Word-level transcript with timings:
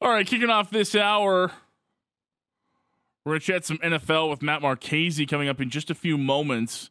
All 0.00 0.10
right, 0.10 0.24
kicking 0.24 0.48
off 0.48 0.70
this 0.70 0.94
hour, 0.94 1.50
we're 3.24 3.32
going 3.32 3.40
to 3.40 3.46
chat 3.46 3.64
some 3.64 3.78
NFL 3.78 4.30
with 4.30 4.42
Matt 4.42 4.62
Marchese 4.62 5.26
coming 5.26 5.48
up 5.48 5.60
in 5.60 5.70
just 5.70 5.90
a 5.90 5.94
few 5.94 6.16
moments. 6.16 6.90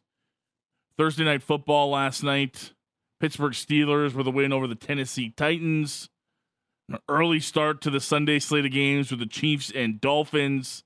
Thursday 0.98 1.24
night 1.24 1.42
football 1.42 1.88
last 1.88 2.22
night. 2.22 2.74
Pittsburgh 3.18 3.54
Steelers 3.54 4.12
with 4.12 4.26
a 4.26 4.30
win 4.30 4.52
over 4.52 4.66
the 4.66 4.74
Tennessee 4.74 5.30
Titans. 5.30 6.10
An 6.90 6.98
early 7.08 7.40
start 7.40 7.80
to 7.80 7.90
the 7.90 7.98
Sunday 7.98 8.38
slate 8.38 8.66
of 8.66 8.72
games 8.72 9.10
with 9.10 9.20
the 9.20 9.26
Chiefs 9.26 9.72
and 9.74 10.02
Dolphins. 10.02 10.84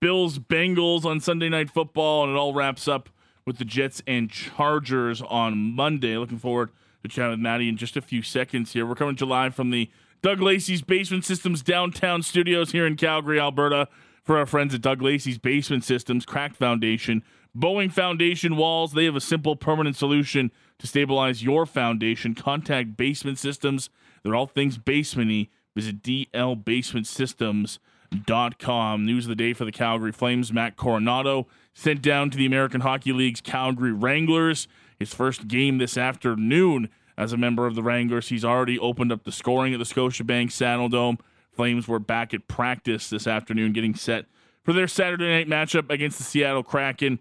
Bills 0.00 0.40
Bengals 0.40 1.04
on 1.04 1.20
Sunday 1.20 1.48
night 1.48 1.70
football, 1.70 2.24
and 2.24 2.32
it 2.32 2.36
all 2.36 2.52
wraps 2.52 2.88
up 2.88 3.08
with 3.46 3.58
the 3.58 3.64
Jets 3.64 4.02
and 4.04 4.28
Chargers 4.28 5.22
on 5.22 5.56
Monday. 5.56 6.16
Looking 6.16 6.38
forward 6.38 6.70
to 7.04 7.08
chatting 7.08 7.30
with 7.30 7.38
Maddie 7.38 7.68
in 7.68 7.76
just 7.76 7.96
a 7.96 8.02
few 8.02 8.20
seconds 8.20 8.72
here. 8.72 8.84
We're 8.84 8.96
coming 8.96 9.14
to 9.16 9.26
live 9.26 9.54
from 9.54 9.70
the 9.70 9.88
Doug 10.22 10.40
Lacey's 10.40 10.82
Basement 10.82 11.24
Systems 11.24 11.62
downtown 11.62 12.22
studios 12.22 12.70
here 12.70 12.86
in 12.86 12.94
Calgary, 12.96 13.40
Alberta. 13.40 13.88
For 14.22 14.38
our 14.38 14.46
friends 14.46 14.72
at 14.72 14.80
Doug 14.80 15.02
Lacey's 15.02 15.38
Basement 15.38 15.82
Systems, 15.82 16.24
Cracked 16.24 16.54
Foundation, 16.54 17.24
Bowing 17.56 17.90
Foundation 17.90 18.56
Walls, 18.56 18.92
they 18.92 19.04
have 19.04 19.16
a 19.16 19.20
simple 19.20 19.56
permanent 19.56 19.96
solution 19.96 20.52
to 20.78 20.86
stabilize 20.86 21.42
your 21.42 21.66
foundation. 21.66 22.36
Contact 22.36 22.96
Basement 22.96 23.40
Systems. 23.40 23.90
They're 24.22 24.36
all 24.36 24.46
things 24.46 24.78
basementy. 24.78 25.48
Visit 25.74 26.04
dlbasementsystems.com. 26.04 29.04
News 29.04 29.24
of 29.24 29.28
the 29.28 29.34
day 29.34 29.54
for 29.54 29.64
the 29.64 29.72
Calgary 29.72 30.12
Flames. 30.12 30.52
Matt 30.52 30.76
Coronato 30.76 31.46
sent 31.74 32.00
down 32.00 32.30
to 32.30 32.38
the 32.38 32.46
American 32.46 32.82
Hockey 32.82 33.12
League's 33.12 33.40
Calgary 33.40 33.92
Wranglers. 33.92 34.68
His 35.00 35.12
first 35.12 35.48
game 35.48 35.78
this 35.78 35.96
afternoon 35.96 36.90
as 37.22 37.32
a 37.32 37.36
member 37.36 37.66
of 37.66 37.74
the 37.74 37.82
Wranglers. 37.82 38.28
He's 38.28 38.44
already 38.44 38.78
opened 38.78 39.12
up 39.12 39.24
the 39.24 39.32
scoring 39.32 39.72
at 39.72 39.78
the 39.78 39.84
Scotiabank 39.84 40.48
Saddledome. 40.48 41.18
Flames 41.52 41.86
were 41.86 41.98
back 41.98 42.34
at 42.34 42.48
practice 42.48 43.10
this 43.10 43.26
afternoon, 43.26 43.72
getting 43.72 43.94
set 43.94 44.26
for 44.64 44.72
their 44.72 44.88
Saturday 44.88 45.28
night 45.28 45.48
matchup 45.48 45.90
against 45.90 46.18
the 46.18 46.24
Seattle 46.24 46.62
Kraken. 46.62 47.20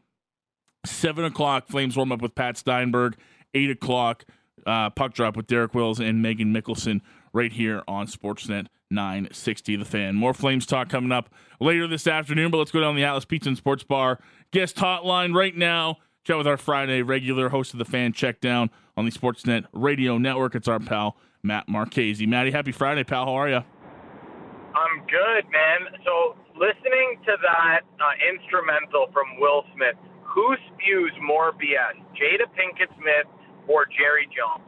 Seven 0.85 1.25
o'clock, 1.25 1.67
Flames 1.67 1.95
warm 1.95 2.11
up 2.11 2.21
with 2.21 2.33
Pat 2.33 2.57
Steinberg. 2.57 3.15
Eight 3.53 3.69
o'clock, 3.69 4.25
uh, 4.65 4.89
puck 4.89 5.13
drop 5.13 5.35
with 5.35 5.47
Derek 5.47 5.73
Wills 5.73 5.99
and 5.99 6.21
Megan 6.21 6.53
Mickelson 6.53 7.01
right 7.33 7.51
here 7.51 7.83
on 7.87 8.07
Sportsnet 8.07 8.67
960 8.89 9.75
The 9.75 9.85
Fan. 9.85 10.15
More 10.15 10.33
Flames 10.33 10.65
talk 10.65 10.89
coming 10.89 11.11
up 11.11 11.29
later 11.59 11.87
this 11.87 12.07
afternoon, 12.07 12.49
but 12.49 12.57
let's 12.57 12.71
go 12.71 12.79
down 12.79 12.95
the 12.95 13.03
Atlas 13.03 13.25
Pizza 13.25 13.49
and 13.49 13.57
Sports 13.57 13.83
Bar 13.83 14.19
guest 14.51 14.75
hotline 14.77 15.35
right 15.35 15.55
now. 15.55 15.97
Chat 16.23 16.37
with 16.37 16.45
our 16.45 16.57
Friday 16.57 17.01
regular 17.01 17.49
host 17.49 17.73
of 17.73 17.79
the 17.79 17.85
Fan 17.85 18.13
Check 18.13 18.39
Down 18.41 18.69
on 18.95 19.05
the 19.05 19.11
Sportsnet 19.11 19.65
Radio 19.73 20.19
Network. 20.19 20.53
It's 20.53 20.67
our 20.67 20.79
pal 20.79 21.17
Matt 21.41 21.67
Marchese. 21.67 22.27
Matty, 22.27 22.51
happy 22.51 22.71
Friday, 22.71 23.03
pal. 23.03 23.25
How 23.25 23.33
are 23.33 23.49
you? 23.49 23.55
I'm 23.55 24.99
good, 25.07 25.49
man. 25.49 25.99
So 26.05 26.35
listening 26.53 27.17
to 27.25 27.37
that 27.41 27.81
uh, 27.99 28.13
instrumental 28.29 29.07
from 29.11 29.39
Will 29.39 29.63
Smith, 29.73 29.95
who 30.23 30.55
spews 30.69 31.11
more 31.23 31.53
BS, 31.53 31.97
Jada 32.13 32.45
Pinkett 32.53 32.93
Smith 32.99 33.25
or 33.67 33.87
Jerry 33.87 34.29
Jones? 34.29 34.63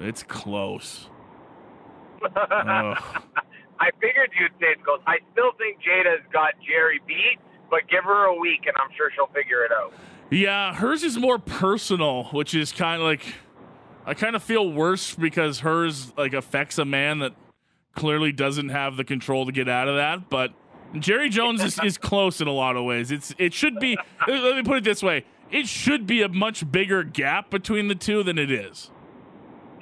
It's 0.00 0.24
close. 0.24 1.08
I 2.34 3.90
figured 4.00 4.30
you'd 4.36 4.50
say 4.58 4.74
it's 4.74 4.82
close. 4.82 4.98
I 5.06 5.18
still 5.30 5.52
think 5.58 5.78
Jada's 5.78 6.26
got 6.32 6.54
Jerry 6.66 7.00
beat, 7.06 7.38
but 7.70 7.88
give 7.88 8.02
her 8.02 8.26
a 8.26 8.34
week 8.34 8.66
and 8.66 8.74
I'm 8.82 8.90
sure 8.96 9.12
she'll 9.14 9.32
figure 9.32 9.64
it 9.64 9.70
out. 9.70 9.94
Yeah, 10.30 10.74
hers 10.74 11.02
is 11.04 11.16
more 11.18 11.38
personal, 11.38 12.24
which 12.24 12.54
is 12.54 12.72
kind 12.72 13.00
of 13.00 13.06
like 13.06 13.34
I 14.04 14.14
kind 14.14 14.36
of 14.36 14.42
feel 14.42 14.72
worse 14.72 15.14
because 15.14 15.60
hers 15.60 16.12
like 16.16 16.32
affects 16.32 16.78
a 16.78 16.84
man 16.84 17.20
that 17.20 17.32
clearly 17.94 18.32
doesn't 18.32 18.68
have 18.68 18.96
the 18.96 19.04
control 19.04 19.46
to 19.46 19.52
get 19.52 19.68
out 19.68 19.88
of 19.88 19.96
that. 19.96 20.28
But 20.28 20.52
Jerry 20.98 21.28
Jones 21.28 21.62
is, 21.62 21.78
is 21.82 21.98
close 21.98 22.40
in 22.40 22.48
a 22.48 22.52
lot 22.52 22.76
of 22.76 22.84
ways. 22.84 23.10
It's 23.10 23.34
it 23.38 23.52
should 23.54 23.78
be. 23.78 23.98
let 24.28 24.56
me 24.56 24.62
put 24.62 24.78
it 24.78 24.84
this 24.84 25.02
way: 25.02 25.24
it 25.50 25.66
should 25.66 26.06
be 26.06 26.22
a 26.22 26.28
much 26.28 26.70
bigger 26.70 27.02
gap 27.02 27.50
between 27.50 27.88
the 27.88 27.94
two 27.94 28.22
than 28.22 28.38
it 28.38 28.50
is. 28.50 28.90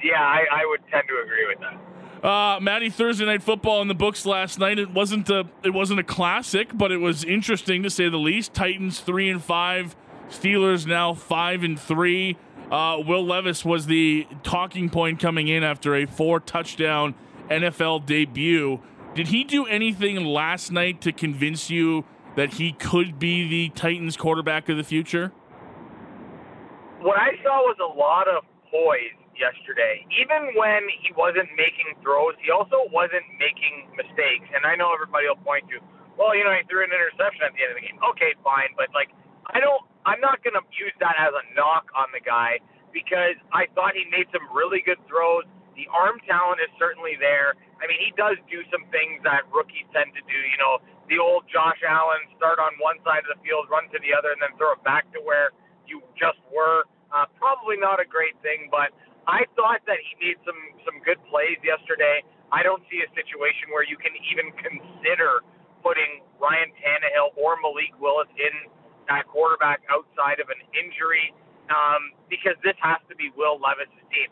Yeah, 0.03 0.21
I, 0.21 0.45
I 0.51 0.67
would 0.67 0.81
tend 0.91 1.05
to 1.09 1.23
agree 1.25 1.47
with 1.47 1.61
that. 1.61 2.27
Uh, 2.27 2.59
Maddie, 2.61 2.89
Thursday 2.89 3.27
night 3.27 3.43
football 3.43 3.83
in 3.83 3.89
the 3.89 3.95
books 3.95 4.25
last 4.25 4.59
night. 4.59 4.79
It 4.79 4.91
wasn't 4.91 5.29
a 5.29 5.47
it 5.63 5.71
wasn't 5.71 6.01
a 6.01 6.05
classic, 6.05 6.71
but 6.73 6.91
it 6.91 6.99
was 6.99 7.25
interesting 7.25 7.83
to 7.83 7.91
say 7.91 8.09
the 8.09 8.19
least. 8.19 8.55
Titans 8.55 9.01
three 9.01 9.29
and 9.29 9.43
five 9.43 9.95
Steelers 10.31 10.87
now 10.87 11.15
five 11.15 11.63
and 11.63 11.79
three. 11.79 12.37
Uh, 12.71 12.99
Will 13.07 13.25
Levis 13.25 13.65
was 13.65 13.87
the 13.87 14.27
talking 14.43 14.89
point 14.89 15.21
coming 15.21 15.49
in 15.49 15.63
after 15.63 15.95
a 15.95 16.07
four 16.07 16.41
touchdown 16.41 17.15
NFL 17.51 18.07
debut. 18.07 18.81
Did 19.15 19.29
he 19.29 19.45
do 19.45 19.67
anything 19.67 20.25
last 20.25 20.73
night 20.73 21.01
to 21.03 21.13
convince 21.13 21.71
you 21.71 22.05
that 22.37 22.55
he 22.55 22.73
could 22.73 23.19
be 23.19 23.47
the 23.47 23.69
Titans 23.71 24.17
quarterback 24.17 24.69
of 24.69 24.77
the 24.77 24.83
future? 24.83 25.31
What 27.01 27.19
I 27.19 27.37
saw 27.45 27.63
was 27.63 27.77
a 27.79 27.99
lot 27.99 28.27
of 28.27 28.43
poise 28.73 29.15
yesterday. 29.39 30.03
Even 30.19 30.57
when 30.57 30.83
he 31.03 31.13
wasn't 31.15 31.47
making 31.55 31.95
throws, 32.03 32.35
he 32.43 32.51
also 32.51 32.89
wasn't 32.91 33.23
making 33.39 33.87
mistakes. 33.95 34.51
And 34.51 34.67
I 34.67 34.75
know 34.75 34.91
everybody 34.91 35.29
will 35.29 35.39
point 35.45 35.69
to, 35.71 35.79
well, 36.19 36.35
you 36.35 36.43
know, 36.43 36.55
he 36.57 36.67
threw 36.67 36.83
an 36.83 36.91
interception 36.91 37.47
at 37.47 37.55
the 37.55 37.63
end 37.63 37.71
of 37.75 37.79
the 37.79 37.87
game. 37.87 37.99
Okay, 38.15 38.35
fine, 38.43 38.73
but 38.75 38.91
like 38.95 39.15
I 39.53 39.61
don't 39.61 39.85
I'm 40.05 40.21
not 40.21 40.45
going 40.45 40.57
to 40.57 40.65
use 40.77 40.93
that 41.01 41.17
as 41.17 41.33
a 41.33 41.45
knock 41.57 41.89
on 41.97 42.13
the 42.13 42.21
guy 42.21 42.61
because 42.93 43.37
I 43.51 43.67
thought 43.75 43.97
he 43.97 44.05
made 44.13 44.29
some 44.31 44.45
really 44.53 44.85
good 44.85 45.01
throws. 45.09 45.49
The 45.75 45.91
arm 45.91 46.23
talent 46.29 46.63
is 46.63 46.71
certainly 46.79 47.19
there. 47.19 47.59
I 47.83 47.91
mean, 47.91 47.99
he 47.99 48.15
does 48.15 48.39
do 48.47 48.63
some 48.71 48.87
things 48.95 49.19
that 49.27 49.43
rookies 49.51 49.89
tend 49.91 50.15
to 50.15 50.23
do. 50.23 50.39
You 50.39 50.59
know, 50.63 50.79
the 51.11 51.19
old 51.19 51.51
Josh 51.51 51.83
Allen 51.83 52.23
start 52.39 52.63
on 52.63 52.79
one 52.79 53.03
side 53.03 53.27
of 53.27 53.31
the 53.35 53.41
field, 53.43 53.67
run 53.67 53.91
to 53.91 53.99
the 53.99 54.15
other, 54.15 54.31
and 54.31 54.41
then 54.41 54.55
throw 54.55 54.79
it 54.79 54.83
back 54.87 55.11
to 55.17 55.21
where 55.21 55.51
you 55.89 55.99
just 56.15 56.39
were. 56.55 56.87
Uh, 57.11 57.27
probably 57.35 57.75
not 57.75 57.99
a 57.99 58.07
great 58.07 58.39
thing, 58.41 58.71
but 58.71 58.95
I 59.27 59.49
thought 59.59 59.83
that 59.89 59.99
he 59.99 60.13
made 60.21 60.39
some 60.47 60.59
some 60.85 61.01
good 61.03 61.19
plays 61.27 61.59
yesterday. 61.65 62.23
I 62.53 62.63
don't 62.63 62.85
see 62.93 63.03
a 63.03 63.11
situation 63.17 63.73
where 63.73 63.83
you 63.83 63.97
can 63.99 64.13
even 64.31 64.53
consider 64.61 65.43
putting 65.83 66.25
Ryan 66.41 66.71
Tannehill 66.81 67.37
or 67.37 67.57
Malik 67.61 67.93
Willis 68.01 68.31
in 68.37 68.71
at 69.09 69.27
quarterback 69.29 69.83
outside 69.91 70.41
of 70.41 70.49
an 70.49 70.61
injury 70.73 71.33
um, 71.71 72.13
because 72.29 72.57
this 72.65 72.77
has 72.81 73.01
to 73.09 73.15
be 73.17 73.33
Will 73.37 73.57
Levis' 73.61 73.93
team. 74.13 74.31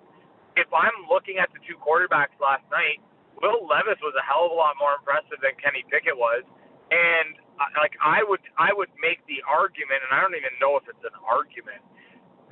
If 0.57 0.69
I'm 0.73 1.09
looking 1.09 1.41
at 1.41 1.49
the 1.57 1.61
two 1.65 1.81
quarterbacks 1.81 2.37
last 2.37 2.65
night, 2.69 3.01
Will 3.41 3.65
Levis 3.65 3.97
was 4.05 4.13
a 4.15 4.25
hell 4.25 4.47
of 4.49 4.53
a 4.53 4.59
lot 4.59 4.77
more 4.77 5.01
impressive 5.01 5.41
than 5.41 5.57
Kenny 5.57 5.83
Pickett 5.89 6.15
was, 6.15 6.45
and 6.93 7.41
uh, 7.57 7.73
like 7.81 7.97
I 7.99 8.21
would 8.21 8.45
I 8.61 8.77
would 8.77 8.93
make 9.01 9.25
the 9.25 9.41
argument, 9.49 10.05
and 10.05 10.13
I 10.13 10.21
don't 10.21 10.37
even 10.37 10.53
know 10.61 10.77
if 10.77 10.85
it's 10.85 11.01
an 11.03 11.17
argument. 11.25 11.81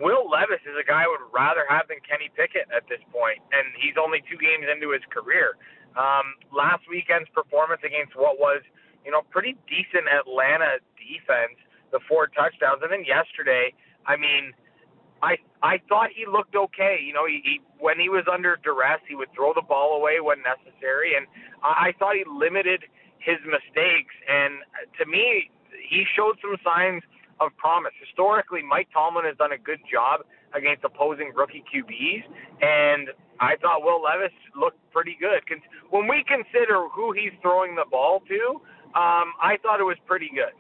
Will 0.00 0.25
Levis 0.25 0.64
is 0.64 0.72
a 0.81 0.87
guy 0.87 1.04
I 1.04 1.08
would 1.12 1.28
rather 1.28 1.69
have 1.69 1.92
than 1.92 2.00
Kenny 2.00 2.32
Pickett 2.32 2.72
at 2.72 2.88
this 2.88 3.04
point, 3.12 3.44
and 3.52 3.69
he's 3.76 4.00
only 4.00 4.25
two 4.25 4.41
games 4.41 4.64
into 4.64 4.97
his 4.97 5.04
career. 5.12 5.60
Um, 5.92 6.41
last 6.48 6.88
weekend's 6.88 7.28
performance 7.37 7.84
against 7.84 8.16
what 8.16 8.41
was, 8.41 8.64
you 9.04 9.12
know, 9.12 9.20
pretty 9.28 9.60
decent 9.69 10.08
Atlanta 10.08 10.81
defense 10.97 11.60
the 11.92 12.00
four 12.08 12.26
touchdowns. 12.28 12.80
And 12.82 12.90
then 12.90 13.04
yesterday, 13.04 13.72
I 14.06 14.16
mean, 14.16 14.52
I 15.22 15.36
I 15.62 15.80
thought 15.88 16.10
he 16.14 16.24
looked 16.24 16.56
okay. 16.56 16.98
You 17.04 17.12
know, 17.12 17.26
he, 17.26 17.40
he 17.44 17.60
when 17.78 17.98
he 17.98 18.08
was 18.08 18.24
under 18.30 18.56
duress, 18.62 19.00
he 19.08 19.14
would 19.14 19.32
throw 19.34 19.52
the 19.54 19.62
ball 19.62 19.96
away 19.96 20.20
when 20.20 20.38
necessary, 20.42 21.16
and 21.16 21.26
I, 21.62 21.90
I 21.90 21.92
thought 21.98 22.16
he 22.16 22.24
limited 22.24 22.84
his 23.18 23.36
mistakes. 23.44 24.14
And 24.28 24.64
to 24.98 25.04
me, 25.04 25.50
he 25.88 26.04
showed 26.16 26.40
some 26.40 26.56
signs 26.64 27.02
of 27.40 27.56
promise. 27.56 27.92
Historically, 28.00 28.62
Mike 28.62 28.88
Tomlin 28.92 29.24
has 29.24 29.36
done 29.36 29.52
a 29.52 29.58
good 29.58 29.80
job 29.90 30.24
against 30.54 30.84
opposing 30.84 31.32
rookie 31.34 31.64
QBs, 31.68 32.24
and 32.60 33.08
I 33.40 33.56
thought 33.56 33.82
Will 33.82 34.02
Levis 34.02 34.34
looked 34.56 34.80
pretty 34.92 35.16
good. 35.18 35.40
When 35.88 36.08
we 36.08 36.24
consider 36.28 36.88
who 36.92 37.12
he's 37.12 37.32
throwing 37.40 37.76
the 37.76 37.88
ball 37.90 38.20
to, 38.28 38.60
um, 38.93 39.32
I 39.40 39.56
thought 39.62 39.81
it 39.81 39.88
was 39.88 39.96
pretty 40.06 40.31
good. 40.34 40.52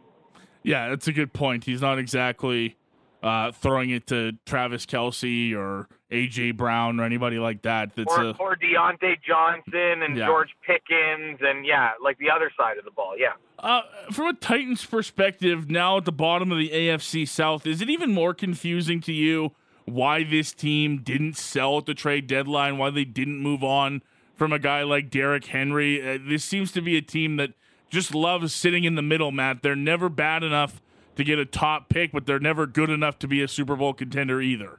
Yeah, 0.62 0.88
that's 0.88 1.08
a 1.08 1.12
good 1.12 1.32
point. 1.32 1.64
He's 1.64 1.80
not 1.80 1.98
exactly 1.98 2.76
uh, 3.22 3.52
throwing 3.52 3.90
it 3.90 4.06
to 4.08 4.32
Travis 4.46 4.86
Kelce 4.86 5.54
or 5.54 5.88
AJ 6.10 6.56
Brown 6.56 6.98
or 7.00 7.04
anybody 7.04 7.38
like 7.38 7.62
that. 7.62 7.94
That's 7.94 8.12
or, 8.12 8.22
a, 8.22 8.30
or 8.38 8.56
Diontae 8.56 9.16
Johnson 9.26 10.02
and 10.02 10.16
yeah. 10.16 10.26
George 10.26 10.50
Pickens 10.66 11.38
and 11.40 11.64
yeah, 11.64 11.92
like 12.02 12.18
the 12.18 12.30
other 12.30 12.50
side 12.56 12.78
of 12.78 12.84
the 12.84 12.90
ball. 12.90 13.14
Yeah. 13.16 13.32
Uh, 13.58 13.82
from 14.10 14.28
a 14.28 14.32
Titans 14.34 14.84
perspective, 14.84 15.70
now 15.70 15.98
at 15.98 16.04
the 16.04 16.12
bottom 16.12 16.50
of 16.50 16.58
the 16.58 16.70
AFC 16.70 17.28
South, 17.28 17.66
is 17.66 17.80
it 17.80 17.90
even 17.90 18.12
more 18.12 18.34
confusing 18.34 19.00
to 19.02 19.12
you 19.12 19.52
why 19.84 20.24
this 20.24 20.52
team 20.52 20.98
didn't 21.02 21.36
sell 21.36 21.78
at 21.78 21.86
the 21.86 21.94
trade 21.94 22.26
deadline? 22.26 22.78
Why 22.78 22.90
they 22.90 23.04
didn't 23.04 23.38
move 23.38 23.62
on 23.62 24.02
from 24.34 24.52
a 24.52 24.58
guy 24.58 24.82
like 24.82 25.10
Derrick 25.10 25.46
Henry? 25.46 26.00
Uh, 26.00 26.18
this 26.26 26.44
seems 26.44 26.72
to 26.72 26.80
be 26.80 26.96
a 26.96 27.02
team 27.02 27.36
that 27.36 27.52
just 27.90 28.14
loves 28.14 28.54
sitting 28.54 28.84
in 28.84 28.94
the 28.94 29.02
middle, 29.02 29.32
Matt. 29.32 29.62
They're 29.62 29.76
never 29.76 30.08
bad 30.08 30.42
enough 30.42 30.80
to 31.16 31.24
get 31.24 31.38
a 31.38 31.44
top 31.44 31.88
pick, 31.88 32.12
but 32.12 32.24
they're 32.24 32.40
never 32.40 32.66
good 32.66 32.88
enough 32.88 33.18
to 33.18 33.28
be 33.28 33.42
a 33.42 33.48
Super 33.48 33.76
Bowl 33.76 33.92
contender 33.92 34.40
either. 34.40 34.78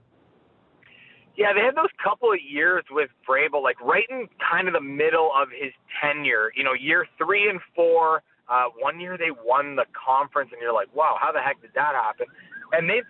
Yeah, 1.37 1.53
they 1.53 1.61
had 1.61 1.75
those 1.75 1.91
couple 2.03 2.31
of 2.31 2.39
years 2.41 2.83
with 2.89 3.09
Vrabel, 3.27 3.63
like 3.63 3.79
right 3.81 4.05
in 4.09 4.27
kind 4.39 4.67
of 4.67 4.73
the 4.73 4.81
middle 4.81 5.31
of 5.35 5.49
his 5.49 5.71
tenure. 6.01 6.51
You 6.55 6.63
know, 6.63 6.73
year 6.73 7.07
three 7.17 7.49
and 7.49 7.59
four. 7.75 8.23
Uh, 8.49 8.65
one 8.79 8.99
year 8.99 9.17
they 9.17 9.31
won 9.31 9.75
the 9.75 9.85
conference, 9.93 10.49
and 10.51 10.61
you're 10.61 10.73
like, 10.73 10.93
wow, 10.93 11.15
how 11.19 11.31
the 11.31 11.39
heck 11.39 11.61
did 11.61 11.71
that 11.73 11.95
happen? 11.95 12.27
And 12.73 12.89
they've 12.89 13.07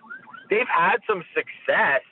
they've 0.50 0.68
had 0.68 0.98
some 1.06 1.24
success, 1.34 2.02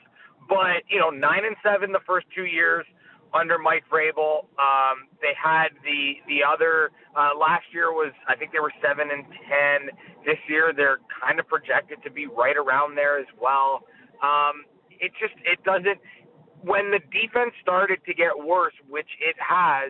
but 0.49 0.83
you 0.89 0.99
know, 0.99 1.09
nine 1.09 1.45
and 1.45 1.55
seven 1.63 1.91
the 1.91 2.03
first 2.05 2.27
two 2.35 2.45
years 2.45 2.85
under 3.33 3.57
Mike 3.57 3.83
Vrabel. 3.91 4.45
Um, 4.59 5.07
they 5.21 5.33
had 5.35 5.69
the 5.83 6.19
the 6.27 6.43
other 6.43 6.91
uh, 7.15 7.37
last 7.37 7.65
year 7.73 7.91
was 7.91 8.11
I 8.27 8.35
think 8.35 8.51
they 8.51 8.59
were 8.59 8.73
seven 8.81 9.09
and 9.11 9.25
ten. 9.47 9.95
This 10.25 10.39
year 10.47 10.73
they're 10.75 10.99
kind 11.09 11.39
of 11.39 11.47
projected 11.47 12.03
to 12.03 12.11
be 12.11 12.27
right 12.27 12.57
around 12.57 12.95
there 12.95 13.19
as 13.19 13.29
well. 13.39 13.83
Um, 14.23 14.65
it 14.91 15.11
just 15.19 15.35
it 15.45 15.63
doesn't. 15.63 15.99
When 16.61 16.91
the 16.91 16.99
defense 17.09 17.57
started 17.61 18.05
to 18.05 18.13
get 18.13 18.37
worse, 18.37 18.77
which 18.87 19.09
it 19.17 19.35
has, 19.41 19.89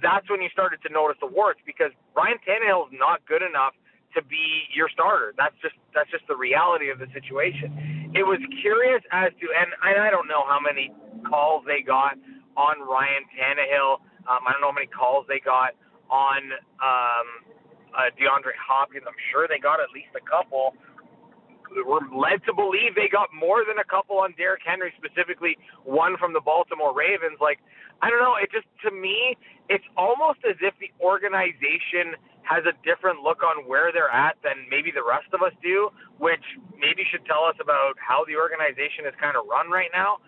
that's 0.00 0.30
when 0.30 0.40
you 0.40 0.48
started 0.52 0.78
to 0.86 0.90
notice 0.92 1.18
the 1.18 1.26
warts 1.26 1.58
because 1.66 1.90
Ryan 2.14 2.38
Tannehill 2.46 2.86
is 2.86 2.94
not 2.94 3.26
good 3.26 3.42
enough 3.42 3.74
to 4.14 4.22
be 4.22 4.68
your 4.74 4.88
starter. 4.88 5.34
That's 5.36 5.56
just 5.62 5.74
that's 5.94 6.10
just 6.10 6.24
the 6.28 6.36
reality 6.36 6.90
of 6.90 6.98
the 6.98 7.08
situation. 7.12 8.12
It 8.14 8.22
was 8.22 8.38
curious 8.60 9.02
as 9.10 9.32
to, 9.40 9.46
and 9.50 9.72
I 9.82 10.10
don't 10.10 10.28
know 10.28 10.44
how 10.46 10.60
many 10.60 10.92
calls 11.24 11.64
they 11.66 11.80
got 11.80 12.14
on 12.56 12.80
Ryan 12.80 13.24
Tannehill. 13.32 14.00
Um, 14.28 14.40
I 14.46 14.52
don't 14.52 14.60
know 14.60 14.70
how 14.70 14.78
many 14.78 14.90
calls 14.90 15.26
they 15.28 15.40
got 15.40 15.74
on 16.10 16.52
um, 16.78 17.26
uh, 17.96 18.12
DeAndre 18.16 18.56
Hopkins. 18.60 19.04
I'm 19.06 19.18
sure 19.32 19.48
they 19.48 19.58
got 19.58 19.80
at 19.80 19.90
least 19.94 20.12
a 20.14 20.24
couple. 20.24 20.74
We're 21.72 22.04
led 22.12 22.44
to 22.44 22.52
believe 22.52 22.92
they 22.94 23.08
got 23.08 23.32
more 23.32 23.64
than 23.64 23.80
a 23.80 23.88
couple 23.88 24.20
on 24.20 24.36
Derrick 24.36 24.60
Henry, 24.60 24.92
specifically 25.00 25.56
one 25.88 26.20
from 26.20 26.36
the 26.36 26.40
Baltimore 26.44 26.92
Ravens. 26.92 27.40
Like, 27.40 27.64
I 28.04 28.12
don't 28.12 28.20
know. 28.20 28.36
It 28.36 28.52
just, 28.52 28.68
to 28.84 28.92
me, 28.92 29.40
it's 29.72 29.84
almost 29.96 30.44
as 30.44 30.60
if 30.60 30.76
the 30.84 30.92
organization 31.00 32.20
has 32.44 32.68
a 32.68 32.76
different 32.84 33.24
look 33.24 33.40
on 33.40 33.64
where 33.64 33.88
they're 33.88 34.12
at 34.12 34.36
than 34.44 34.68
maybe 34.68 34.92
the 34.92 35.00
rest 35.00 35.32
of 35.32 35.40
us 35.40 35.54
do, 35.64 35.88
which 36.18 36.44
maybe 36.76 37.08
should 37.08 37.24
tell 37.24 37.48
us 37.48 37.56
about 37.56 37.96
how 37.96 38.26
the 38.28 38.36
organization 38.36 39.08
is 39.08 39.14
kind 39.16 39.32
of 39.38 39.48
run 39.48 39.72
right 39.72 39.90
now 39.96 40.20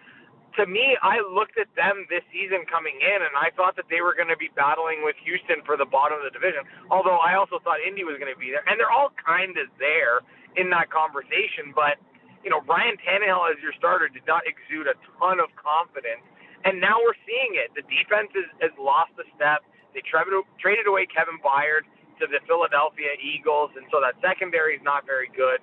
to 0.57 0.67
me, 0.67 0.95
I 1.03 1.19
looked 1.19 1.59
at 1.59 1.67
them 1.75 2.07
this 2.07 2.23
season 2.31 2.63
coming 2.71 2.95
in, 3.03 3.19
and 3.27 3.35
I 3.35 3.51
thought 3.59 3.75
that 3.75 3.91
they 3.91 4.01
were 4.01 4.15
going 4.15 4.31
to 4.31 4.39
be 4.39 4.51
battling 4.55 5.03
with 5.03 5.19
Houston 5.27 5.67
for 5.67 5.75
the 5.75 5.87
bottom 5.87 6.23
of 6.23 6.25
the 6.27 6.35
division. 6.35 6.63
Although 6.91 7.19
I 7.19 7.35
also 7.35 7.59
thought 7.63 7.83
Indy 7.83 8.07
was 8.07 8.19
going 8.23 8.31
to 8.31 8.39
be 8.39 8.55
there, 8.55 8.63
and 8.71 8.79
they're 8.79 8.93
all 8.93 9.11
kind 9.19 9.59
of 9.59 9.67
there 9.83 10.23
in 10.55 10.71
that 10.71 10.95
conversation. 10.95 11.75
But 11.75 11.99
you 12.47 12.53
know, 12.53 12.63
Ryan 12.71 12.95
Tannehill 13.03 13.51
as 13.51 13.59
your 13.65 13.75
starter 13.75 14.07
did 14.07 14.27
not 14.29 14.47
exude 14.47 14.87
a 14.87 14.95
ton 15.19 15.43
of 15.43 15.51
confidence, 15.59 16.23
and 16.63 16.79
now 16.79 17.03
we're 17.03 17.19
seeing 17.27 17.59
it. 17.59 17.75
The 17.75 17.83
defense 17.91 18.31
is, 18.39 18.47
has 18.63 18.75
lost 18.79 19.17
a 19.19 19.27
step. 19.35 19.67
They 19.91 20.03
traded 20.07 20.39
traded 20.63 20.87
away 20.87 21.11
Kevin 21.11 21.43
Byard 21.43 21.89
to 22.23 22.31
the 22.31 22.39
Philadelphia 22.47 23.19
Eagles, 23.19 23.75
and 23.75 23.91
so 23.91 23.99
that 23.99 24.15
secondary 24.23 24.79
is 24.79 24.85
not 24.87 25.03
very 25.03 25.33
good. 25.35 25.59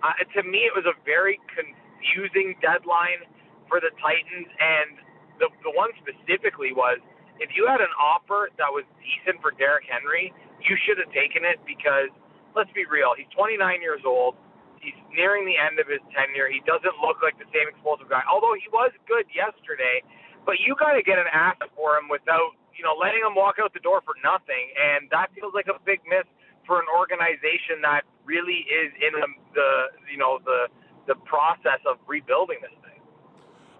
Uh, 0.00 0.16
to 0.32 0.40
me, 0.48 0.64
it 0.64 0.72
was 0.72 0.88
a 0.88 0.96
very 1.04 1.36
confusing 1.52 2.56
deadline 2.64 3.20
for 3.70 3.78
the 3.78 3.94
Titans, 4.02 4.50
and 4.58 4.98
the 5.38 5.48
the 5.62 5.72
one 5.72 5.94
specifically 6.02 6.74
was 6.74 6.98
if 7.40 7.54
you 7.56 7.64
had 7.64 7.80
an 7.80 7.94
offer 7.96 8.52
that 8.60 8.68
was 8.68 8.84
decent 9.00 9.40
for 9.40 9.56
Derrick 9.56 9.88
Henry, 9.88 10.28
you 10.60 10.76
should 10.84 11.00
have 11.00 11.08
taken 11.16 11.46
it 11.46 11.56
because 11.64 12.12
let's 12.52 12.70
be 12.76 12.84
real, 12.84 13.16
he's 13.16 13.30
29 13.32 13.56
years 13.80 14.04
old. 14.04 14.36
He's 14.80 14.96
nearing 15.12 15.44
the 15.44 15.56
end 15.60 15.76
of 15.76 15.88
his 15.88 16.00
tenure. 16.12 16.48
He 16.48 16.64
doesn't 16.64 16.96
look 17.04 17.20
like 17.20 17.36
the 17.36 17.48
same 17.52 17.68
explosive 17.68 18.08
guy, 18.08 18.24
although 18.24 18.56
he 18.56 18.64
was 18.72 18.92
good 19.04 19.28
yesterday. 19.32 20.00
But 20.48 20.56
you 20.64 20.72
got 20.72 20.96
to 20.96 21.04
get 21.04 21.20
an 21.20 21.28
asset 21.28 21.68
for 21.76 22.00
him 22.00 22.08
without, 22.08 22.56
you 22.72 22.80
know, 22.80 22.96
letting 22.96 23.20
him 23.20 23.36
walk 23.36 23.60
out 23.60 23.76
the 23.76 23.84
door 23.84 24.00
for 24.00 24.16
nothing, 24.24 24.72
and 24.72 25.04
that 25.12 25.28
feels 25.36 25.52
like 25.52 25.68
a 25.68 25.76
big 25.84 26.00
miss 26.08 26.24
for 26.64 26.80
an 26.80 26.88
organization 26.88 27.84
that 27.84 28.08
really 28.24 28.64
is 28.72 28.88
in 29.04 29.12
the, 29.20 29.28
the 29.52 29.70
you 30.08 30.16
know, 30.16 30.40
the 30.44 30.72
the 31.08 31.16
process 31.28 31.80
of 31.84 32.00
rebuilding 32.08 32.60
this 32.64 32.72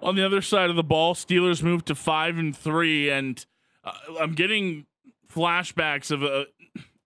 on 0.02 0.14
the 0.14 0.25
other 0.25 0.43
side 0.43 0.70
of 0.70 0.76
the 0.76 0.82
ball, 0.82 1.14
Steelers 1.14 1.62
moved 1.62 1.87
to 1.87 1.94
five 1.94 2.38
and 2.38 2.56
three, 2.56 3.11
and 3.11 3.44
uh, 3.85 3.93
I'm 4.20 4.35
getting 4.35 4.87
flashbacks 5.32 6.11
of 6.11 6.23
a. 6.23 6.47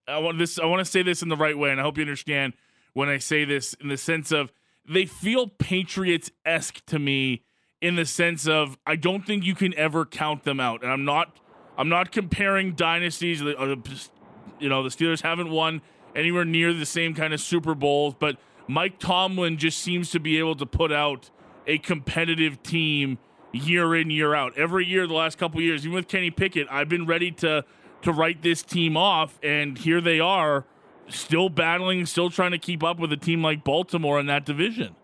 I 0.07 0.19
want 0.19 0.39
this. 0.39 0.59
I 0.59 0.67
want 0.67 0.85
to 0.85 0.91
say 0.91 1.03
this 1.03 1.23
in 1.23 1.29
the 1.29 1.37
right 1.37 1.57
way, 1.57 1.71
and 1.71 1.81
I 1.81 1.83
hope 1.83 1.97
you 1.97 2.03
understand 2.03 2.55
when 2.93 3.09
I 3.09 3.19
say 3.19 3.45
this 3.45 3.75
in 3.75 3.89
the 3.89 3.97
sense 3.97 4.33
of 4.33 4.53
they 4.89 5.07
feel 5.07 5.49
Patriots 5.49 6.31
esque 6.45 6.85
to 6.87 6.99
me 6.99 7.43
in 7.81 7.97
the 7.97 8.07
sense 8.07 8.47
of 8.47 8.79
I 8.87 8.97
don't 8.97 9.27
think 9.27 9.45
you 9.45 9.55
can 9.55 9.75
ever 9.75 10.05
count 10.05 10.45
them 10.45 10.61
out, 10.61 10.83
and 10.83 10.93
I'm 10.93 11.05
not. 11.05 11.41
I'm 11.77 11.89
not 11.89 12.13
comparing 12.13 12.75
dynasties. 12.75 13.41
You 13.41 14.69
know, 14.69 14.83
the 14.85 14.91
Steelers 14.91 15.23
haven't 15.23 15.51
won 15.51 15.83
anywhere 16.15 16.45
near 16.45 16.73
the 16.73 16.87
same 16.87 17.15
kind 17.15 17.35
of 17.35 17.41
Super 17.41 17.75
Bowls, 17.75 18.15
but 18.17 18.37
Mike 18.69 19.01
Tomlin 19.01 19.59
just 19.59 19.79
seems 19.79 20.11
to 20.13 20.21
be 20.21 20.39
able 20.39 20.55
to 20.55 20.67
put 20.67 20.93
out 20.93 21.31
a 21.67 21.79
competitive 21.79 22.63
team 22.63 23.19
year 23.53 23.95
in 23.95 24.11
year 24.11 24.35
out. 24.35 24.57
Every 24.57 24.85
year, 24.87 25.07
the 25.07 25.15
last 25.15 25.39
couple 25.39 25.61
years, 25.61 25.85
even 25.85 25.95
with 25.95 26.09
Kenny 26.09 26.31
Pickett, 26.31 26.67
I've 26.71 26.89
been 26.89 27.07
ready 27.07 27.31
to 27.33 27.65
to 28.03 28.13
write 28.13 28.43
this 28.43 28.63
team 28.63 28.97
off, 28.97 29.39
and 29.43 29.79
here 29.79 30.01
they 30.01 30.21
are, 30.21 30.67
still 31.09 31.49
battling, 31.49 32.05
still 32.05 32.29
trying 32.29 32.51
to 32.53 32.59
keep 32.59 32.83
up 32.83 32.99
with 32.99 33.11
a 33.13 33.17
team 33.17 33.43
like 33.43 33.65
Baltimore 33.65 34.21
in 34.21 34.27
that 34.27 34.45
division. 34.45 34.95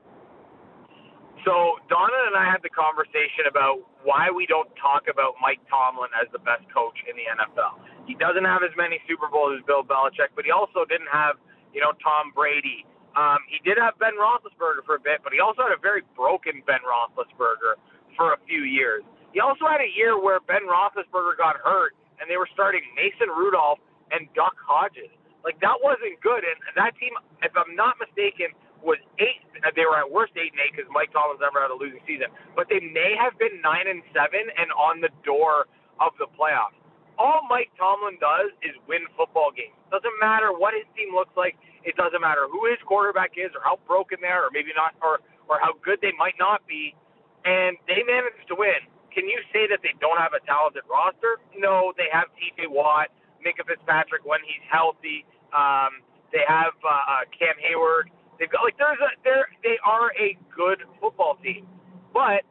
So 1.45 1.81
Donna 1.89 2.21
and 2.29 2.37
I 2.37 2.45
had 2.45 2.61
the 2.61 2.69
conversation 2.69 3.49
about 3.49 3.81
why 4.05 4.29
we 4.29 4.45
don't 4.45 4.69
talk 4.77 5.09
about 5.09 5.41
Mike 5.41 5.61
Tomlin 5.73 6.13
as 6.21 6.29
the 6.33 6.39
best 6.45 6.69
coach 6.69 6.97
in 7.09 7.17
the 7.17 7.25
NFL. 7.33 7.81
He 8.05 8.13
doesn't 8.15 8.45
have 8.45 8.61
as 8.61 8.77
many 8.77 9.01
Super 9.09 9.29
Bowls 9.33 9.57
as 9.57 9.65
Bill 9.65 9.81
Belichick, 9.81 10.37
but 10.37 10.45
he 10.45 10.53
also 10.53 10.85
didn't 10.85 11.09
have, 11.09 11.41
you 11.73 11.81
know, 11.81 11.97
Tom 12.05 12.33
Brady 12.37 12.85
um, 13.19 13.43
he 13.51 13.59
did 13.67 13.79
have 13.79 13.99
Ben 13.99 14.15
Roethlisberger 14.15 14.87
for 14.87 14.97
a 14.97 15.03
bit, 15.03 15.23
but 15.25 15.33
he 15.33 15.41
also 15.41 15.67
had 15.67 15.75
a 15.75 15.81
very 15.81 16.03
broken 16.15 16.63
Ben 16.67 16.83
Roethlisberger 16.87 17.79
for 18.17 18.35
a 18.35 18.39
few 18.47 18.63
years. 18.63 19.03
He 19.33 19.41
also 19.41 19.67
had 19.67 19.83
a 19.83 19.91
year 19.91 20.19
where 20.19 20.39
Ben 20.43 20.67
Roethlisberger 20.67 21.39
got 21.39 21.59
hurt, 21.63 21.95
and 22.19 22.31
they 22.31 22.37
were 22.39 22.49
starting 22.53 22.83
Mason 22.95 23.31
Rudolph 23.31 23.79
and 24.11 24.27
Duck 24.35 24.55
Hodges. 24.63 25.11
Like 25.43 25.59
that 25.65 25.79
wasn't 25.83 26.21
good, 26.21 26.45
and 26.45 26.59
that 26.77 26.93
team, 27.01 27.15
if 27.43 27.55
I'm 27.57 27.75
not 27.75 27.97
mistaken, 27.97 28.53
was 28.83 28.99
eight. 29.21 29.45
They 29.77 29.85
were 29.85 29.97
at 29.97 30.09
worst 30.09 30.33
eight 30.37 30.53
and 30.53 30.61
eight 30.61 30.73
because 30.77 30.89
Mike 30.93 31.13
Tomlin's 31.13 31.41
never 31.41 31.61
had 31.61 31.73
a 31.73 31.77
losing 31.77 32.01
season, 32.09 32.33
but 32.57 32.69
they 32.69 32.81
may 32.81 33.17
have 33.17 33.37
been 33.39 33.61
nine 33.61 33.89
and 33.89 34.03
seven 34.13 34.49
and 34.57 34.73
on 34.73 35.01
the 35.01 35.13
door 35.25 35.69
of 36.01 36.17
the 36.17 36.29
playoffs. 36.33 36.80
All 37.21 37.45
Mike 37.53 37.69
Tomlin 37.77 38.17
does 38.17 38.49
is 38.65 38.73
win 38.89 39.05
football 39.13 39.53
games. 39.53 39.77
Doesn't 39.93 40.17
matter 40.25 40.57
what 40.57 40.73
his 40.73 40.89
team 40.97 41.13
looks 41.13 41.37
like. 41.37 41.61
It 41.85 41.93
doesn't 42.01 42.25
matter 42.25 42.49
who 42.49 42.65
his 42.65 42.81
quarterback 42.89 43.37
is 43.37 43.53
or 43.53 43.61
how 43.61 43.77
broken 43.85 44.25
they 44.25 44.33
are 44.33 44.49
or 44.49 44.53
maybe 44.57 44.73
not 44.73 44.97
or 45.05 45.21
or 45.45 45.61
how 45.61 45.77
good 45.85 46.01
they 46.01 46.17
might 46.17 46.39
not 46.41 46.65
be, 46.65 46.97
and 47.45 47.77
they 47.85 48.01
managed 48.09 48.49
to 48.49 48.57
win. 48.57 48.81
Can 49.13 49.29
you 49.29 49.43
say 49.53 49.69
that 49.69 49.83
they 49.85 49.93
don't 50.01 50.17
have 50.17 50.33
a 50.33 50.41
talented 50.47 50.87
roster? 50.89 51.43
No, 51.59 51.93
they 51.99 52.07
have 52.15 52.31
T.J. 52.39 52.71
Watt, 52.71 53.11
Minkah 53.43 53.67
Fitzpatrick 53.67 54.23
when 54.23 54.39
he's 54.47 54.63
healthy. 54.71 55.27
Um, 55.51 56.07
they 56.31 56.47
have 56.47 56.79
uh, 56.87 56.89
uh, 56.89 57.23
Cam 57.35 57.59
Heyward. 57.59 58.15
They've 58.39 58.49
got 58.49 58.65
like 58.65 58.79
there's 58.81 59.03
a 59.03 59.11
they 59.27 59.37
they 59.63 59.79
are 59.85 60.15
a 60.17 60.39
good 60.49 60.81
football 61.03 61.37
team, 61.45 61.67
but 62.15 62.47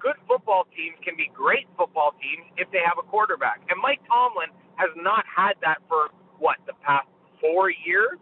good 0.00 0.16
football 0.26 0.64
teams 0.74 0.96
can 1.04 1.14
be 1.14 1.30
great 1.30 1.68
football 1.76 2.16
teams 2.18 2.48
if 2.56 2.66
they 2.72 2.80
have 2.80 2.96
a 2.96 3.06
quarterback. 3.06 3.60
And 3.68 3.76
Mike 3.78 4.00
Tomlin 4.08 4.50
has 4.80 4.90
not 4.96 5.24
had 5.28 5.60
that 5.60 5.84
for 5.86 6.10
what 6.40 6.56
the 6.66 6.74
past 6.80 7.06
four 7.38 7.70
years. 7.70 8.16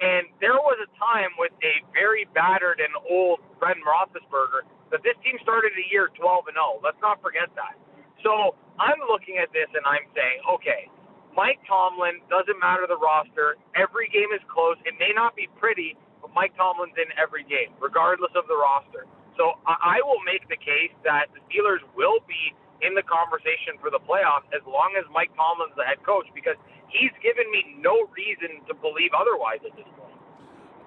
And 0.00 0.30
there 0.40 0.58
was 0.58 0.78
a 0.82 0.90
time 0.98 1.34
with 1.38 1.54
a 1.62 1.82
very 1.94 2.26
battered 2.34 2.78
and 2.78 2.94
old 3.10 3.42
Ben 3.58 3.78
Roethlisberger 3.82 4.66
that 4.90 5.02
this 5.02 5.18
team 5.26 5.38
started 5.42 5.74
the 5.74 5.86
year 5.90 6.10
12 6.14 6.50
and 6.50 6.58
0. 6.58 6.82
Let's 6.82 6.98
not 7.02 7.18
forget 7.22 7.50
that. 7.58 7.74
So 8.22 8.54
I'm 8.78 8.98
looking 9.10 9.38
at 9.42 9.50
this 9.54 9.70
and 9.74 9.82
I'm 9.86 10.06
saying, 10.14 10.38
okay, 10.58 10.90
Mike 11.34 11.62
Tomlin 11.66 12.22
doesn't 12.30 12.58
matter 12.62 12.86
the 12.86 12.98
roster. 12.98 13.58
Every 13.74 14.06
game 14.10 14.30
is 14.34 14.42
close. 14.46 14.78
It 14.86 14.94
may 14.98 15.10
not 15.14 15.34
be 15.34 15.50
pretty, 15.58 15.98
but 16.22 16.30
Mike 16.34 16.54
Tomlin's 16.54 16.94
in 16.98 17.10
every 17.18 17.42
game, 17.42 17.74
regardless 17.82 18.30
of 18.38 18.46
the 18.46 18.54
roster. 18.54 19.06
So 19.36 19.58
I 19.66 19.98
will 20.04 20.22
make 20.24 20.48
the 20.48 20.56
case 20.56 20.94
that 21.02 21.26
the 21.34 21.40
Steelers 21.50 21.82
will 21.96 22.20
be 22.28 22.54
in 22.82 22.94
the 22.94 23.02
conversation 23.02 23.74
for 23.80 23.90
the 23.90 23.98
playoffs 23.98 24.46
as 24.54 24.62
long 24.66 24.94
as 24.98 25.04
Mike 25.12 25.34
Tomlin's 25.34 25.74
the 25.76 25.84
head 25.84 26.02
coach 26.04 26.26
because 26.34 26.56
he's 26.88 27.10
given 27.22 27.50
me 27.50 27.76
no 27.80 28.06
reason 28.14 28.62
to 28.68 28.74
believe 28.74 29.10
otherwise 29.16 29.58
at 29.66 29.74
this 29.76 29.86
point. 29.98 30.14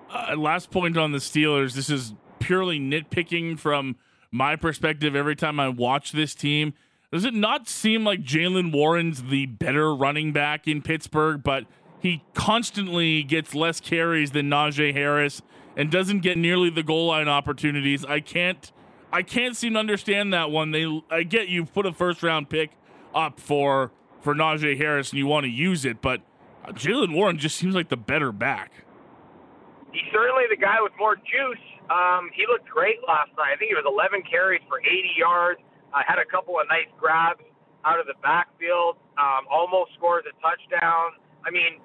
Uh, 0.10 0.36
last 0.40 0.72
point 0.72 0.98
on 0.98 1.12
the 1.12 1.18
Steelers. 1.18 1.74
This 1.74 1.90
is 1.90 2.14
purely 2.40 2.80
nitpicking 2.80 3.60
from 3.60 3.98
my 4.32 4.56
perspective. 4.56 5.16
Every 5.16 5.36
time 5.36 5.60
I 5.60 5.68
watch 5.68 6.14
this 6.14 6.34
team, 6.34 6.74
does 7.12 7.26
it 7.26 7.34
not 7.34 7.68
seem 7.68 8.06
like 8.06 8.22
Jaylen 8.22 8.72
Warren's 8.72 9.24
the 9.24 9.46
better 9.48 9.94
running 9.94 10.32
back 10.32 10.68
in 10.68 10.82
Pittsburgh, 10.82 11.44
but 11.44 11.66
he 12.00 12.24
constantly 12.34 13.24
gets 13.24 13.56
less 13.56 13.80
carries 13.80 14.32
than 14.32 14.50
Najee 14.50 14.94
Harris 14.94 15.42
and 15.78 15.92
doesn't 15.92 16.20
get 16.20 16.38
nearly 16.38 16.70
the 16.70 16.84
goal 16.84 17.08
line 17.08 17.30
opportunities. 17.30 18.04
I 18.04 18.20
can't 18.20 18.70
I 19.14 19.22
can't 19.22 19.56
seem 19.56 19.74
to 19.74 19.80
understand 19.80 20.34
that 20.34 20.52
one. 20.52 20.72
They 20.72 21.02
I 21.10 21.24
get 21.24 21.48
you 21.48 21.64
put 21.64 21.86
a 21.86 21.94
first 21.94 22.24
round 22.24 22.50
pick 22.50 22.72
up 23.16 23.40
for 23.40 23.92
for 24.20 24.36
Najee 24.36 24.76
Harris 24.76 25.12
and 25.12 25.20
you 25.20 25.28
want 25.28 25.46
to 25.46 25.52
use 25.52 25.86
it, 25.86 26.02
but 26.02 26.22
Jaylen 26.70 27.14
Warren 27.14 27.38
just 27.38 27.56
seems 27.56 27.76
like 27.76 27.88
the 27.88 27.96
better 27.96 28.34
back. 28.34 28.72
He's 29.94 30.02
certainly 30.12 30.44
the 30.50 30.58
guy 30.58 30.82
with 30.82 30.92
more 31.00 31.16
juice. 31.16 31.64
Um, 31.90 32.30
he 32.36 32.44
looked 32.44 32.68
great 32.68 32.98
last 33.08 33.32
night. 33.38 33.54
I 33.54 33.56
think 33.56 33.70
he 33.70 33.76
was 33.76 33.88
11 33.88 34.24
carries 34.30 34.60
for 34.68 34.82
80 34.82 35.16
yards. 35.16 35.62
Uh, 35.94 36.04
had 36.06 36.20
a 36.20 36.26
couple 36.28 36.60
of 36.60 36.68
nice 36.68 36.92
grabs 37.00 37.40
out 37.86 38.00
of 38.00 38.06
the 38.06 38.20
backfield. 38.22 38.98
Um, 39.16 39.48
almost 39.50 39.96
scores 39.96 40.26
a 40.28 40.36
touchdown. 40.44 41.16
I 41.48 41.52
mean, 41.52 41.80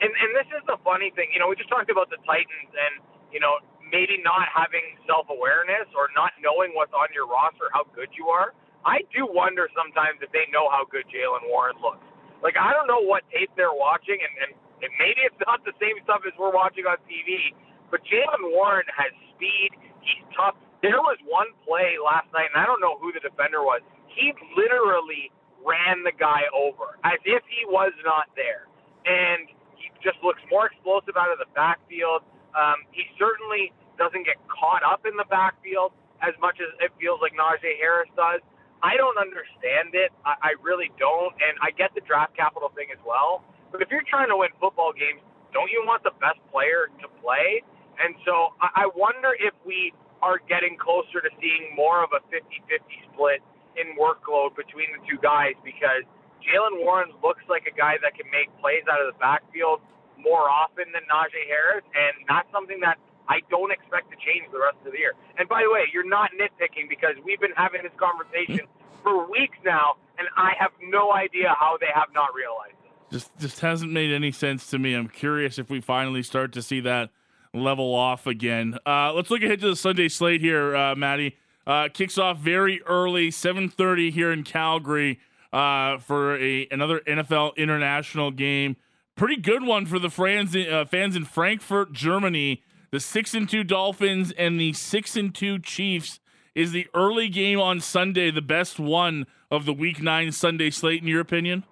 and 0.00 0.10
and 0.10 0.30
this 0.36 0.48
is 0.56 0.62
the 0.66 0.80
funny 0.82 1.12
thing. 1.14 1.30
You 1.32 1.40
know, 1.40 1.48
we 1.48 1.56
just 1.56 1.70
talked 1.70 1.92
about 1.92 2.08
the 2.08 2.20
Titans 2.24 2.72
and 2.72 3.04
you 3.32 3.40
know 3.40 3.60
maybe 3.92 4.20
not 4.20 4.48
having 4.48 4.96
self 5.04 5.28
awareness 5.28 5.88
or 5.92 6.08
not 6.16 6.32
knowing 6.40 6.72
what's 6.72 6.94
on 6.96 7.12
your 7.12 7.28
roster, 7.28 7.68
how 7.72 7.84
good 7.92 8.10
you 8.16 8.32
are. 8.32 8.56
I 8.84 9.04
do 9.12 9.28
wonder 9.28 9.68
sometimes 9.76 10.24
if 10.24 10.32
they 10.32 10.48
know 10.48 10.72
how 10.72 10.88
good 10.88 11.04
Jaylen 11.12 11.44
Warren 11.52 11.76
looks. 11.84 12.02
Like 12.40 12.56
I 12.56 12.72
don't 12.72 12.88
know 12.88 13.04
what 13.04 13.28
tape 13.28 13.52
they're 13.56 13.76
watching, 13.76 14.16
and, 14.16 14.32
and, 14.40 14.50
and 14.80 14.90
maybe 14.96 15.20
it's 15.28 15.36
not 15.44 15.60
the 15.68 15.76
same 15.76 16.00
stuff 16.08 16.24
as 16.24 16.32
we're 16.40 16.54
watching 16.54 16.88
on 16.88 16.96
TV. 17.04 17.52
But 17.92 18.00
Jaylen 18.08 18.56
Warren 18.56 18.88
has 18.96 19.12
speed. 19.36 19.76
He's 20.00 20.24
tough. 20.32 20.56
There 20.80 21.04
was 21.04 21.20
one 21.28 21.52
play 21.68 22.00
last 22.00 22.32
night, 22.32 22.48
and 22.48 22.56
I 22.56 22.64
don't 22.64 22.80
know 22.80 22.96
who 22.96 23.12
the 23.12 23.20
defender 23.20 23.60
was. 23.60 23.84
He 24.08 24.32
literally 24.56 25.28
ran 25.60 26.00
the 26.08 26.16
guy 26.16 26.48
over 26.56 26.96
as 27.04 27.20
if 27.28 27.44
he 27.52 27.68
was 27.68 27.92
not 28.00 28.32
there, 28.32 28.64
and 29.04 29.44
he 29.80 29.88
just 30.04 30.20
looks 30.22 30.40
more 30.52 30.68
explosive 30.68 31.16
out 31.16 31.32
of 31.32 31.40
the 31.40 31.48
backfield. 31.56 32.22
Um, 32.52 32.84
he 32.92 33.08
certainly 33.16 33.72
doesn't 33.96 34.24
get 34.28 34.36
caught 34.48 34.84
up 34.84 35.08
in 35.08 35.16
the 35.16 35.26
backfield 35.28 35.92
as 36.20 36.36
much 36.40 36.60
as 36.60 36.68
it 36.84 36.92
feels 37.00 37.20
like 37.24 37.32
Najee 37.32 37.80
Harris 37.80 38.12
does. 38.14 38.44
I 38.84 38.96
don't 38.96 39.16
understand 39.16 39.92
it. 39.92 40.12
I, 40.24 40.52
I 40.52 40.60
really 40.60 40.92
don't. 40.96 41.32
And 41.40 41.56
I 41.60 41.72
get 41.72 41.92
the 41.96 42.04
draft 42.04 42.36
capital 42.36 42.72
thing 42.72 42.92
as 42.92 43.00
well. 43.04 43.44
But 43.72 43.80
if 43.80 43.88
you're 43.92 44.06
trying 44.08 44.28
to 44.28 44.36
win 44.36 44.52
football 44.60 44.92
games, 44.92 45.20
don't 45.52 45.68
you 45.72 45.84
want 45.84 46.04
the 46.04 46.16
best 46.20 46.40
player 46.52 46.88
to 47.00 47.06
play? 47.20 47.64
And 48.00 48.16
so 48.24 48.56
I, 48.60 48.84
I 48.84 48.94
wonder 48.96 49.36
if 49.36 49.52
we 49.64 49.92
are 50.22 50.40
getting 50.48 50.76
closer 50.76 51.20
to 51.20 51.30
seeing 51.40 51.72
more 51.76 52.04
of 52.04 52.12
a 52.12 52.20
50 52.28 52.44
50 52.68 52.84
split 53.12 53.40
in 53.76 53.96
workload 53.96 54.56
between 54.56 54.92
the 54.92 55.00
two 55.08 55.16
guys 55.20 55.56
because 55.64 56.04
Jaylen 56.42 56.82
Warren 56.84 57.12
looks 57.22 57.44
like 57.48 57.64
a 57.66 57.74
guy 57.74 57.96
that 58.02 58.16
can 58.16 58.28
make 58.30 58.48
plays 58.60 58.84
out 58.90 59.00
of 59.00 59.12
the 59.12 59.18
backfield 59.18 59.80
more 60.18 60.48
often 60.50 60.92
than 60.92 61.02
Najee 61.08 61.48
Harris. 61.48 61.84
And 61.94 62.26
that's 62.28 62.50
something 62.52 62.80
that 62.80 62.98
I 63.28 63.40
don't 63.48 63.70
expect 63.70 64.10
to 64.10 64.16
change 64.16 64.50
the 64.52 64.60
rest 64.60 64.76
of 64.84 64.92
the 64.92 64.98
year. 64.98 65.14
And 65.38 65.48
by 65.48 65.62
the 65.62 65.70
way, 65.70 65.86
you're 65.92 66.08
not 66.08 66.30
nitpicking 66.34 66.88
because 66.88 67.14
we've 67.24 67.40
been 67.40 67.56
having 67.56 67.82
this 67.82 67.94
conversation 67.96 68.66
for 69.02 69.30
weeks 69.30 69.56
now, 69.64 69.96
and 70.18 70.28
I 70.36 70.52
have 70.58 70.72
no 70.82 71.12
idea 71.12 71.54
how 71.58 71.78
they 71.80 71.88
have 71.94 72.08
not 72.14 72.34
realized 72.34 72.76
it. 72.84 72.90
Just 73.12 73.30
just 73.38 73.60
hasn't 73.60 73.90
made 73.90 74.12
any 74.12 74.30
sense 74.30 74.68
to 74.70 74.78
me. 74.78 74.94
I'm 74.94 75.08
curious 75.08 75.58
if 75.58 75.70
we 75.70 75.80
finally 75.80 76.22
start 76.22 76.52
to 76.52 76.62
see 76.62 76.80
that 76.80 77.10
level 77.52 77.94
off 77.94 78.26
again. 78.26 78.78
Uh, 78.86 79.12
let's 79.12 79.30
look 79.30 79.42
ahead 79.42 79.60
to 79.60 79.68
the 79.68 79.76
Sunday 79.76 80.08
slate 80.08 80.40
here, 80.40 80.76
uh, 80.76 80.94
Maddie. 80.94 81.36
Uh, 81.66 81.88
kicks 81.92 82.18
off 82.18 82.38
very 82.38 82.82
early, 82.82 83.30
7:30 83.30 84.10
here 84.10 84.30
in 84.32 84.44
Calgary 84.44 85.18
uh, 85.52 85.98
for 85.98 86.36
a 86.36 86.66
another 86.70 87.00
NFL 87.00 87.56
international 87.56 88.30
game. 88.30 88.76
Pretty 89.16 89.36
good 89.36 89.62
one 89.64 89.86
for 89.86 89.98
the 89.98 90.10
fans 90.10 90.54
uh, 90.56 90.84
fans 90.84 91.16
in 91.16 91.24
Frankfurt, 91.24 91.92
Germany 91.92 92.62
the 92.90 93.00
six 93.00 93.34
and 93.34 93.48
two 93.48 93.64
Dolphins 93.64 94.32
and 94.32 94.60
the 94.60 94.72
six 94.72 95.16
and 95.16 95.34
two 95.34 95.58
Chiefs. 95.58 96.20
Is 96.54 96.72
the 96.72 96.88
early 96.94 97.28
game 97.28 97.60
on 97.60 97.80
Sunday 97.80 98.30
the 98.30 98.42
best 98.42 98.80
one 98.80 99.26
of 99.50 99.64
the 99.64 99.72
Week 99.72 100.02
Nine 100.02 100.32
Sunday 100.32 100.70
slate 100.70 101.00
in 101.00 101.06
your 101.06 101.20
opinion? 101.20 101.64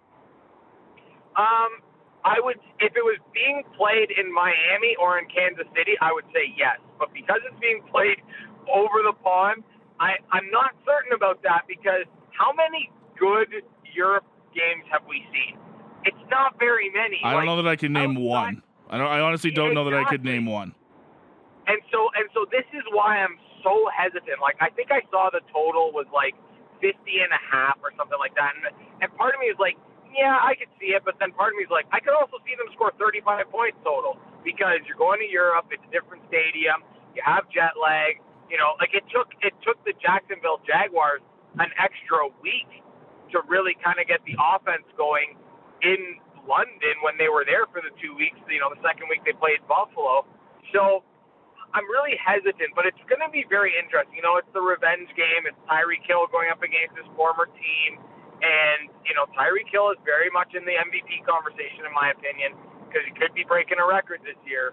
Um, 1.36 1.82
I 2.24 2.38
would, 2.38 2.58
if 2.78 2.94
it 2.94 3.02
was 3.02 3.18
being 3.34 3.62
played 3.76 4.10
in 4.14 4.32
Miami 4.32 4.94
or 5.00 5.18
in 5.18 5.26
Kansas 5.26 5.66
City, 5.74 5.98
I 6.00 6.12
would 6.12 6.24
say 6.32 6.54
yes. 6.56 6.78
But 6.98 7.12
because 7.12 7.38
it's 7.50 7.58
being 7.60 7.82
played 7.90 8.22
over 8.70 9.02
the 9.02 9.14
pond, 9.22 9.64
I, 9.98 10.14
I'm 10.30 10.50
not 10.50 10.74
certain 10.86 11.12
about 11.12 11.42
that 11.42 11.62
because 11.66 12.06
how 12.30 12.54
many 12.54 12.90
good 13.18 13.48
Europe 13.94 14.24
games 14.54 14.84
have 14.90 15.02
we 15.08 15.24
seen? 15.32 15.58
It's 16.04 16.24
not 16.30 16.58
very 16.58 16.90
many. 16.90 17.20
I 17.24 17.32
don't 17.32 17.40
like, 17.40 17.46
know 17.46 17.62
that 17.62 17.68
I 17.68 17.76
can 17.76 17.92
name 17.92 18.14
one. 18.14 18.62
I 18.88 18.98
don't. 18.98 19.06
I 19.06 19.20
honestly 19.20 19.50
don't 19.50 19.72
exactly. 19.72 19.84
know 19.84 19.90
that 19.90 20.06
I 20.06 20.08
could 20.08 20.24
name 20.24 20.46
one. 20.46 20.74
And 21.66 21.80
so 21.92 22.08
and 22.16 22.28
so 22.32 22.46
this 22.50 22.64
is 22.72 22.82
why 22.92 23.18
I'm 23.18 23.36
so 23.62 23.74
hesitant. 23.92 24.40
Like 24.40 24.56
I 24.60 24.70
think 24.70 24.90
I 24.90 25.02
saw 25.10 25.28
the 25.30 25.40
total 25.52 25.92
was 25.92 26.06
like 26.14 26.34
50 26.80 26.94
and 27.20 27.32
a 27.34 27.42
half 27.42 27.78
or 27.82 27.90
something 27.98 28.18
like 28.18 28.34
that. 28.38 28.54
And, 28.56 28.70
and 29.02 29.08
part 29.18 29.34
of 29.34 29.42
me 29.42 29.50
is 29.50 29.58
like, 29.58 29.76
yeah, 30.14 30.38
I 30.40 30.54
could 30.54 30.70
see 30.80 30.94
it, 30.96 31.02
but 31.04 31.18
then 31.20 31.34
part 31.34 31.52
of 31.52 31.56
me 31.58 31.66
is 31.66 31.72
like, 31.74 31.86
I 31.92 32.00
could 32.00 32.14
also 32.14 32.40
see 32.46 32.54
them 32.56 32.70
score 32.72 32.94
35 32.96 33.50
points 33.50 33.78
total 33.84 34.16
because 34.42 34.80
you're 34.86 34.98
going 34.98 35.20
to 35.20 35.28
Europe, 35.28 35.68
it's 35.70 35.84
a 35.84 35.92
different 35.92 36.24
stadium, 36.30 36.80
you 37.12 37.20
have 37.26 37.44
jet 37.52 37.76
lag, 37.76 38.22
you 38.48 38.56
know, 38.56 38.78
like 38.80 38.96
it 38.96 39.04
took 39.12 39.28
it 39.44 39.52
took 39.60 39.76
the 39.84 39.92
Jacksonville 40.00 40.64
Jaguars 40.64 41.20
an 41.60 41.68
extra 41.76 42.30
week 42.40 42.80
to 43.32 43.42
really 43.48 43.76
kind 43.84 44.00
of 44.00 44.06
get 44.06 44.20
the 44.24 44.36
offense 44.36 44.86
going 44.96 45.36
in 45.82 46.20
London 46.48 46.96
when 47.04 47.20
they 47.20 47.28
were 47.28 47.44
there 47.44 47.68
for 47.68 47.84
the 47.84 47.92
two 48.00 48.16
weeks. 48.16 48.40
You 48.48 48.60
know, 48.60 48.72
the 48.72 48.80
second 48.80 49.12
week 49.12 49.22
they 49.28 49.36
played 49.36 49.60
Buffalo. 49.68 50.24
So 50.72 51.04
I'm 51.76 51.84
really 51.92 52.16
hesitant, 52.16 52.72
but 52.72 52.88
it's 52.88 53.00
going 53.08 53.20
to 53.20 53.28
be 53.28 53.44
very 53.44 53.76
interesting. 53.76 54.16
You 54.16 54.24
know, 54.24 54.40
it's 54.40 54.50
the 54.56 54.64
revenge 54.64 55.12
game. 55.12 55.44
It's 55.44 55.58
Tyreek 55.68 56.04
Hill 56.08 56.24
going 56.32 56.48
up 56.48 56.64
against 56.64 56.96
his 56.96 57.08
former 57.12 57.44
team, 57.52 58.00
and 58.40 58.88
you 59.04 59.12
know, 59.12 59.28
Tyreek 59.36 59.68
Hill 59.68 59.92
is 59.92 60.00
very 60.08 60.32
much 60.32 60.56
in 60.56 60.64
the 60.64 60.76
MVP 60.80 61.28
conversation, 61.28 61.84
in 61.84 61.92
my 61.92 62.16
opinion, 62.16 62.56
because 62.88 63.04
he 63.04 63.12
could 63.12 63.36
be 63.36 63.44
breaking 63.44 63.76
a 63.76 63.86
record 63.86 64.24
this 64.24 64.38
year. 64.48 64.72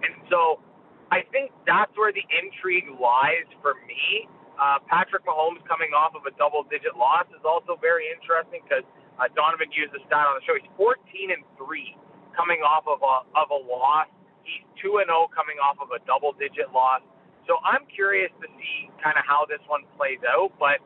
And 0.00 0.16
so, 0.32 0.64
I 1.12 1.22
think 1.28 1.52
that's 1.68 1.92
where 2.00 2.12
the 2.12 2.24
intrigue 2.32 2.88
lies 2.96 3.48
for 3.60 3.76
me. 3.84 4.24
Uh, 4.54 4.78
Patrick 4.86 5.26
Mahomes 5.26 5.62
coming 5.66 5.90
off 5.92 6.14
of 6.14 6.26
a 6.26 6.32
double-digit 6.38 6.94
loss 6.94 7.26
is 7.34 7.42
also 7.42 7.74
very 7.78 8.06
interesting 8.10 8.62
because 8.62 8.86
uh, 9.18 9.26
Donovan 9.34 9.70
used 9.74 9.90
the 9.90 10.02
stat 10.06 10.30
on 10.30 10.38
the 10.38 10.44
show. 10.46 10.54
He's 10.54 10.70
14 10.78 11.34
and 11.34 11.42
three 11.58 11.98
coming 12.38 12.62
off 12.62 12.86
of 12.86 13.02
a 13.02 13.26
of 13.38 13.50
a 13.50 13.60
loss 13.66 14.10
He's 14.44 14.64
2 14.84 15.00
and 15.00 15.08
0 15.08 15.32
coming 15.32 15.56
off 15.58 15.80
of 15.80 15.90
a 15.90 16.00
double 16.04 16.36
digit 16.36 16.70
loss. 16.70 17.00
So 17.48 17.60
I'm 17.64 17.88
curious 17.88 18.32
to 18.40 18.48
see 18.60 18.92
kind 19.00 19.16
of 19.16 19.24
how 19.24 19.48
this 19.48 19.60
one 19.68 19.88
plays 19.96 20.20
out. 20.24 20.52
But 20.60 20.80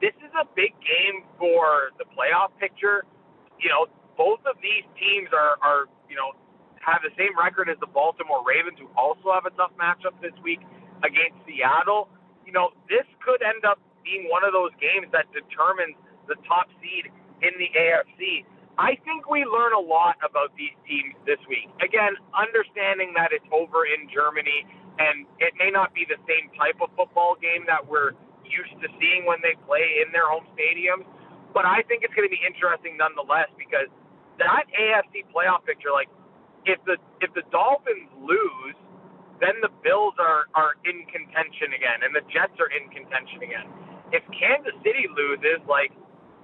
this 0.00 0.16
is 0.24 0.32
a 0.32 0.48
big 0.56 0.72
game 0.80 1.24
for 1.36 1.92
the 2.00 2.08
playoff 2.12 2.52
picture. 2.56 3.04
You 3.60 3.68
know, 3.68 3.86
both 4.16 4.40
of 4.48 4.56
these 4.60 4.84
teams 4.96 5.30
are, 5.32 5.60
are 5.60 5.88
you 6.08 6.16
know, 6.16 6.36
have 6.80 7.04
the 7.04 7.14
same 7.14 7.32
record 7.38 7.70
as 7.70 7.78
the 7.78 7.88
Baltimore 7.88 8.42
Ravens, 8.42 8.80
who 8.80 8.90
also 8.98 9.30
have 9.30 9.46
a 9.46 9.54
tough 9.54 9.72
matchup 9.78 10.16
this 10.20 10.34
week 10.42 10.60
against 11.04 11.38
Seattle. 11.46 12.08
You 12.52 12.60
know, 12.60 12.76
this 12.84 13.08
could 13.24 13.40
end 13.40 13.64
up 13.64 13.80
being 14.04 14.28
one 14.28 14.44
of 14.44 14.52
those 14.52 14.76
games 14.76 15.08
that 15.16 15.24
determines 15.32 15.96
the 16.28 16.36
top 16.44 16.68
seed 16.84 17.08
in 17.40 17.56
the 17.56 17.72
AFC. 17.72 18.44
I 18.76 19.00
think 19.08 19.24
we 19.32 19.48
learn 19.48 19.72
a 19.72 19.80
lot 19.80 20.20
about 20.20 20.52
these 20.60 20.76
teams 20.84 21.16
this 21.24 21.40
week. 21.48 21.72
Again, 21.80 22.12
understanding 22.36 23.16
that 23.16 23.32
it's 23.32 23.48
over 23.56 23.88
in 23.88 24.04
Germany 24.12 24.68
and 25.00 25.24
it 25.40 25.56
may 25.56 25.72
not 25.72 25.96
be 25.96 26.04
the 26.04 26.20
same 26.28 26.52
type 26.60 26.76
of 26.84 26.92
football 26.92 27.40
game 27.40 27.64
that 27.72 27.80
we're 27.80 28.12
used 28.44 28.76
to 28.84 28.88
seeing 29.00 29.24
when 29.24 29.40
they 29.40 29.56
play 29.64 30.04
in 30.04 30.12
their 30.12 30.28
home 30.28 30.44
stadiums, 30.52 31.08
but 31.56 31.64
I 31.64 31.80
think 31.88 32.04
it's 32.04 32.12
going 32.12 32.28
to 32.28 32.32
be 32.32 32.40
interesting 32.44 33.00
nonetheless 33.00 33.48
because 33.56 33.88
that 34.36 34.68
AFC 34.76 35.24
playoff 35.32 35.64
picture, 35.64 35.92
like 35.92 36.12
if 36.68 36.76
the 36.84 37.00
if 37.24 37.32
the 37.32 37.44
Dolphins 37.48 38.12
lose, 38.20 38.76
then 39.42 39.58
the 39.58 39.72
Bills 39.82 40.14
are 40.22 40.46
are 40.54 40.78
in 40.86 41.02
contention 41.10 41.74
again 41.74 42.06
and 42.06 42.14
the 42.14 42.22
Jets 42.30 42.54
are 42.62 42.70
in 42.70 42.86
contention 42.94 43.42
again. 43.42 43.66
If 44.14 44.22
Kansas 44.30 44.76
City 44.86 45.10
loses, 45.10 45.58
like 45.66 45.90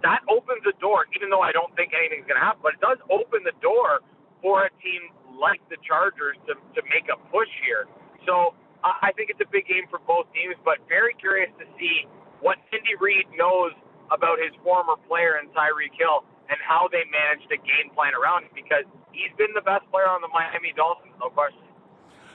that 0.02 0.26
opens 0.26 0.67
the 0.67 0.75
door, 0.83 1.07
even 1.14 1.31
though 1.31 1.43
I 1.43 1.55
don't 1.55 1.71
think 1.78 1.95
anything's 1.95 2.26
going 2.26 2.38
to 2.38 2.45
happen, 2.45 2.62
but 2.62 2.75
it 2.75 2.83
does 2.83 2.99
open 3.11 3.47
the 3.47 3.55
door 3.62 4.02
for 4.43 4.67
a 4.67 4.71
team 4.83 5.14
like 5.38 5.62
the 5.71 5.78
Chargers 5.87 6.38
to, 6.50 6.59
to 6.59 6.81
make 6.90 7.07
a 7.11 7.19
push 7.31 7.50
here. 7.62 7.87
So 8.26 8.55
I 8.83 9.11
think 9.19 9.31
it's 9.31 9.43
a 9.43 9.50
big 9.50 9.67
game 9.67 9.90
for 9.90 9.99
both 10.07 10.31
teams, 10.31 10.55
but 10.62 10.78
very 10.87 11.14
curious 11.19 11.50
to 11.59 11.67
see 11.78 12.07
what 12.38 12.59
Andy 12.71 12.95
Reid 12.99 13.26
knows 13.35 13.75
about 14.14 14.38
his 14.38 14.55
former 14.62 14.95
player 15.11 15.37
in 15.43 15.50
Tyreek 15.50 15.95
Hill 15.99 16.23
and 16.49 16.57
how 16.62 16.88
they 16.88 17.05
managed 17.11 17.50
to 17.50 17.59
game 17.61 17.93
plan 17.93 18.14
around 18.14 18.49
him 18.49 18.55
because 18.55 18.87
he's 19.12 19.35
been 19.37 19.52
the 19.52 19.67
best 19.67 19.85
player 19.90 20.09
on 20.09 20.23
the 20.23 20.31
Miami 20.31 20.73
Dolphins, 20.78 21.12
no 21.21 21.28
question. 21.28 21.67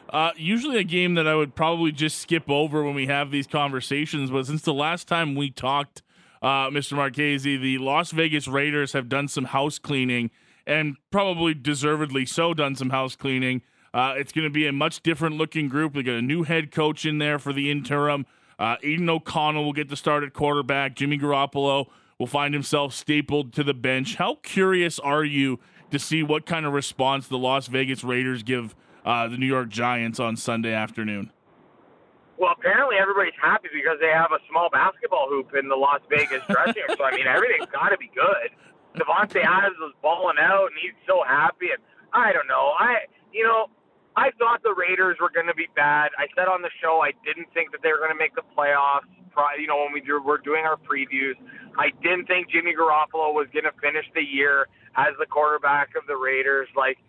Uh, 0.09 0.31
usually 0.35 0.77
a 0.77 0.83
game 0.83 1.15
that 1.15 1.27
I 1.27 1.35
would 1.35 1.55
probably 1.55 1.91
just 1.91 2.19
skip 2.19 2.49
over 2.49 2.83
when 2.83 2.93
we 2.93 3.07
have 3.07 3.31
these 3.31 3.47
conversations, 3.47 4.29
but 4.29 4.45
since 4.45 4.61
the 4.61 4.73
last 4.73 5.07
time 5.07 5.35
we 5.35 5.49
talked 5.49 6.03
uh, 6.41 6.69
Mr. 6.69 6.93
Marchese, 6.93 7.57
the 7.57 7.77
Las 7.77 8.11
Vegas 8.11 8.47
Raiders 8.47 8.93
have 8.93 9.07
done 9.07 9.27
some 9.27 9.45
house 9.45 9.79
cleaning 9.79 10.29
and 10.67 10.97
probably 11.09 11.53
deservedly 11.53 12.25
so 12.25 12.53
done 12.53 12.75
some 12.75 12.89
house 12.89 13.15
cleaning. 13.15 13.61
Uh, 13.93 14.15
it's 14.17 14.31
going 14.31 14.43
to 14.43 14.51
be 14.51 14.67
a 14.67 14.73
much 14.73 15.01
different 15.03 15.37
looking 15.37 15.69
group. 15.69 15.93
They 15.93 16.03
got 16.03 16.15
a 16.15 16.21
new 16.21 16.43
head 16.43 16.71
coach 16.71 17.05
in 17.05 17.19
there 17.19 17.39
for 17.39 17.53
the 17.53 17.71
interim. 17.71 18.25
Uh, 18.59 18.75
Aidan 18.83 19.09
O'Connell 19.09 19.63
will 19.63 19.73
get 19.73 19.89
the 19.89 19.95
start 19.95 20.23
at 20.23 20.33
quarterback. 20.33 20.95
Jimmy 20.95 21.17
Garoppolo 21.17 21.87
will 22.19 22.27
find 22.27 22.53
himself 22.53 22.93
stapled 22.93 23.53
to 23.53 23.63
the 23.63 23.73
bench. 23.73 24.15
How 24.15 24.35
curious 24.43 24.99
are 24.99 25.23
you 25.23 25.59
to 25.91 25.99
see 25.99 26.23
what 26.23 26.45
kind 26.45 26.65
of 26.65 26.73
response 26.73 27.27
the 27.27 27.37
Las 27.37 27.67
Vegas 27.67 28.03
Raiders 28.03 28.43
give 28.43 28.75
uh, 29.05 29.27
the 29.27 29.37
New 29.37 29.47
York 29.47 29.69
Giants 29.69 30.19
on 30.19 30.35
Sunday 30.35 30.73
afternoon? 30.73 31.31
Well, 32.37 32.53
apparently 32.57 32.97
everybody's 32.97 33.37
happy 33.39 33.69
because 33.73 33.97
they 34.01 34.09
have 34.09 34.31
a 34.31 34.39
small 34.49 34.69
basketball 34.69 35.29
hoop 35.29 35.53
in 35.55 35.69
the 35.69 35.75
Las 35.75 36.01
Vegas 36.09 36.41
dressing 36.49 36.81
room. 36.87 36.97
So 36.97 37.03
I 37.03 37.11
mean, 37.15 37.27
everything's 37.27 37.69
got 37.71 37.89
to 37.89 37.97
be 37.97 38.11
good. 38.13 38.51
Davante 38.97 39.41
Adams 39.41 39.77
was 39.79 39.93
balling 40.01 40.37
out, 40.39 40.67
and 40.67 40.77
he's 40.81 40.97
so 41.07 41.23
happy. 41.25 41.69
And 41.71 41.81
I 42.11 42.33
don't 42.33 42.47
know. 42.47 42.73
I 42.77 43.05
you 43.31 43.43
know 43.43 43.67
I 44.15 44.31
thought 44.37 44.61
the 44.61 44.73
Raiders 44.73 45.17
were 45.19 45.29
going 45.29 45.47
to 45.47 45.55
be 45.55 45.67
bad. 45.75 46.11
I 46.17 46.27
said 46.35 46.47
on 46.47 46.61
the 46.61 46.69
show 46.81 47.01
I 47.01 47.13
didn't 47.25 47.47
think 47.53 47.71
that 47.71 47.81
they 47.81 47.89
were 47.89 47.97
going 47.97 48.13
to 48.13 48.19
make 48.19 48.35
the 48.35 48.45
playoffs. 48.57 49.09
You 49.57 49.65
know, 49.65 49.81
when 49.81 49.93
we 49.93 50.01
do, 50.01 50.21
were 50.21 50.37
doing 50.37 50.61
our 50.65 50.77
previews, 50.77 51.33
I 51.77 51.89
didn't 52.03 52.27
think 52.27 52.51
Jimmy 52.51 52.73
Garoppolo 52.77 53.33
was 53.33 53.47
going 53.51 53.65
to 53.65 53.73
finish 53.81 54.05
the 54.13 54.21
year 54.21 54.67
as 54.95 55.17
the 55.17 55.25
quarterback 55.25 55.97
of 55.97 56.05
the 56.05 56.15
Raiders. 56.15 56.67
Like, 56.77 56.99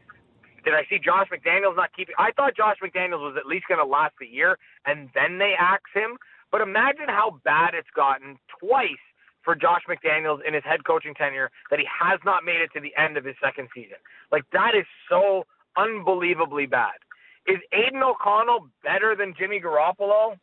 did 0.64 0.74
I 0.74 0.84
see 0.88 0.98
Josh 0.98 1.28
McDaniels 1.32 1.76
not 1.76 1.92
keeping? 1.94 2.14
I 2.18 2.32
thought 2.32 2.56
Josh 2.56 2.76
McDaniels 2.82 3.20
was 3.20 3.36
at 3.38 3.46
least 3.46 3.66
going 3.68 3.78
to 3.78 3.84
last 3.84 4.14
the 4.18 4.26
year, 4.26 4.58
and 4.86 5.08
then 5.14 5.38
they 5.38 5.52
axe 5.58 5.90
him. 5.94 6.16
But 6.50 6.60
imagine 6.60 7.08
how 7.08 7.40
bad 7.44 7.74
it's 7.74 7.90
gotten 7.94 8.38
twice 8.60 9.04
for 9.42 9.54
Josh 9.54 9.82
McDaniels 9.88 10.38
in 10.46 10.54
his 10.54 10.64
head 10.64 10.84
coaching 10.84 11.14
tenure 11.14 11.50
that 11.70 11.78
he 11.78 11.86
has 11.86 12.18
not 12.24 12.44
made 12.44 12.60
it 12.62 12.70
to 12.74 12.80
the 12.80 12.92
end 12.96 13.16
of 13.16 13.24
his 13.24 13.36
second 13.42 13.68
season. 13.74 13.98
Like 14.32 14.44
that 14.52 14.72
is 14.74 14.86
so 15.08 15.44
unbelievably 15.76 16.66
bad. 16.66 16.96
Is 17.46 17.58
Aidan 17.72 18.02
O'Connell 18.02 18.68
better 18.82 19.14
than 19.14 19.34
Jimmy 19.38 19.60
Garoppolo? 19.60 20.36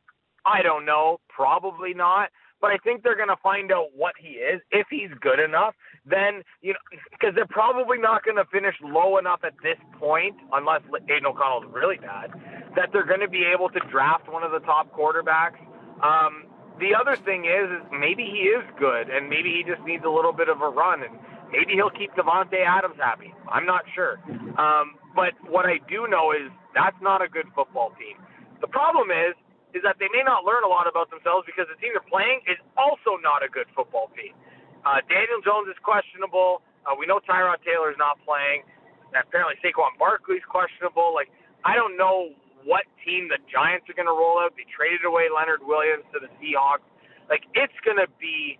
I 0.45 0.61
don't 0.61 0.85
know. 0.85 1.19
Probably 1.29 1.93
not. 1.93 2.29
But 2.61 2.71
I 2.71 2.77
think 2.77 3.03
they're 3.03 3.17
going 3.17 3.29
to 3.33 3.41
find 3.41 3.71
out 3.71 3.87
what 3.95 4.13
he 4.19 4.37
is. 4.37 4.61
If 4.71 4.87
he's 4.89 5.09
good 5.19 5.39
enough, 5.39 5.73
then, 6.05 6.43
you 6.61 6.73
know, 6.73 6.79
because 7.11 7.33
they're 7.35 7.49
probably 7.49 7.97
not 7.97 8.23
going 8.23 8.37
to 8.37 8.45
finish 8.51 8.75
low 8.83 9.17
enough 9.17 9.41
at 9.43 9.53
this 9.63 9.77
point, 9.99 10.35
unless 10.53 10.81
Aidan 11.09 11.25
O'Connell 11.25 11.63
is 11.67 11.73
really 11.73 11.97
bad, 11.97 12.31
that 12.75 12.89
they're 12.93 13.05
going 13.05 13.19
to 13.19 13.29
be 13.29 13.43
able 13.43 13.69
to 13.69 13.79
draft 13.91 14.31
one 14.31 14.43
of 14.43 14.51
the 14.51 14.59
top 14.59 14.93
quarterbacks. 14.95 15.57
Um, 16.05 16.45
the 16.79 16.93
other 16.93 17.15
thing 17.15 17.45
is, 17.45 17.69
is 17.69 17.81
maybe 17.91 18.23
he 18.23 18.49
is 18.49 18.63
good, 18.79 19.09
and 19.09 19.29
maybe 19.29 19.49
he 19.49 19.63
just 19.65 19.85
needs 19.85 20.03
a 20.05 20.09
little 20.09 20.33
bit 20.33 20.49
of 20.49 20.61
a 20.61 20.69
run, 20.69 21.03
and 21.03 21.17
maybe 21.51 21.73
he'll 21.73 21.89
keep 21.93 22.13
Davante 22.13 22.65
Adams 22.65 22.95
happy. 22.97 23.33
I'm 23.51 23.65
not 23.65 23.81
sure. 23.93 24.17
Um, 24.57 24.97
but 25.15 25.33
what 25.49 25.65
I 25.65 25.77
do 25.89 26.07
know 26.07 26.31
is 26.31 26.49
that's 26.73 26.97
not 27.01 27.21
a 27.21 27.27
good 27.27 27.45
football 27.55 27.91
team. 27.99 28.17
The 28.61 28.67
problem 28.67 29.09
is, 29.11 29.35
is 29.73 29.81
that 29.83 29.97
they 29.99 30.09
may 30.11 30.23
not 30.23 30.43
learn 30.43 30.63
a 30.63 30.71
lot 30.71 30.87
about 30.87 31.09
themselves 31.09 31.47
because 31.47 31.67
the 31.71 31.77
team 31.79 31.95
they're 31.95 32.11
playing 32.11 32.43
is 32.47 32.59
also 32.75 33.17
not 33.19 33.43
a 33.43 33.49
good 33.49 33.67
football 33.75 34.11
team. 34.15 34.35
Uh, 34.83 34.99
Daniel 35.07 35.39
Jones 35.45 35.69
is 35.69 35.77
questionable. 35.81 36.65
Uh, 36.83 36.97
we 36.97 37.05
know 37.05 37.21
Tyrod 37.21 37.61
Taylor 37.61 37.93
is 37.93 37.99
not 38.01 38.17
playing. 38.25 38.65
Apparently 39.13 39.59
Saquon 39.59 39.93
Barkley's 39.99 40.45
questionable. 40.47 41.13
Like 41.13 41.29
I 41.63 41.75
don't 41.75 41.97
know 41.97 42.33
what 42.63 42.85
team 43.05 43.29
the 43.29 43.37
Giants 43.49 43.89
are 43.89 43.97
going 43.97 44.09
to 44.09 44.15
roll 44.15 44.39
out. 44.39 44.53
They 44.55 44.65
traded 44.69 45.05
away 45.05 45.27
Leonard 45.33 45.61
Williams 45.65 46.05
to 46.13 46.19
the 46.21 46.29
Seahawks. 46.39 46.85
Like 47.29 47.43
it's 47.53 47.75
going 47.85 47.97
to 47.97 48.09
be 48.19 48.57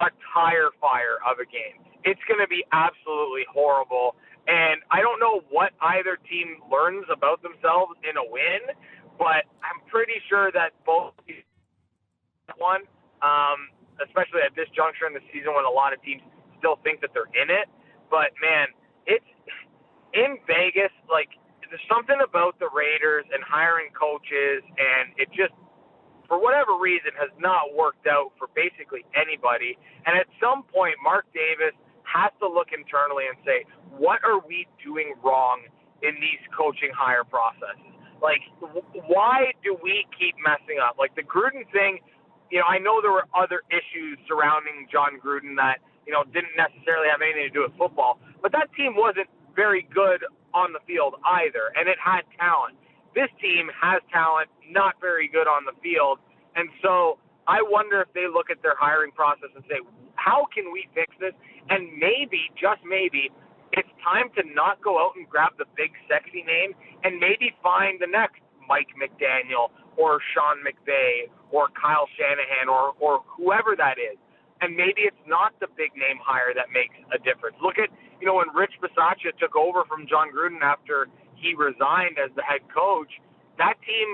a 0.00 0.08
tire 0.32 0.70
fire 0.80 1.18
of 1.26 1.42
a 1.42 1.46
game. 1.48 1.82
It's 2.04 2.22
going 2.30 2.40
to 2.40 2.48
be 2.48 2.64
absolutely 2.72 3.44
horrible. 3.50 4.14
And 4.48 4.80
I 4.90 5.04
don't 5.04 5.20
know 5.20 5.44
what 5.50 5.76
either 5.82 6.16
team 6.24 6.62
learns 6.72 7.04
about 7.12 7.42
themselves 7.42 7.92
in 8.00 8.16
a 8.16 8.24
win, 8.24 8.72
but 9.18 9.44
I'm 9.60 9.82
pretty 9.90 10.22
sure 10.28 10.50
that 10.52 10.72
both 10.86 11.14
one, 12.56 12.86
um, 13.20 13.68
especially 14.00 14.40
at 14.46 14.54
this 14.54 14.70
juncture 14.72 15.06
in 15.06 15.12
the 15.12 15.24
season 15.34 15.52
when 15.52 15.66
a 15.66 15.74
lot 15.74 15.92
of 15.92 16.00
teams 16.02 16.22
still 16.58 16.78
think 16.86 17.02
that 17.02 17.10
they're 17.12 17.30
in 17.34 17.50
it. 17.50 17.68
But 18.10 18.32
man, 18.40 18.70
it's 19.04 19.26
in 20.14 20.38
Vegas. 20.46 20.94
Like 21.10 21.28
there's 21.68 21.84
something 21.90 22.16
about 22.22 22.56
the 22.58 22.70
Raiders 22.72 23.26
and 23.34 23.42
hiring 23.44 23.92
coaches, 23.92 24.64
and 24.64 25.12
it 25.18 25.28
just 25.34 25.52
for 26.28 26.40
whatever 26.40 26.76
reason 26.76 27.12
has 27.16 27.32
not 27.40 27.72
worked 27.74 28.06
out 28.06 28.32
for 28.38 28.48
basically 28.54 29.04
anybody. 29.16 29.76
And 30.06 30.16
at 30.16 30.28
some 30.40 30.62
point, 30.62 30.96
Mark 31.02 31.24
Davis 31.32 31.74
has 32.04 32.32
to 32.40 32.48
look 32.48 32.68
internally 32.72 33.24
and 33.28 33.36
say, 33.44 33.64
what 33.96 34.20
are 34.24 34.40
we 34.40 34.68
doing 34.84 35.16
wrong 35.24 35.64
in 36.04 36.14
these 36.20 36.40
coaching 36.52 36.92
hire 36.92 37.24
processes? 37.24 37.96
Like, 38.22 38.42
why 39.06 39.52
do 39.62 39.76
we 39.82 40.06
keep 40.18 40.34
messing 40.42 40.82
up? 40.82 40.96
Like 40.98 41.14
the 41.14 41.22
Gruden 41.22 41.64
thing, 41.72 41.98
you 42.50 42.58
know, 42.58 42.66
I 42.68 42.78
know 42.78 43.00
there 43.00 43.12
were 43.12 43.28
other 43.36 43.62
issues 43.70 44.18
surrounding 44.26 44.88
Jon 44.90 45.20
Gruden 45.20 45.56
that, 45.56 45.78
you 46.06 46.12
know, 46.12 46.24
didn't 46.24 46.56
necessarily 46.56 47.08
have 47.12 47.20
anything 47.20 47.46
to 47.46 47.54
do 47.54 47.62
with 47.62 47.76
football, 47.76 48.18
but 48.42 48.52
that 48.52 48.72
team 48.74 48.96
wasn't 48.96 49.28
very 49.54 49.86
good 49.92 50.24
on 50.54 50.72
the 50.72 50.80
field 50.86 51.14
either, 51.44 51.70
and 51.76 51.88
it 51.88 51.98
had 52.00 52.22
talent. 52.40 52.74
This 53.14 53.28
team 53.40 53.68
has 53.74 54.00
talent, 54.12 54.48
not 54.70 54.96
very 55.00 55.28
good 55.28 55.46
on 55.46 55.64
the 55.68 55.76
field, 55.82 56.18
and 56.56 56.68
so 56.82 57.18
I 57.46 57.60
wonder 57.62 58.00
if 58.00 58.12
they 58.12 58.28
look 58.28 58.50
at 58.50 58.62
their 58.62 58.76
hiring 58.76 59.12
process 59.12 59.48
and 59.54 59.64
say, 59.68 59.80
how 60.16 60.46
can 60.52 60.72
we 60.72 60.88
fix 60.94 61.14
this? 61.20 61.32
And 61.70 61.88
maybe, 61.96 62.52
just 62.56 62.80
maybe, 62.84 63.30
it's 63.72 63.88
time 64.02 64.30
to 64.36 64.42
not 64.54 64.80
go 64.82 64.98
out 64.98 65.12
and 65.16 65.28
grab 65.28 65.52
the 65.58 65.66
big 65.76 65.92
sexy 66.08 66.42
name 66.42 66.72
and 67.04 67.18
maybe 67.20 67.52
find 67.62 68.00
the 68.00 68.06
next 68.06 68.40
Mike 68.68 68.92
McDaniel 68.96 69.72
or 69.96 70.20
Sean 70.34 70.60
McVay 70.62 71.28
or 71.50 71.68
Kyle 71.74 72.06
Shanahan 72.16 72.68
or, 72.68 72.92
or 73.00 73.24
whoever 73.26 73.74
that 73.76 73.98
is. 73.98 74.16
And 74.60 74.74
maybe 74.74 75.06
it's 75.06 75.24
not 75.26 75.54
the 75.60 75.68
big 75.76 75.94
name 75.94 76.18
hire 76.18 76.50
that 76.54 76.68
makes 76.74 76.94
a 77.14 77.18
difference. 77.22 77.56
Look 77.62 77.78
at, 77.78 77.88
you 78.20 78.26
know, 78.26 78.34
when 78.42 78.50
Rich 78.50 78.74
Bisaccia 78.82 79.30
took 79.38 79.54
over 79.54 79.84
from 79.86 80.06
Jon 80.08 80.34
Gruden 80.34 80.62
after 80.62 81.06
he 81.38 81.54
resigned 81.54 82.18
as 82.18 82.34
the 82.34 82.42
head 82.42 82.66
coach, 82.66 83.10
that 83.58 83.78
team 83.86 84.08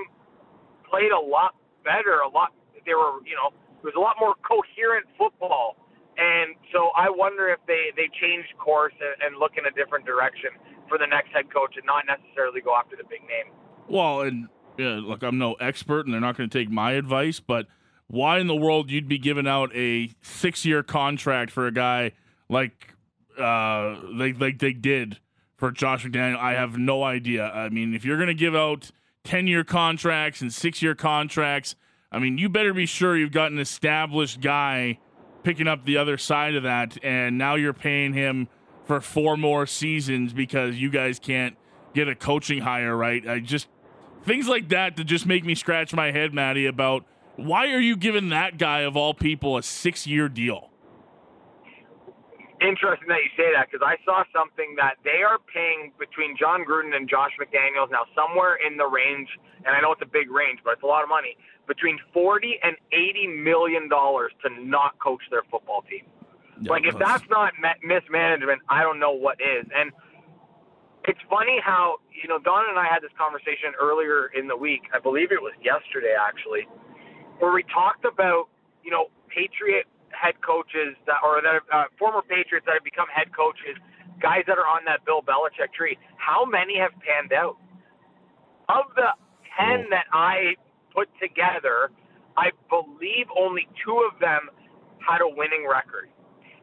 played 0.85 1.11
a 1.11 1.19
lot 1.19 1.57
better, 1.83 2.21
a 2.21 2.29
lot 2.29 2.53
they 2.85 2.93
were, 2.93 3.17
you 3.25 3.33
know, 3.33 3.49
it 3.81 3.85
was 3.85 3.97
a 3.97 3.99
lot 3.99 4.17
more 4.21 4.37
coherent 4.45 5.09
football. 5.17 5.77
And 6.17 6.55
so 6.71 6.91
I 6.95 7.09
wonder 7.09 7.49
if 7.49 7.59
they 7.67 7.91
they 7.95 8.09
change 8.21 8.45
course 8.57 8.93
and, 8.99 9.27
and 9.27 9.39
look 9.39 9.53
in 9.57 9.65
a 9.65 9.71
different 9.71 10.05
direction 10.05 10.51
for 10.87 10.97
the 10.97 11.07
next 11.07 11.29
head 11.31 11.53
coach 11.53 11.75
and 11.75 11.85
not 11.85 12.05
necessarily 12.07 12.61
go 12.61 12.75
after 12.75 12.95
the 12.95 13.03
big 13.03 13.21
name. 13.21 13.53
Well, 13.87 14.21
and 14.21 14.47
yeah, 14.77 14.99
look, 15.03 15.23
I'm 15.23 15.37
no 15.37 15.53
expert, 15.53 16.05
and 16.05 16.13
they're 16.13 16.21
not 16.21 16.37
going 16.37 16.49
to 16.49 16.57
take 16.57 16.69
my 16.69 16.93
advice, 16.93 17.39
but 17.39 17.67
why 18.07 18.39
in 18.39 18.47
the 18.47 18.55
world 18.55 18.91
you'd 18.91 19.07
be 19.07 19.17
giving 19.17 19.47
out 19.47 19.75
a 19.75 20.11
six 20.21 20.65
year 20.65 20.83
contract 20.83 21.51
for 21.51 21.67
a 21.67 21.71
guy 21.71 22.11
like 22.49 22.93
uh 23.39 23.99
like 24.13 24.39
like 24.39 24.59
they 24.59 24.73
did 24.73 25.19
for 25.57 25.71
Josh 25.71 26.05
McDaniel? 26.05 26.37
I 26.37 26.53
have 26.53 26.77
no 26.77 27.03
idea. 27.03 27.49
I 27.49 27.69
mean, 27.69 27.93
if 27.93 28.05
you're 28.05 28.17
going 28.17 28.27
to 28.27 28.33
give 28.33 28.55
out 28.55 28.91
ten 29.23 29.47
year 29.47 29.63
contracts 29.63 30.41
and 30.41 30.53
six 30.53 30.81
year 30.81 30.95
contracts 30.95 31.75
I 32.15 32.19
mean, 32.19 32.37
you 32.37 32.47
better 32.47 32.73
be 32.73 32.85
sure 32.85 33.17
you've 33.17 33.33
got 33.33 33.51
an 33.51 33.59
established 33.59 34.39
guy 34.39 34.99
picking 35.45 35.67
up 35.67 35.85
the 35.85 35.95
other 35.95 36.17
side 36.17 36.55
of 36.55 36.63
that, 36.63 36.97
and 37.03 37.37
now 37.37 37.53
you're 37.53 37.71
paying 37.71 38.13
him 38.13 38.49
for 38.83 38.99
four 38.99 39.37
more 39.37 39.65
seasons 39.67 40.33
because 40.33 40.75
you 40.75 40.89
guys 40.89 41.19
can't 41.19 41.55
get 41.93 42.09
a 42.09 42.15
coaching 42.15 42.61
hire 42.61 42.97
right. 42.97 43.25
I 43.27 43.39
just 43.39 43.67
things 44.23 44.47
like 44.47 44.69
that 44.69 44.97
to 44.97 45.03
just 45.03 45.25
make 45.25 45.45
me 45.45 45.53
scratch 45.53 45.93
my 45.93 46.11
head, 46.11 46.33
Maddie, 46.33 46.65
about 46.65 47.05
why 47.35 47.67
are 47.71 47.79
you 47.79 47.95
giving 47.95 48.29
that 48.29 48.57
guy 48.57 48.79
of 48.81 48.97
all 48.97 49.13
people 49.13 49.55
a 49.55 49.63
six 49.63 50.07
year 50.07 50.27
deal? 50.27 50.71
Interesting 52.59 53.07
that 53.09 53.21
you 53.21 53.29
say 53.37 53.51
that 53.53 53.67
because 53.69 53.85
I 53.85 53.97
saw 54.03 54.23
something 54.33 54.73
that 54.77 54.95
they 55.03 55.21
are 55.21 55.37
paying 55.53 55.91
between 55.99 56.35
Jon 56.37 56.65
Gruden 56.65 56.95
and 56.95 57.07
Josh 57.07 57.31
McDaniels 57.39 57.91
now 57.91 58.09
somewhere 58.15 58.57
in 58.65 58.77
the 58.77 58.87
range, 58.87 59.29
and 59.65 59.75
I 59.75 59.81
know 59.81 59.91
it's 59.91 60.01
a 60.01 60.09
big 60.09 60.31
range, 60.31 60.59
but 60.63 60.73
it's 60.73 60.83
a 60.83 60.87
lot 60.87 61.03
of 61.03 61.09
money 61.09 61.37
between 61.67 61.99
40 62.13 62.59
and 62.63 62.75
80 62.91 63.27
million 63.27 63.89
dollars 63.89 64.31
to 64.43 64.49
not 64.63 64.97
coach 64.99 65.21
their 65.31 65.43
football 65.49 65.83
team. 65.89 66.05
Yeah, 66.61 66.71
like 66.71 66.85
if 66.85 66.97
that's 66.97 67.23
not 67.29 67.53
mismanagement, 67.83 68.61
I 68.69 68.81
don't 68.81 68.99
know 68.99 69.11
what 69.11 69.39
is. 69.41 69.67
And 69.75 69.91
it's 71.07 71.19
funny 71.29 71.59
how 71.63 71.97
you 72.11 72.27
know 72.29 72.39
Don 72.39 72.65
and 72.69 72.79
I 72.79 72.85
had 72.85 73.01
this 73.01 73.13
conversation 73.17 73.73
earlier 73.79 74.31
in 74.33 74.47
the 74.47 74.55
week. 74.55 74.83
I 74.93 74.99
believe 74.99 75.31
it 75.31 75.41
was 75.41 75.53
yesterday 75.61 76.15
actually, 76.15 76.67
where 77.39 77.53
we 77.53 77.63
talked 77.73 78.05
about 78.05 78.47
you 78.83 78.91
know 78.91 79.07
Patriot 79.27 79.85
head 80.09 80.39
coaches 80.41 80.95
that 81.05 81.19
or 81.23 81.41
that 81.41 81.61
uh, 81.71 81.85
former 81.99 82.21
Patriots 82.21 82.65
that 82.65 82.79
have 82.79 82.87
become 82.87 83.07
head 83.13 83.35
coaches, 83.35 83.75
guys 84.21 84.47
that 84.47 84.57
are 84.57 84.67
on 84.67 84.85
that 84.85 85.05
Bill 85.05 85.21
Belichick 85.21 85.73
tree. 85.73 85.97
How 86.17 86.45
many 86.45 86.79
have 86.79 86.91
panned 87.03 87.33
out? 87.33 87.57
Of 88.69 88.89
the 88.95 89.13
ten 89.59 89.85
that 89.91 90.09
I 90.11 90.55
put 90.95 91.11
together, 91.19 91.91
I 92.39 92.55
believe 92.71 93.27
only 93.35 93.67
two 93.83 94.07
of 94.07 94.17
them 94.23 94.47
had 95.03 95.19
a 95.19 95.27
winning 95.27 95.67
record. 95.69 96.09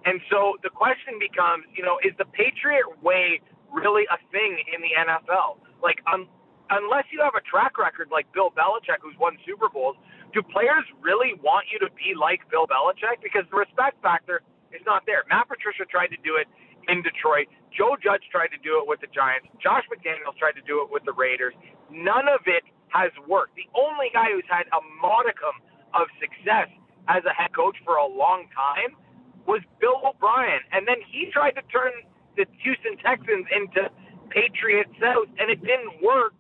And 0.09 0.19
so 0.33 0.57
the 0.65 0.71
question 0.73 1.21
becomes, 1.21 1.69
you 1.77 1.85
know, 1.85 2.01
is 2.03 2.11
the 2.19 2.27
Patriot 2.33 2.89
way 3.05 3.39
really 3.71 4.03
a 4.11 4.19
thing 4.33 4.59
in 4.75 4.83
the 4.83 4.91
NFL? 4.99 5.63
Like, 5.79 6.03
unless 6.11 7.07
you 7.13 7.23
have 7.23 7.39
a 7.39 7.45
track 7.47 7.79
record 7.79 8.11
like 8.11 8.27
Bill 8.35 8.51
Belichick, 8.51 8.99
who's 8.99 9.15
won 9.21 9.39
Super 9.47 9.69
Bowls, 9.69 9.95
do 10.35 10.43
players 10.43 10.83
really 10.99 11.39
want 11.39 11.71
you 11.71 11.79
to 11.85 11.93
be 11.95 12.19
like 12.19 12.43
Bill 12.51 12.67
Belichick? 12.67 13.23
Because 13.23 13.45
the 13.53 13.57
respect 13.61 14.01
factor 14.03 14.43
is 14.75 14.83
not 14.89 15.05
there. 15.07 15.23
Matt 15.31 15.47
Patricia 15.47 15.85
tried 15.87 16.09
to 16.09 16.19
do 16.25 16.35
it 16.41 16.49
in 16.91 17.05
Detroit. 17.05 17.47
Joe 17.71 17.95
Judge 17.95 18.27
tried 18.33 18.51
to 18.51 18.59
do 18.59 18.83
it 18.83 18.89
with 18.89 18.99
the 19.05 19.11
Giants. 19.15 19.47
Josh 19.63 19.87
McDaniels 19.87 20.35
tried 20.35 20.59
to 20.59 20.65
do 20.67 20.83
it 20.83 20.91
with 20.91 21.05
the 21.07 21.13
Raiders. 21.15 21.55
None 21.93 22.27
of 22.27 22.43
it 22.51 22.67
has 22.93 23.11
worked. 23.27 23.57
The 23.57 23.69
only 23.75 24.11
guy 24.13 24.33
who's 24.33 24.49
had 24.49 24.67
a 24.73 24.81
modicum 25.01 25.57
of 25.95 26.09
success 26.21 26.69
as 27.09 27.25
a 27.25 27.33
head 27.33 27.53
coach 27.55 27.77
for 27.85 27.97
a 27.97 28.07
long 28.07 28.47
time 28.55 28.97
was 29.47 29.61
Bill 29.81 30.01
O'Brien. 30.05 30.61
And 30.71 30.87
then 30.87 31.03
he 31.11 31.31
tried 31.33 31.53
to 31.53 31.63
turn 31.73 31.93
the 32.37 32.47
Houston 32.63 32.97
Texans 32.99 33.47
into 33.51 33.91
Patriot 34.31 34.89
South, 35.01 35.29
and 35.39 35.51
it 35.51 35.61
didn't 35.61 36.03
work 36.03 36.33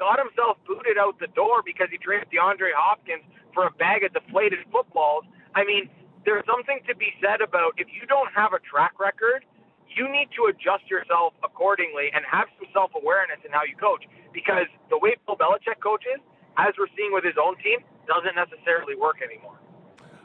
got 0.00 0.16
himself 0.16 0.56
booted 0.66 0.96
out 0.96 1.20
the 1.20 1.28
door 1.36 1.60
because 1.60 1.92
he 1.92 2.00
traded 2.00 2.32
DeAndre 2.32 2.72
Hopkins 2.72 3.22
for 3.52 3.68
a 3.68 3.72
bag 3.76 4.02
of 4.02 4.16
deflated 4.16 4.64
footballs. 4.72 5.28
I 5.54 5.62
mean, 5.68 5.92
there's 6.24 6.44
something 6.48 6.80
to 6.88 6.96
be 6.96 7.12
said 7.20 7.44
about 7.44 7.76
if 7.76 7.88
you 7.92 8.08
don't 8.08 8.32
have 8.32 8.56
a 8.56 8.60
track 8.64 8.96
record, 8.98 9.44
you 9.92 10.08
need 10.08 10.32
to 10.40 10.48
adjust 10.48 10.88
yourself 10.88 11.36
accordingly 11.44 12.08
and 12.16 12.24
have 12.24 12.48
some 12.56 12.66
self 12.72 12.90
awareness 12.96 13.44
in 13.44 13.52
how 13.52 13.68
you 13.68 13.76
coach. 13.76 14.08
Because 14.32 14.66
the 14.88 14.98
way 14.98 15.16
Bill 15.26 15.36
Belichick 15.36 15.80
coaches, 15.82 16.20
as 16.56 16.74
we're 16.78 16.86
seeing 16.96 17.12
with 17.12 17.24
his 17.24 17.34
own 17.42 17.56
team, 17.58 17.78
doesn't 18.06 18.34
necessarily 18.34 18.96
work 18.96 19.16
anymore. 19.22 19.58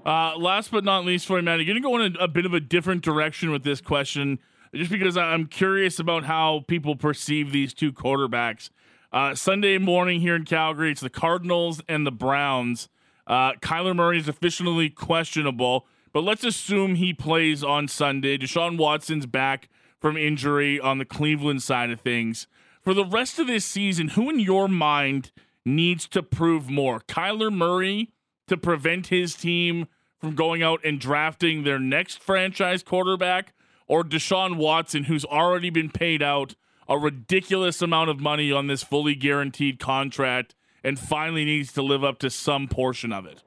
Uh, 0.05 0.37
last 0.37 0.71
but 0.71 0.83
not 0.83 1.03
least 1.03 1.25
for 1.25 1.37
you, 1.37 1.43
Matt, 1.43 1.57
you're 1.57 1.65
going 1.65 1.81
to 1.81 1.81
go 1.81 1.97
in 1.97 2.15
a, 2.15 2.25
a 2.25 2.27
bit 2.27 2.45
of 2.45 2.53
a 2.53 2.59
different 2.59 3.01
direction 3.01 3.49
with 3.51 3.63
this 3.63 3.81
question, 3.81 4.37
just 4.73 4.91
because 4.91 5.17
I'm 5.17 5.47
curious 5.47 5.99
about 5.99 6.25
how 6.25 6.63
people 6.67 6.95
perceive 6.95 7.51
these 7.51 7.73
two 7.73 7.91
quarterbacks. 7.91 8.69
Uh, 9.11 9.33
Sunday 9.33 9.77
morning 9.77 10.21
here 10.21 10.35
in 10.35 10.45
Calgary, 10.45 10.91
it's 10.91 11.01
the 11.01 11.09
Cardinals 11.09 11.81
and 11.87 12.05
the 12.05 12.11
Browns. 12.11 12.89
Uh, 13.25 13.53
Kyler 13.53 13.95
Murray 13.95 14.19
is 14.19 14.27
officially 14.27 14.89
questionable, 14.89 15.87
but 16.13 16.23
let's 16.23 16.43
assume 16.43 16.95
he 16.95 17.13
plays 17.13 17.63
on 17.63 17.87
Sunday. 17.87 18.37
Deshaun 18.37 18.77
Watson's 18.77 19.25
back 19.25 19.69
from 19.99 20.17
injury 20.17 20.79
on 20.79 20.99
the 20.99 21.05
Cleveland 21.05 21.63
side 21.63 21.89
of 21.89 22.01
things. 22.01 22.45
For 22.85 22.93
the 22.93 23.03
rest 23.03 23.39
of 23.39 23.47
this 23.47 23.65
season, 23.65 24.09
who 24.09 24.29
in 24.29 24.39
your 24.39 24.67
mind 24.67 25.31
needs 25.65 26.07
to 26.09 26.21
prove 26.21 26.69
more? 26.69 26.99
Kyler 26.99 27.51
Murray 27.51 28.11
to 28.45 28.57
prevent 28.57 29.07
his 29.07 29.33
team 29.33 29.87
from 30.19 30.35
going 30.35 30.61
out 30.61 30.81
and 30.85 30.99
drafting 30.99 31.63
their 31.63 31.79
next 31.79 32.21
franchise 32.21 32.83
quarterback, 32.83 33.53
or 33.87 34.03
Deshaun 34.03 34.57
Watson, 34.57 35.05
who's 35.05 35.25
already 35.25 35.71
been 35.71 35.89
paid 35.89 36.21
out 36.21 36.53
a 36.87 36.95
ridiculous 36.95 37.81
amount 37.81 38.11
of 38.11 38.19
money 38.19 38.51
on 38.51 38.67
this 38.67 38.83
fully 38.83 39.15
guaranteed 39.15 39.79
contract 39.79 40.53
and 40.83 40.99
finally 40.99 41.43
needs 41.43 41.73
to 41.73 41.81
live 41.81 42.03
up 42.03 42.19
to 42.19 42.29
some 42.29 42.67
portion 42.67 43.11
of 43.11 43.25
it? 43.25 43.41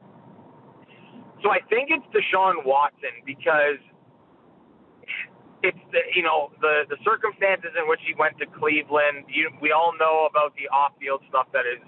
So 1.45 1.51
I 1.51 1.61
think 1.71 1.91
it's 1.91 2.05
Deshaun 2.07 2.67
Watson 2.67 3.11
because 3.25 3.79
it's 5.63 5.79
the 5.91 6.03
you 6.15 6.23
know 6.23 6.51
the 6.61 6.87
the 6.89 6.97
circumstances 7.03 7.75
in 7.75 7.89
which 7.89 8.01
he 8.07 8.15
went 8.15 8.39
to 8.39 8.47
Cleveland. 8.47 9.27
You, 9.27 9.51
we 9.61 9.73
all 9.73 9.93
know 9.99 10.29
about 10.31 10.55
the 10.55 10.71
off-field 10.71 11.23
stuff 11.29 11.51
that 11.53 11.67
is, 11.67 11.83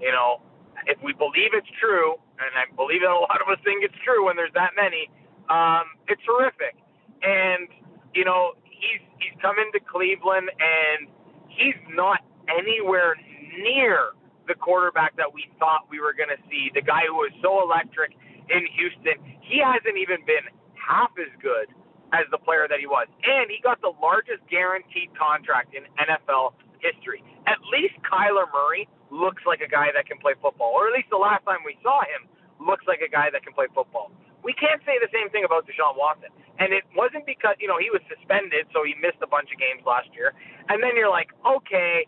you 0.00 0.10
know, 0.10 0.42
if 0.86 0.98
we 1.02 1.12
believe 1.14 1.54
it's 1.54 1.70
true, 1.78 2.18
and 2.42 2.50
I 2.58 2.66
believe 2.74 3.02
that 3.06 3.14
a 3.14 3.22
lot 3.22 3.38
of 3.38 3.46
us 3.46 3.62
think 3.62 3.86
it's 3.86 3.98
true 4.02 4.26
when 4.26 4.34
there's 4.34 4.54
that 4.58 4.74
many, 4.74 5.06
um, 5.46 5.94
it's 6.10 6.22
horrific. 6.26 6.74
And 7.22 7.70
you 8.14 8.26
know, 8.26 8.58
he's 8.66 9.02
he's 9.22 9.36
come 9.38 9.56
into 9.62 9.78
Cleveland 9.86 10.50
and 10.58 11.06
he's 11.46 11.78
not 11.94 12.26
anywhere 12.50 13.14
near 13.62 14.18
the 14.50 14.54
quarterback 14.58 15.14
that 15.14 15.30
we 15.30 15.46
thought 15.62 15.86
we 15.86 16.02
were 16.02 16.14
going 16.14 16.32
to 16.34 16.40
see. 16.50 16.74
The 16.74 16.82
guy 16.82 17.06
who 17.06 17.14
was 17.22 17.30
so 17.38 17.62
electric 17.62 18.18
in 18.50 18.66
Houston, 18.74 19.22
he 19.38 19.62
hasn't 19.62 19.94
even 19.94 20.26
been 20.26 20.42
half 20.74 21.14
as 21.14 21.30
good 21.38 21.70
as 22.12 22.28
the 22.30 22.38
player 22.38 22.68
that 22.68 22.80
he 22.80 22.86
was. 22.86 23.08
And 23.24 23.48
he 23.48 23.58
got 23.64 23.80
the 23.80 23.92
largest 24.00 24.44
guaranteed 24.48 25.12
contract 25.16 25.74
in 25.74 25.88
NFL 25.96 26.52
history. 26.84 27.24
At 27.48 27.58
least 27.72 27.96
Kyler 28.04 28.46
Murray 28.52 28.88
looks 29.10 29.42
like 29.48 29.60
a 29.60 29.68
guy 29.68 29.92
that 29.96 30.04
can 30.06 30.20
play 30.20 30.36
football, 30.40 30.72
or 30.72 30.88
at 30.88 30.92
least 30.92 31.08
the 31.08 31.20
last 31.20 31.44
time 31.44 31.64
we 31.64 31.76
saw 31.80 32.00
him 32.04 32.28
looks 32.60 32.84
like 32.86 33.00
a 33.00 33.10
guy 33.10 33.32
that 33.32 33.42
can 33.42 33.52
play 33.52 33.66
football. 33.74 34.12
We 34.44 34.52
can't 34.58 34.82
say 34.82 34.98
the 34.98 35.10
same 35.14 35.30
thing 35.30 35.46
about 35.46 35.66
Deshaun 35.66 35.94
Watson. 35.94 36.30
And 36.58 36.74
it 36.74 36.82
wasn't 36.94 37.24
because, 37.26 37.56
you 37.62 37.70
know, 37.70 37.78
he 37.78 37.88
was 37.90 38.02
suspended, 38.10 38.66
so 38.74 38.82
he 38.82 38.94
missed 38.98 39.22
a 39.22 39.30
bunch 39.30 39.50
of 39.54 39.58
games 39.58 39.86
last 39.86 40.10
year. 40.12 40.34
And 40.68 40.82
then 40.82 40.98
you're 40.98 41.10
like, 41.10 41.30
okay, 41.46 42.06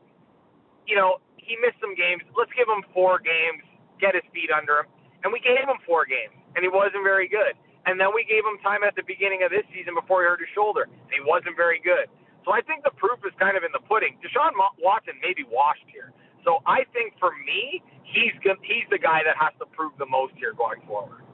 you 0.87 0.99
know, 0.99 1.23
he 1.39 1.57
missed 1.63 1.79
some 1.81 1.95
games. 1.95 2.23
Let's 2.37 2.53
give 2.53 2.69
him 2.69 2.83
four 2.93 3.23
games, 3.23 3.63
get 4.03 4.15
his 4.15 4.27
feet 4.35 4.51
under 4.51 4.85
him. 4.85 4.89
And 5.23 5.33
we 5.33 5.41
gave 5.41 5.65
him 5.65 5.81
four 5.87 6.05
games, 6.05 6.37
and 6.55 6.61
he 6.61 6.69
wasn't 6.69 7.07
very 7.07 7.29
good. 7.31 7.57
And 7.87 8.01
then 8.01 8.15
we 8.15 8.25
gave 8.25 8.45
him 8.45 8.57
time 8.65 8.83
at 8.83 8.97
the 8.97 9.05
beginning 9.07 9.45
of 9.45 9.51
this 9.51 9.65
season 9.75 9.95
before 9.95 10.23
he 10.23 10.27
hurt 10.29 10.41
his 10.41 10.49
shoulder, 10.55 10.89
and 10.89 11.13
he 11.13 11.21
wasn't 11.21 11.57
very 11.57 11.81
good. 11.85 12.09
So 12.45 12.53
I 12.53 12.61
think 12.61 12.85
the 12.85 12.93
proof 12.97 13.21
is 13.25 13.33
kind 13.41 13.57
of 13.57 13.65
in 13.65 13.73
the 13.73 13.81
pudding. 13.85 14.17
Deshaun 14.21 14.53
Watson 14.81 15.15
may 15.21 15.33
be 15.33 15.45
washed 15.49 15.85
here. 15.89 16.13
So 16.45 16.61
I 16.67 16.85
think 16.93 17.17
for 17.19 17.33
me, 17.45 17.83
he's 18.05 18.33
he's 18.63 18.85
the 18.91 18.99
guy 18.99 19.21
that 19.25 19.37
has 19.41 19.53
to 19.61 19.67
prove 19.73 19.93
the 19.99 20.07
most 20.07 20.35
here 20.37 20.53
going 20.53 20.81
forward. 20.87 21.25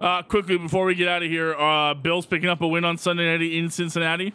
Uh, 0.00 0.22
quickly 0.22 0.56
before 0.56 0.86
we 0.86 0.94
get 0.94 1.08
out 1.08 1.22
of 1.22 1.28
here, 1.28 1.54
uh, 1.54 1.94
Bills 1.94 2.24
picking 2.24 2.48
up 2.48 2.60
a 2.62 2.68
win 2.68 2.84
on 2.84 2.96
Sunday 2.96 3.30
night 3.30 3.42
in 3.42 3.68
Cincinnati. 3.68 4.32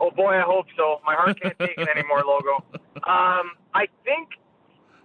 Oh 0.00 0.10
boy, 0.10 0.32
I 0.34 0.40
hope 0.42 0.66
so. 0.76 1.00
My 1.06 1.14
heart 1.14 1.40
can't 1.40 1.58
take 1.58 1.78
it 1.78 1.88
anymore, 1.88 2.22
Logo. 2.26 2.64
Um, 3.06 3.50
I 3.74 3.86
think, 4.02 4.30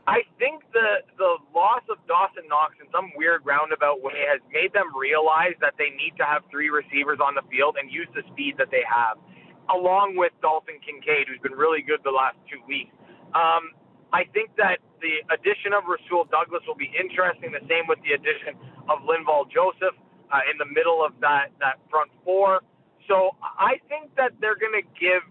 I 0.10 0.26
think 0.41 0.65
the 0.74 1.06
the 1.22 1.38
loss 1.54 1.86
of 1.86 2.02
Dawson 2.10 2.50
Knox 2.50 2.74
in 2.82 2.89
some 2.89 3.13
weird 3.13 3.45
roundabout 3.45 4.02
way 4.02 4.26
has 4.26 4.41
made 4.50 4.74
them 4.74 4.89
realize 4.98 5.54
that 5.62 5.78
they 5.78 5.93
need 5.93 6.17
to 6.17 6.26
have 6.26 6.41
three 6.50 6.74
receivers 6.74 7.22
on 7.22 7.38
the 7.38 7.45
field 7.45 7.78
and 7.78 7.93
use 7.93 8.10
the 8.17 8.26
speed 8.34 8.58
that 8.58 8.74
they 8.74 8.82
have, 8.89 9.22
along 9.69 10.17
with 10.17 10.34
Dalton 10.41 10.82
Kincaid, 10.82 11.30
who's 11.30 11.38
been 11.45 11.54
really 11.54 11.86
good 11.86 12.02
the 12.02 12.10
last 12.10 12.41
two 12.50 12.58
weeks. 12.65 12.89
Um, 13.38 13.78
I 14.10 14.26
think 14.34 14.50
that 14.58 14.82
the 14.98 15.22
addition 15.30 15.78
of 15.78 15.86
Rasul 15.86 16.26
Douglas 16.34 16.65
will 16.65 16.80
be 16.80 16.89
interesting. 16.98 17.54
The 17.54 17.62
same 17.69 17.86
with 17.86 18.02
the 18.02 18.17
addition 18.17 18.58
of 18.89 19.06
Linval 19.06 19.45
Joseph 19.54 19.93
uh, 20.34 20.41
in 20.50 20.58
the 20.58 20.65
middle 20.65 21.06
of 21.06 21.13
that, 21.22 21.54
that 21.62 21.78
front 21.93 22.10
four. 22.26 22.65
So 23.06 23.38
I 23.41 23.78
think 23.86 24.10
that 24.17 24.34
they're 24.41 24.58
going 24.58 24.74
to 24.74 24.88
give 24.98 25.22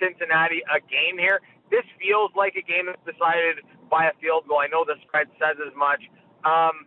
Cincinnati 0.00 0.64
a 0.64 0.80
game 0.80 1.20
here. 1.20 1.44
This 1.74 1.82
feels 1.98 2.30
like 2.38 2.54
a 2.54 2.62
game 2.62 2.86
that's 2.86 3.02
decided 3.02 3.66
by 3.90 4.06
a 4.06 4.14
field 4.22 4.46
goal. 4.46 4.62
I 4.62 4.70
know 4.70 4.86
the 4.86 4.94
spread 5.02 5.26
says 5.42 5.58
as 5.58 5.74
much. 5.74 5.98
Um, 6.46 6.86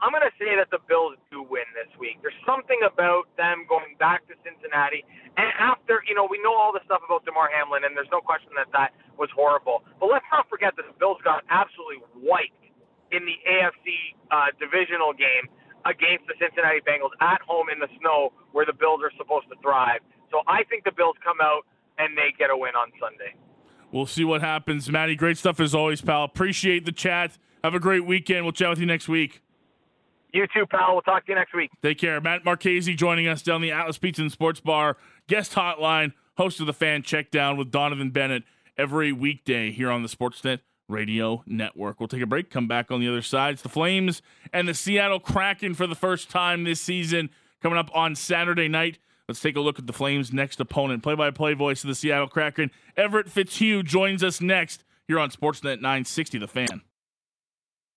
I'm 0.00 0.16
going 0.16 0.24
to 0.24 0.32
say 0.40 0.56
that 0.56 0.72
the 0.72 0.80
Bills 0.88 1.20
do 1.28 1.44
win 1.44 1.68
this 1.76 1.92
week. 2.00 2.24
There's 2.24 2.40
something 2.48 2.80
about 2.88 3.28
them 3.36 3.68
going 3.68 4.00
back 4.00 4.24
to 4.32 4.34
Cincinnati. 4.40 5.04
And 5.36 5.52
after, 5.60 6.00
you 6.08 6.16
know, 6.16 6.24
we 6.24 6.40
know 6.40 6.56
all 6.56 6.72
the 6.72 6.80
stuff 6.88 7.04
about 7.04 7.28
Damar 7.28 7.52
Hamlin, 7.52 7.84
and 7.84 7.92
there's 7.92 8.08
no 8.08 8.24
question 8.24 8.54
that 8.56 8.72
that 8.72 8.96
was 9.20 9.28
horrible. 9.36 9.84
But 10.00 10.08
let's 10.08 10.24
not 10.32 10.48
forget 10.48 10.72
that 10.80 10.88
the 10.88 10.96
Bills 10.96 11.20
got 11.20 11.44
absolutely 11.52 12.00
wiped 12.16 12.64
in 13.12 13.28
the 13.28 13.36
AFC 13.44 14.16
uh, 14.32 14.54
divisional 14.56 15.12
game 15.12 15.52
against 15.84 16.30
the 16.30 16.36
Cincinnati 16.40 16.80
Bengals 16.80 17.12
at 17.20 17.42
home 17.42 17.68
in 17.68 17.76
the 17.82 17.90
snow 18.00 18.32
where 18.56 18.64
the 18.64 18.76
Bills 18.76 19.04
are 19.04 19.12
supposed 19.20 19.50
to 19.50 19.58
thrive. 19.60 20.00
So 20.30 20.46
I 20.46 20.64
think 20.70 20.86
the 20.86 20.94
Bills 20.94 21.18
come 21.20 21.42
out 21.42 21.66
and 21.98 22.16
they 22.16 22.30
get 22.38 22.54
a 22.54 22.56
win 22.56 22.78
on 22.78 22.94
Sunday. 23.02 23.34
We'll 23.90 24.06
see 24.06 24.24
what 24.24 24.40
happens. 24.40 24.90
Maddie, 24.90 25.16
great 25.16 25.38
stuff 25.38 25.60
as 25.60 25.74
always, 25.74 26.00
pal. 26.00 26.24
Appreciate 26.24 26.84
the 26.84 26.92
chat. 26.92 27.38
Have 27.64 27.74
a 27.74 27.80
great 27.80 28.04
weekend. 28.04 28.44
We'll 28.44 28.52
chat 28.52 28.70
with 28.70 28.78
you 28.78 28.86
next 28.86 29.08
week. 29.08 29.42
You 30.32 30.46
too, 30.54 30.66
pal. 30.66 30.92
We'll 30.92 31.02
talk 31.02 31.24
to 31.26 31.32
you 31.32 31.36
next 31.36 31.54
week. 31.54 31.70
Take 31.82 31.98
care. 31.98 32.20
Matt 32.20 32.44
Marchese 32.44 32.94
joining 32.94 33.26
us 33.26 33.42
down 33.42 33.62
the 33.62 33.72
Atlas 33.72 33.98
Pizza 33.98 34.22
and 34.22 34.30
Sports 34.30 34.60
Bar 34.60 34.96
guest 35.26 35.52
hotline, 35.52 36.12
host 36.36 36.60
of 36.60 36.66
the 36.66 36.72
Fan 36.72 37.02
Checkdown 37.02 37.56
with 37.56 37.70
Donovan 37.70 38.10
Bennett 38.10 38.44
every 38.76 39.12
weekday 39.12 39.70
here 39.70 39.90
on 39.90 40.02
the 40.02 40.08
Sportsnet 40.08 40.60
Radio 40.88 41.42
Network. 41.46 41.98
We'll 41.98 42.08
take 42.08 42.22
a 42.22 42.26
break, 42.26 42.50
come 42.50 42.68
back 42.68 42.90
on 42.90 43.00
the 43.00 43.08
other 43.08 43.22
side. 43.22 43.54
It's 43.54 43.62
the 43.62 43.68
Flames 43.68 44.22
and 44.52 44.68
the 44.68 44.74
Seattle 44.74 45.20
Kraken 45.20 45.74
for 45.74 45.86
the 45.86 45.94
first 45.94 46.30
time 46.30 46.64
this 46.64 46.80
season 46.80 47.30
coming 47.62 47.78
up 47.78 47.90
on 47.94 48.14
Saturday 48.14 48.68
night. 48.68 48.98
Let's 49.28 49.40
take 49.40 49.56
a 49.56 49.60
look 49.60 49.78
at 49.78 49.86
the 49.86 49.92
Flames' 49.92 50.32
next 50.32 50.58
opponent. 50.58 51.02
Play 51.02 51.14
by 51.14 51.30
play 51.30 51.52
voice 51.52 51.84
of 51.84 51.88
the 51.88 51.94
Seattle 51.94 52.28
Kraken, 52.28 52.70
Everett 52.96 53.28
Fitzhugh, 53.28 53.82
joins 53.82 54.24
us 54.24 54.40
next 54.40 54.84
here 55.06 55.18
on 55.18 55.30
Sportsnet 55.30 55.82
960, 55.82 56.38
The 56.38 56.48
Fan. 56.48 56.80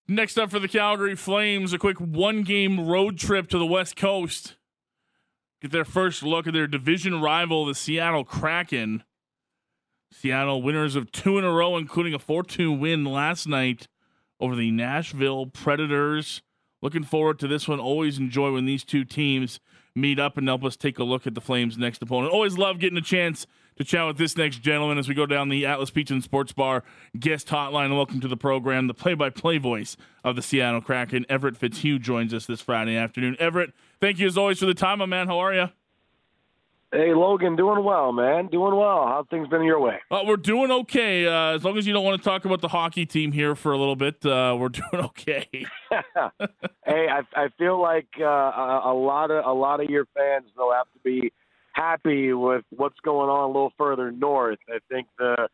Next 0.10 0.38
up 0.38 0.52
for 0.52 0.60
the 0.60 0.68
Calgary 0.68 1.16
Flames, 1.16 1.72
a 1.72 1.80
quick 1.80 2.02
one 2.02 2.44
game 2.44 2.86
road 2.86 3.18
trip 3.18 3.48
to 3.50 3.58
the 3.58 3.66
West 3.66 3.96
Coast. 3.96 4.56
Get 5.62 5.72
their 5.72 5.86
first 5.86 6.22
look 6.22 6.48
at 6.48 6.54
their 6.54 6.68
division 6.68 7.22
rival, 7.22 7.66
the 7.66 7.76
Seattle 7.76 8.26
Kraken. 8.26 9.04
Seattle 10.12 10.62
winners 10.62 10.98
of 10.98 11.14
two 11.14 11.38
in 11.38 11.46
a 11.46 11.52
row, 11.52 11.78
including 11.78 12.14
a 12.14 12.20
4 12.20 12.44
2 12.44 12.74
win 12.74 13.06
last 13.06 13.48
night 13.48 13.88
over 14.42 14.54
the 14.54 14.72
Nashville 14.72 15.46
Predators. 15.46 16.42
Looking 16.82 17.04
forward 17.04 17.40
to 17.40 17.48
this 17.48 17.68
one. 17.68 17.80
Always 17.80 18.18
enjoy 18.18 18.52
when 18.52 18.66
these 18.66 18.84
two 18.84 19.04
teams 19.06 19.60
meet 19.94 20.20
up 20.20 20.38
and 20.38 20.48
help 20.48 20.64
us 20.64 20.76
take 20.76 21.00
a 21.00 21.04
look 21.04 21.28
at 21.28 21.36
the 21.36 21.42
Flames' 21.42 21.78
next 21.78 22.02
opponent. 22.02 22.34
Always 22.34 22.58
love 22.58 22.80
getting 22.80 22.98
a 22.98 23.02
chance 23.02 23.46
to 23.78 23.84
chat 23.84 24.08
with 24.08 24.18
this 24.18 24.38
next 24.38 24.60
gentleman 24.60 24.98
as 24.98 25.08
we 25.08 25.14
go 25.14 25.26
down 25.26 25.50
the 25.50 25.66
Atlas 25.66 25.92
Pizza 25.92 26.14
and 26.14 26.24
Sports 26.24 26.54
Bar 26.54 26.84
guest 27.20 27.48
hotline. 27.48 27.86
And 27.86 27.98
welcome 27.98 28.20
to 28.22 28.28
the 28.28 28.38
program. 28.38 28.88
The 28.88 28.94
play-by-play 28.94 29.58
voice 29.60 29.98
of 30.24 30.36
the 30.36 30.42
Seattle 30.42 30.82
Kraken, 30.82 31.26
Everett 31.30 31.58
Fitzhugh, 31.58 32.00
joins 32.00 32.34
us 32.34 32.46
this 32.46 32.62
Friday 32.62 32.96
afternoon. 32.96 33.36
Everett, 33.40 33.74
thank 34.00 34.20
you 34.20 34.28
as 34.28 34.38
always 34.38 34.60
for 34.60 34.66
the 34.66 34.74
time, 34.74 35.00
my 35.00 35.06
man. 35.06 35.28
How 35.28 35.40
are 35.40 35.54
you? 35.54 35.70
Hey 36.94 37.14
Logan, 37.14 37.56
doing 37.56 37.86
well, 37.86 38.12
man. 38.12 38.48
Doing 38.48 38.76
well. 38.76 39.08
How 39.08 39.26
things 39.30 39.48
been 39.48 39.64
your 39.64 39.80
way? 39.80 40.00
Uh, 40.12 40.24
we're 40.26 40.36
doing 40.36 40.72
okay. 40.72 41.26
Uh, 41.26 41.56
as 41.56 41.64
long 41.64 41.78
as 41.78 41.88
you 41.88 41.94
don't 41.94 42.04
want 42.04 42.22
to 42.22 42.30
talk 42.30 42.44
about 42.44 42.60
the 42.60 42.68
hockey 42.68 43.06
team 43.06 43.32
here 43.32 43.56
for 43.56 43.72
a 43.72 43.78
little 43.78 43.96
bit, 43.96 44.26
uh, 44.26 44.58
we're 44.60 44.68
doing 44.92 45.06
okay. 45.06 45.48
hey, 46.86 47.08
I, 47.08 47.22
I 47.34 47.48
feel 47.58 47.82
like 47.82 48.10
uh, 48.20 48.26
a, 48.26 48.82
a 48.88 48.94
lot 48.94 49.32
of 49.32 49.46
a 49.46 49.54
lot 49.54 49.82
of 49.82 49.90
your 49.90 50.06
fans 50.14 50.48
will 50.58 50.74
have 50.74 50.88
to 50.92 51.00
be 51.02 51.32
happy 51.72 52.34
with 52.34 52.66
what's 52.72 53.00
going 53.06 53.30
on 53.30 53.46
a 53.46 53.48
little 53.48 53.72
further 53.78 54.12
north. 54.12 54.60
I 54.68 54.80
think 54.90 55.08
the 55.18 55.48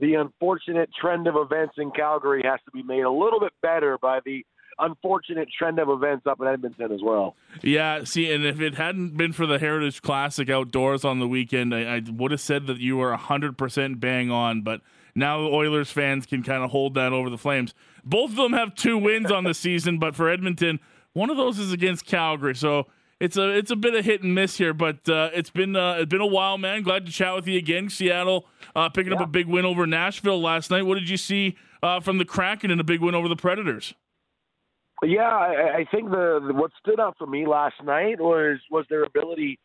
the 0.00 0.14
unfortunate 0.14 0.90
trend 1.00 1.26
of 1.26 1.34
events 1.34 1.74
in 1.76 1.90
Calgary 1.90 2.42
has 2.44 2.60
to 2.66 2.70
be 2.70 2.84
made 2.84 3.02
a 3.02 3.10
little 3.10 3.40
bit 3.40 3.52
better 3.62 3.98
by 4.00 4.20
the 4.24 4.46
unfortunate 4.78 5.48
trend 5.56 5.78
of 5.78 5.88
events 5.88 6.26
up 6.26 6.40
in 6.40 6.46
Edmonton 6.46 6.92
as 6.92 7.00
well. 7.02 7.34
Yeah, 7.62 8.04
see, 8.04 8.30
and 8.32 8.44
if 8.44 8.60
it 8.60 8.74
hadn't 8.74 9.16
been 9.16 9.32
for 9.32 9.46
the 9.46 9.58
Heritage 9.58 10.02
Classic 10.02 10.48
outdoors 10.50 11.04
on 11.04 11.18
the 11.18 11.28
weekend, 11.28 11.74
I, 11.74 11.96
I 11.96 12.02
would 12.10 12.30
have 12.30 12.40
said 12.40 12.66
that 12.66 12.78
you 12.78 12.96
were 12.96 13.14
100% 13.16 14.00
bang 14.00 14.30
on, 14.30 14.62
but 14.62 14.80
now 15.14 15.42
the 15.42 15.48
Oilers 15.48 15.90
fans 15.90 16.26
can 16.26 16.42
kind 16.42 16.64
of 16.64 16.70
hold 16.70 16.94
that 16.94 17.12
over 17.12 17.30
the 17.30 17.38
Flames. 17.38 17.74
Both 18.04 18.30
of 18.30 18.36
them 18.36 18.52
have 18.52 18.74
two 18.74 18.98
wins 18.98 19.30
on 19.30 19.44
the 19.44 19.54
season, 19.54 19.98
but 19.98 20.14
for 20.14 20.28
Edmonton, 20.28 20.80
one 21.12 21.30
of 21.30 21.36
those 21.36 21.58
is 21.58 21.72
against 21.72 22.04
Calgary. 22.04 22.54
So 22.54 22.86
it's 23.20 23.36
a 23.36 23.48
it's 23.50 23.70
a 23.70 23.76
bit 23.76 23.94
of 23.94 24.04
hit 24.04 24.22
and 24.22 24.34
miss 24.34 24.58
here, 24.58 24.74
but 24.74 25.08
uh, 25.08 25.30
it's 25.32 25.50
been 25.50 25.76
uh, 25.76 25.94
it's 25.94 26.10
been 26.10 26.20
a 26.20 26.26
while, 26.26 26.58
man. 26.58 26.82
Glad 26.82 27.06
to 27.06 27.12
chat 27.12 27.34
with 27.34 27.46
you 27.46 27.56
again. 27.58 27.88
Seattle 27.88 28.46
uh, 28.74 28.88
picking 28.88 29.12
yeah. 29.12 29.18
up 29.18 29.24
a 29.24 29.30
big 29.30 29.46
win 29.46 29.64
over 29.64 29.86
Nashville 29.86 30.40
last 30.40 30.70
night. 30.70 30.82
What 30.82 30.96
did 30.96 31.08
you 31.08 31.16
see 31.16 31.56
uh, 31.82 32.00
from 32.00 32.18
the 32.18 32.24
Kraken 32.24 32.70
in 32.70 32.80
a 32.80 32.84
big 32.84 33.00
win 33.00 33.14
over 33.14 33.28
the 33.28 33.36
Predators? 33.36 33.94
Yeah, 35.02 35.22
I, 35.22 35.78
I 35.78 35.84
think 35.90 36.10
the, 36.10 36.40
the 36.46 36.54
what 36.54 36.70
stood 36.80 37.00
out 37.00 37.16
for 37.18 37.26
me 37.26 37.46
last 37.46 37.76
night 37.82 38.20
was 38.20 38.58
was 38.70 38.86
their 38.88 39.04
ability 39.04 39.58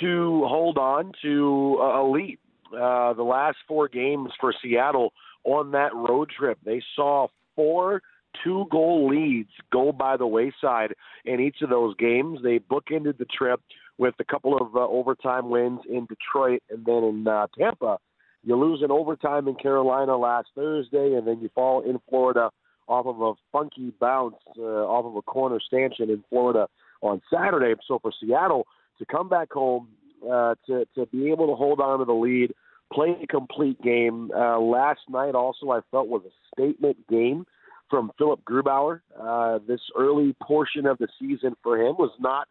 to 0.00 0.44
hold 0.46 0.78
on 0.78 1.12
to 1.22 1.78
a 1.82 2.02
lead. 2.08 2.38
Uh, 2.72 3.12
the 3.14 3.22
last 3.22 3.58
four 3.66 3.88
games 3.88 4.30
for 4.40 4.54
Seattle 4.62 5.12
on 5.44 5.72
that 5.72 5.94
road 5.94 6.30
trip, 6.36 6.58
they 6.64 6.80
saw 6.94 7.26
four 7.56 8.00
two 8.44 8.64
goal 8.70 9.08
leads 9.08 9.50
go 9.72 9.92
by 9.92 10.16
the 10.16 10.26
wayside 10.26 10.94
in 11.24 11.40
each 11.40 11.62
of 11.62 11.70
those 11.70 11.96
games. 11.96 12.40
They 12.42 12.58
bookended 12.58 13.18
the 13.18 13.26
trip 13.26 13.60
with 13.98 14.14
a 14.20 14.24
couple 14.24 14.56
of 14.56 14.74
uh, 14.74 14.80
overtime 14.80 15.50
wins 15.50 15.80
in 15.88 16.06
Detroit 16.06 16.62
and 16.70 16.84
then 16.84 17.04
in 17.04 17.28
uh, 17.28 17.48
Tampa. 17.58 17.98
You 18.42 18.56
lose 18.56 18.82
in 18.82 18.90
overtime 18.90 19.48
in 19.48 19.56
Carolina 19.56 20.16
last 20.16 20.48
Thursday, 20.54 21.14
and 21.14 21.26
then 21.26 21.40
you 21.40 21.50
fall 21.54 21.82
in 21.82 22.00
Florida 22.08 22.50
off 22.90 23.06
of 23.06 23.20
a 23.20 23.32
funky 23.52 23.92
bounce 24.00 24.34
uh, 24.58 24.62
off 24.62 25.06
of 25.06 25.14
a 25.14 25.22
corner 25.22 25.60
stanchion 25.64 26.10
in 26.10 26.24
Florida 26.28 26.66
on 27.02 27.22
Saturday. 27.32 27.80
So 27.86 28.00
for 28.00 28.12
Seattle 28.20 28.66
to 28.98 29.06
come 29.06 29.28
back 29.28 29.52
home, 29.52 29.88
uh, 30.28 30.56
to 30.66 30.86
to 30.96 31.06
be 31.06 31.30
able 31.30 31.46
to 31.46 31.54
hold 31.54 31.80
on 31.80 32.00
to 32.00 32.04
the 32.04 32.12
lead, 32.12 32.52
play 32.92 33.16
a 33.22 33.26
complete 33.26 33.80
game. 33.80 34.30
Uh, 34.36 34.58
last 34.58 35.00
night 35.08 35.34
also 35.34 35.70
I 35.70 35.80
felt 35.90 36.08
was 36.08 36.22
a 36.26 36.34
statement 36.54 36.96
game 37.08 37.46
from 37.88 38.10
Philipp 38.18 38.40
Grubauer. 38.44 39.00
Uh, 39.18 39.60
this 39.66 39.80
early 39.96 40.34
portion 40.42 40.86
of 40.86 40.98
the 40.98 41.08
season 41.20 41.56
for 41.62 41.78
him 41.78 41.94
was 41.96 42.10
not 42.18 42.48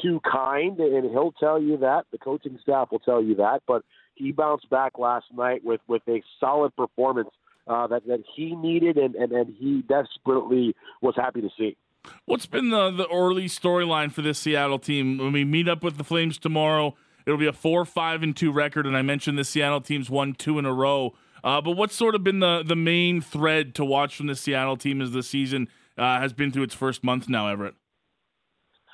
too 0.00 0.20
kind, 0.30 0.78
and 0.78 1.10
he'll 1.10 1.32
tell 1.32 1.60
you 1.60 1.76
that. 1.78 2.04
The 2.12 2.18
coaching 2.18 2.58
staff 2.62 2.92
will 2.92 3.00
tell 3.00 3.22
you 3.22 3.34
that, 3.36 3.62
but 3.66 3.82
he 4.14 4.30
bounced 4.30 4.70
back 4.70 4.98
last 4.98 5.26
night 5.34 5.64
with 5.64 5.80
with 5.88 6.02
a 6.08 6.22
solid 6.38 6.74
performance 6.76 7.30
uh, 7.70 7.86
that 7.86 8.06
that 8.06 8.22
he 8.34 8.56
needed 8.56 8.96
and, 8.96 9.14
and, 9.14 9.32
and 9.32 9.54
he 9.58 9.82
desperately 9.82 10.74
was 11.00 11.14
happy 11.16 11.40
to 11.40 11.48
see. 11.56 11.76
What's 12.24 12.46
been 12.46 12.70
the 12.70 12.90
the 12.90 13.08
early 13.08 13.46
storyline 13.46 14.10
for 14.10 14.22
this 14.22 14.38
Seattle 14.38 14.78
team? 14.78 15.18
When 15.18 15.32
we 15.32 15.44
meet 15.44 15.68
up 15.68 15.84
with 15.84 15.96
the 15.96 16.04
Flames 16.04 16.38
tomorrow, 16.38 16.96
it'll 17.26 17.38
be 17.38 17.46
a 17.46 17.52
four 17.52 17.84
five 17.84 18.22
and 18.22 18.36
two 18.36 18.50
record, 18.50 18.86
and 18.86 18.96
I 18.96 19.02
mentioned 19.02 19.38
the 19.38 19.44
Seattle 19.44 19.80
team's 19.80 20.10
won 20.10 20.34
two 20.34 20.58
in 20.58 20.66
a 20.66 20.72
row. 20.72 21.14
Uh, 21.42 21.60
but 21.60 21.72
what's 21.72 21.94
sort 21.94 22.14
of 22.14 22.24
been 22.24 22.40
the 22.40 22.62
the 22.66 22.76
main 22.76 23.20
thread 23.20 23.74
to 23.76 23.84
watch 23.84 24.16
from 24.16 24.26
the 24.26 24.36
Seattle 24.36 24.76
team 24.76 25.00
as 25.00 25.12
the 25.12 25.22
season 25.22 25.68
uh, 25.96 26.20
has 26.20 26.32
been 26.32 26.50
through 26.50 26.64
its 26.64 26.74
first 26.74 27.04
month 27.04 27.28
now, 27.28 27.48
Everett? 27.48 27.74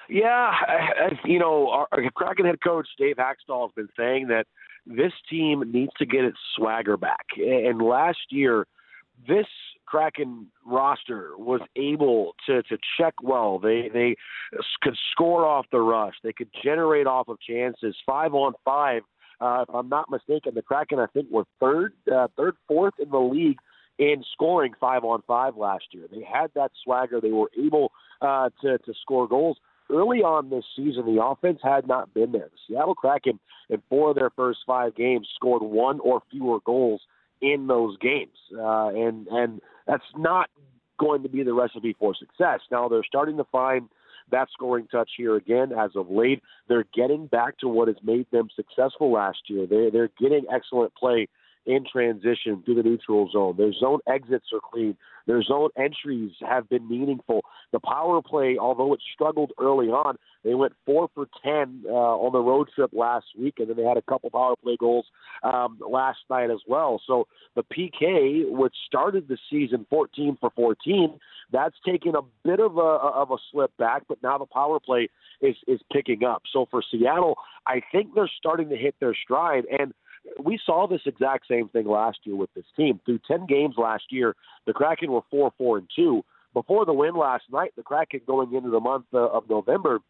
Yeah, 0.08 0.28
I, 0.28 1.06
I, 1.06 1.08
you 1.24 1.40
know, 1.40 1.68
our, 1.70 1.88
our 1.90 2.10
Kraken 2.12 2.46
head 2.46 2.60
coach 2.62 2.86
Dave 2.96 3.16
Hakstol 3.16 3.62
has 3.62 3.72
been 3.74 3.88
saying 3.98 4.28
that 4.28 4.46
this 4.86 5.12
team 5.28 5.64
needs 5.72 5.92
to 5.98 6.06
get 6.06 6.24
its 6.24 6.38
swagger 6.56 6.96
back. 6.96 7.26
And 7.36 7.82
last 7.82 8.30
year, 8.30 8.66
this 9.26 9.46
Kraken 9.86 10.48
roster 10.64 11.30
was 11.36 11.60
able 11.76 12.34
to 12.46 12.62
to 12.64 12.76
check 12.98 13.14
well. 13.22 13.58
They 13.58 13.88
they 13.92 14.16
could 14.82 14.96
score 15.12 15.46
off 15.46 15.66
the 15.70 15.80
rush. 15.80 16.14
They 16.22 16.32
could 16.32 16.50
generate 16.62 17.06
off 17.06 17.28
of 17.28 17.38
chances. 17.40 17.96
Five 18.04 18.34
on 18.34 18.54
five. 18.64 19.02
Uh, 19.40 19.64
if 19.68 19.74
I'm 19.74 19.88
not 19.88 20.10
mistaken, 20.10 20.54
the 20.54 20.62
Kraken 20.62 20.98
I 20.98 21.06
think 21.06 21.30
were 21.30 21.44
third, 21.60 21.92
uh, 22.12 22.28
third, 22.36 22.56
fourth 22.66 22.94
in 22.98 23.10
the 23.10 23.18
league 23.18 23.58
in 23.98 24.24
scoring 24.32 24.72
five 24.80 25.04
on 25.04 25.22
five 25.26 25.56
last 25.56 25.84
year. 25.92 26.06
They 26.10 26.22
had 26.22 26.50
that 26.54 26.72
swagger. 26.82 27.20
They 27.20 27.32
were 27.32 27.50
able 27.58 27.92
uh, 28.20 28.50
to 28.62 28.78
to 28.78 28.94
score 29.02 29.28
goals 29.28 29.58
early 29.90 30.18
on 30.18 30.50
this 30.50 30.64
season, 30.74 31.06
the 31.06 31.22
offense 31.22 31.60
had 31.62 31.86
not 31.86 32.12
been 32.14 32.32
there. 32.32 32.48
The 32.50 32.58
Seattle 32.68 32.94
Kraken, 32.94 33.38
in 33.68 33.82
four 33.88 34.10
of 34.10 34.16
their 34.16 34.30
first 34.30 34.60
five 34.66 34.94
games, 34.94 35.28
scored 35.34 35.62
one 35.62 36.00
or 36.00 36.22
fewer 36.30 36.58
goals 36.64 37.02
in 37.40 37.66
those 37.66 37.96
games, 37.98 38.36
uh, 38.56 38.88
and 38.88 39.26
and 39.28 39.60
that's 39.86 40.04
not 40.16 40.48
going 40.98 41.22
to 41.22 41.28
be 41.28 41.42
the 41.42 41.52
recipe 41.52 41.94
for 41.98 42.14
success. 42.14 42.60
Now 42.70 42.88
they're 42.88 43.04
starting 43.04 43.36
to 43.36 43.44
find 43.44 43.88
that 44.30 44.48
scoring 44.52 44.88
touch 44.90 45.10
here 45.16 45.36
again 45.36 45.72
as 45.72 45.90
of 45.94 46.10
late. 46.10 46.42
They're 46.68 46.86
getting 46.94 47.26
back 47.26 47.58
to 47.58 47.68
what 47.68 47.88
has 47.88 47.96
made 48.02 48.26
them 48.32 48.48
successful 48.56 49.12
last 49.12 49.38
year. 49.48 49.66
They 49.66 49.90
they're 49.90 50.10
getting 50.18 50.44
excellent 50.52 50.94
play 50.94 51.28
in 51.66 51.84
transition 51.90 52.62
through 52.64 52.76
the 52.76 52.82
neutral 52.82 53.28
zone. 53.30 53.56
Their 53.56 53.72
zone 53.72 53.98
exits 54.06 54.46
are 54.52 54.60
clean. 54.62 54.96
Their 55.26 55.42
zone 55.42 55.70
entries 55.76 56.30
have 56.48 56.68
been 56.68 56.88
meaningful. 56.88 57.42
The 57.72 57.80
power 57.80 58.22
play, 58.22 58.56
although 58.58 58.94
it 58.94 59.00
struggled 59.12 59.52
early 59.60 59.88
on, 59.88 60.16
they 60.44 60.54
went 60.54 60.74
four 60.86 61.08
for 61.12 61.26
ten 61.44 61.82
uh, 61.86 61.92
on 61.92 62.32
the 62.32 62.38
road 62.38 62.68
trip 62.74 62.90
last 62.92 63.26
week, 63.36 63.54
and 63.58 63.68
then 63.68 63.76
they 63.76 63.82
had 63.82 63.96
a 63.96 64.02
couple 64.02 64.30
power 64.30 64.54
play 64.62 64.76
goals 64.78 65.06
um, 65.42 65.78
last 65.80 66.18
night 66.30 66.50
as 66.50 66.60
well. 66.68 67.02
So 67.04 67.26
the 67.56 67.64
PK, 67.64 68.48
which 68.48 68.74
started 68.86 69.26
the 69.26 69.38
season 69.50 69.86
14 69.90 70.38
for 70.40 70.50
14, 70.50 71.18
that's 71.50 71.74
taken 71.84 72.14
a 72.14 72.22
bit 72.44 72.60
of 72.60 72.76
a 72.76 72.80
of 72.80 73.32
a 73.32 73.36
slip 73.50 73.76
back, 73.76 74.02
but 74.08 74.22
now 74.22 74.38
the 74.38 74.46
power 74.46 74.78
play 74.78 75.08
is 75.40 75.56
is 75.66 75.80
picking 75.92 76.22
up. 76.24 76.42
So 76.52 76.66
for 76.70 76.82
Seattle, 76.88 77.36
I 77.66 77.82
think 77.90 78.14
they're 78.14 78.30
starting 78.38 78.68
to 78.68 78.76
hit 78.76 78.94
their 79.00 79.14
stride 79.14 79.64
and 79.66 79.92
we 80.42 80.58
saw 80.64 80.86
this 80.86 81.00
exact 81.06 81.46
same 81.48 81.68
thing 81.68 81.86
last 81.86 82.18
year 82.24 82.36
with 82.36 82.52
this 82.54 82.64
team. 82.76 83.00
Through 83.04 83.20
10 83.26 83.46
games 83.46 83.74
last 83.78 84.04
year, 84.10 84.34
the 84.66 84.72
Kraken 84.72 85.10
were 85.10 85.22
4 85.30 85.52
4 85.56 85.78
and 85.78 85.88
2. 85.94 86.24
Before 86.54 86.84
the 86.84 86.92
win 86.92 87.14
last 87.14 87.44
night, 87.52 87.72
the 87.76 87.82
Kraken 87.82 88.20
going 88.26 88.54
into 88.54 88.70
the 88.70 88.80
month 88.80 89.06
uh, 89.12 89.18
of 89.18 89.48
November 89.48 90.00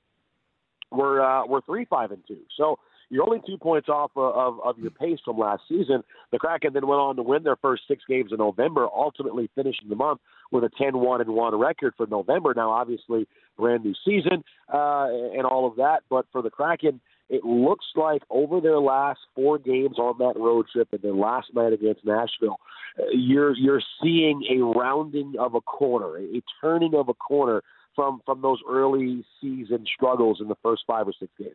were 0.91 1.21
uh, 1.21 1.47
were 1.47 1.61
3 1.63 1.85
5 1.85 2.13
and 2.13 2.23
2. 2.27 2.37
So 2.57 2.79
you're 3.09 3.25
only 3.25 3.41
two 3.47 3.57
points 3.57 3.89
off 3.89 4.11
of, 4.17 4.35
of, 4.35 4.61
of 4.65 4.79
your 4.79 4.91
pace 4.91 5.19
from 5.25 5.39
last 5.39 5.63
season. 5.69 6.03
The 6.33 6.39
Kraken 6.39 6.73
then 6.73 6.87
went 6.87 7.01
on 7.01 7.17
to 7.17 7.23
win 7.23 7.45
their 7.45 7.57
first 7.57 7.85
six 7.87 8.03
games 8.09 8.33
in 8.33 8.39
November, 8.39 8.89
ultimately 8.93 9.49
finishing 9.55 9.89
the 9.89 9.97
month 9.97 10.21
with 10.51 10.65
a 10.65 10.71
10 10.77 10.99
1 10.99 11.21
and 11.21 11.31
1 11.31 11.55
record 11.57 11.95
for 11.97 12.07
November. 12.07 12.53
Now, 12.55 12.71
obviously, 12.71 13.29
brand 13.57 13.85
new 13.85 13.95
season 14.05 14.45
uh, 14.73 15.07
and 15.37 15.45
all 15.45 15.67
of 15.67 15.77
that. 15.77 16.03
But 16.11 16.27
for 16.33 16.43
the 16.43 16.51
Kraken, 16.51 17.01
it 17.29 17.45
looks 17.45 17.87
like 17.97 18.23
over 18.31 18.61
their 18.61 18.79
last 18.79 19.21
four 19.35 19.59
games 19.59 19.99
on 19.99 20.19
that 20.19 20.39
road 20.41 20.67
trip 20.73 20.89
and 20.93 21.03
then 21.03 21.19
last 21.19 21.49
night 21.55 21.73
against 21.73 22.05
Nashville, 22.05 22.59
uh, 22.99 23.05
you're 23.13 23.57
you're 23.57 23.83
seeing 24.03 24.45
a 24.51 24.63
rounding 24.79 25.35
of 25.39 25.55
a 25.55 25.61
corner, 25.61 26.19
a 26.19 26.43
turning 26.61 26.95
of 26.95 27.09
a 27.09 27.15
corner 27.15 27.63
from 27.95 28.21
from 28.25 28.43
those 28.43 28.61
early 28.69 29.25
season 29.41 29.85
struggles 29.93 30.39
in 30.41 30.49
the 30.49 30.57
first 30.63 30.83
five 30.87 31.09
or 31.09 31.13
six 31.19 31.33
games. 31.39 31.55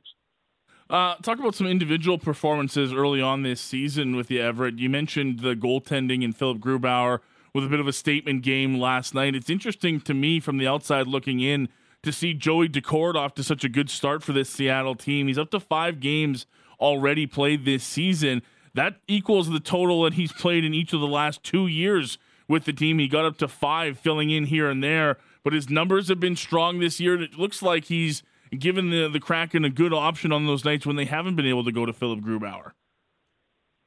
Uh, 0.90 1.16
talk 1.22 1.40
about 1.40 1.56
some 1.56 1.68
individual 1.68 2.18
performances 2.18 2.92
early 2.92 3.22
on 3.22 3.44
this 3.44 3.62
season 3.62 4.14
with 4.14 4.28
the 4.28 4.42
Everett. 4.42 4.78
You 4.78 4.90
mentioned 4.90 5.40
the 5.40 5.56
goaltending 5.56 6.26
and 6.26 6.36
Philipp 6.36 6.58
Grubauer 6.58 7.20
with 7.54 7.64
a 7.64 7.70
bit 7.70 7.80
of 7.80 7.88
a 7.88 7.94
statement 7.94 8.44
game 8.44 8.78
last 8.78 9.14
night. 9.14 9.34
It's 9.34 9.50
interesting 9.50 10.02
to 10.02 10.14
me 10.14 10.42
from 10.42 10.58
the 10.58 10.68
outside 10.68 11.08
looking 11.08 11.40
in 11.40 11.70
to 12.04 12.12
see 12.12 12.34
Joey 12.34 12.68
Daccord 12.68 13.16
off 13.16 13.34
to 13.36 13.44
such 13.44 13.64
a 13.64 13.70
good 13.70 13.90
start 13.90 14.24
for 14.24 14.34
this 14.34 14.50
Seattle 14.50 14.96
team. 14.96 15.28
He's 15.28 15.38
up 15.38 15.52
to 15.52 15.60
five 15.60 16.00
games 16.00 16.46
already 16.80 17.28
played 17.28 17.64
this 17.64 17.84
season. 17.84 18.42
That 18.74 18.96
equals 19.08 19.50
the 19.50 19.60
total 19.60 20.04
that 20.04 20.14
he's 20.14 20.32
played 20.32 20.64
in 20.64 20.74
each 20.74 20.94
of 20.94 21.00
the 21.00 21.08
last 21.08 21.44
two 21.44 21.68
years 21.68 22.18
with 22.48 22.66
the 22.66 22.74
team. 22.74 23.00
He 23.00 23.08
got 23.08 23.26
up 23.26 23.38
to 23.38 23.48
five, 23.48 24.00
filling 24.00 24.30
in 24.30 24.46
here 24.46 24.70
and 24.70 24.84
there, 24.84 25.18
but 25.44 25.54
his 25.54 25.70
numbers 25.70 26.10
have 26.10 26.20
been 26.20 26.36
strong 26.36 26.80
this 26.80 27.00
year. 27.00 27.14
And 27.14 27.24
It 27.24 27.38
looks 27.38 27.62
like 27.62 27.86
he's 27.86 28.24
given 28.58 28.90
the, 28.90 29.08
the 29.08 29.20
Kraken 29.20 29.64
a 29.64 29.70
good 29.70 29.94
option 29.94 30.32
on 30.32 30.46
those 30.48 30.66
nights 30.66 30.86
when 30.86 30.96
they 30.96 31.06
haven't 31.06 31.36
been 31.36 31.46
able 31.46 31.64
to 31.66 31.72
go 31.72 31.86
to 31.86 31.94
Philipp 31.94 32.22
Grubauer. 32.22 32.72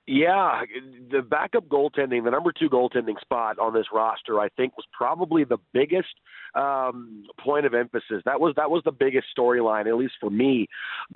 Yeah, 0.07 0.64
the 1.11 1.23
backup 1.23 1.67
goaltending, 1.67 2.25
the 2.25 2.31
number 2.31 2.53
two 2.53 2.69
goaltending 2.69 3.19
spot 3.23 3.59
on 3.59 3.73
this 3.73 3.87
roster, 3.90 4.38
I 4.38 4.51
think, 4.51 4.77
was 4.77 4.85
probably 4.93 5.45
the 5.45 5.57
biggest 5.73 6.14
um, 6.55 7.25
point 7.40 7.64
of 7.64 7.73
emphasis. 7.73 8.21
That 8.27 8.38
was 8.38 8.53
that 8.57 8.71
was 8.71 8.83
the 8.85 8.93
biggest 8.93 9.29
storyline, 9.37 9.87
at 9.87 9.97
least 9.97 10.14
for 10.21 10.29
me, 10.29 10.67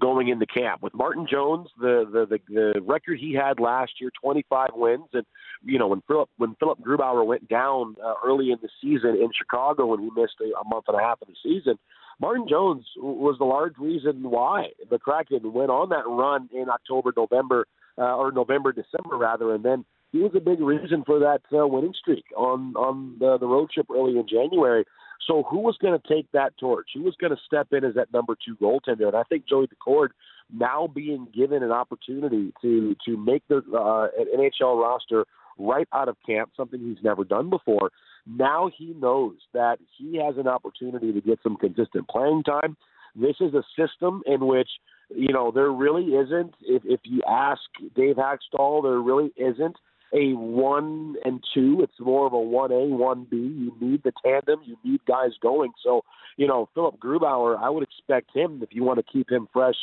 going 0.01 0.29
into 0.29 0.47
camp. 0.47 0.83
With 0.83 0.95
Martin 0.95 1.27
Jones, 1.31 1.69
the 1.79 2.09
the 2.11 2.39
the, 2.49 2.73
the 2.75 2.81
record 2.81 3.19
he 3.19 3.35
had 3.35 3.61
last 3.61 3.93
year, 4.01 4.11
25 4.23 4.71
wins, 4.75 5.09
and 5.13 5.27
you 5.63 5.79
know 5.79 5.89
when 5.89 6.03
Philipp 6.09 6.31
when 6.39 6.55
Philipp 6.59 6.79
Grubauer 6.81 7.27
went 7.27 7.47
down 7.47 7.95
uh, 8.03 8.15
early 8.25 8.53
in 8.53 8.59
the 8.63 8.71
season 8.81 9.19
in 9.21 9.29
Chicago 9.37 9.85
when 9.85 10.01
he 10.01 10.09
missed 10.17 10.37
a, 10.41 10.59
a 10.59 10.65
month 10.67 10.87
and 10.89 10.99
a 10.99 11.03
half 11.03 11.21
of 11.21 11.29
the 11.29 11.37
season. 11.43 11.79
Martin 12.21 12.47
Jones 12.49 12.85
was 12.97 13.37
the 13.39 13.45
large 13.45 13.77
reason 13.79 14.23
why 14.23 14.71
the 14.91 14.99
Kraken 14.99 15.53
went 15.53 15.71
on 15.71 15.91
that 15.91 16.09
run 16.09 16.49
in 16.53 16.69
October, 16.71 17.13
November 17.17 17.67
uh, 17.99 18.17
or 18.17 18.33
November, 18.33 18.73
December 18.73 19.17
rather, 19.17 19.55
and 19.55 19.65
then 19.65 19.85
he 20.13 20.19
was 20.19 20.33
a 20.35 20.41
big 20.41 20.61
reason 20.61 21.03
for 21.05 21.19
that 21.19 21.41
uh, 21.53 21.67
winning 21.67 21.95
streak 21.99 22.25
on 22.37 22.75
on 22.77 23.17
the, 23.19 23.39
the 23.39 23.47
road 23.47 23.71
trip 23.73 23.87
early 23.91 24.19
in 24.19 24.27
January. 24.29 24.85
So 25.27 25.43
who 25.43 25.59
was 25.59 25.77
going 25.83 25.99
to 25.99 26.09
take 26.09 26.31
that 26.33 26.57
torch? 26.59 26.89
Who 26.95 27.03
was 27.03 27.17
going 27.21 27.33
to 27.33 27.43
step 27.45 27.69
in 27.73 27.85
as 27.85 27.95
that 27.95 28.13
number 28.13 28.35
two 28.35 28.57
goaltender? 28.57 29.09
And 29.09 29.17
I 29.17 29.25
think 29.25 29.47
Joey 29.47 29.67
Daccord 29.67 30.09
now 30.53 30.87
being 30.87 31.27
given 31.35 31.63
an 31.63 31.73
opportunity 31.73 32.53
to 32.63 32.97
to 33.05 33.17
make 33.17 33.43
the 33.49 33.59
uh, 33.59 34.09
NHL 34.37 34.81
roster 34.81 35.27
right 35.59 35.89
out 35.93 36.09
of 36.09 36.17
camp, 36.25 36.53
something 36.57 36.81
he's 36.81 37.03
never 37.03 37.25
done 37.25 37.51
before. 37.51 37.91
Now 38.27 38.71
he 38.77 38.95
knows 38.99 39.37
that 39.55 39.79
he 39.97 40.17
has 40.25 40.37
an 40.39 40.47
opportunity 40.47 41.13
to 41.13 41.21
get 41.21 41.41
some 41.43 41.57
consistent 41.57 42.09
playing 42.09 42.45
time. 42.45 42.77
This 43.21 43.37
is 43.41 43.55
a 43.55 43.65
system 43.77 44.23
in 44.27 44.47
which 44.47 44.69
you 45.15 45.33
know, 45.33 45.51
there 45.51 45.71
really 45.71 46.15
isn't. 46.15 46.55
If 46.63 46.83
if 46.85 47.01
you 47.05 47.23
ask 47.29 47.63
Dave 47.97 48.17
Hakstol, 48.17 48.83
there 48.83 49.01
really 49.01 49.33
isn't 49.37 49.77
a 50.13 50.33
one 50.35 51.17
and 51.25 51.43
two. 51.55 51.81
It's 51.83 51.99
more 52.01 52.27
of 52.27 52.33
a 52.33 52.39
one 52.39 52.73
A, 52.73 52.87
one 52.87 53.27
B. 53.31 53.37
You 53.37 53.73
need 53.81 54.03
the 54.03 54.13
tandem. 54.25 54.61
You 54.65 54.77
need 54.85 55.01
guys 55.07 55.31
going. 55.41 55.73
So, 55.83 56.03
you 56.37 56.47
know, 56.47 56.69
Philipp 56.75 56.99
Grubauer, 56.99 57.59
I 57.59 57.71
would 57.71 57.83
expect 57.83 58.35
him 58.35 58.63
if 58.63 58.71
you 58.73 58.85
want 58.85 58.99
to 58.99 59.13
keep 59.13 59.31
him 59.31 59.49
fresh 59.53 59.77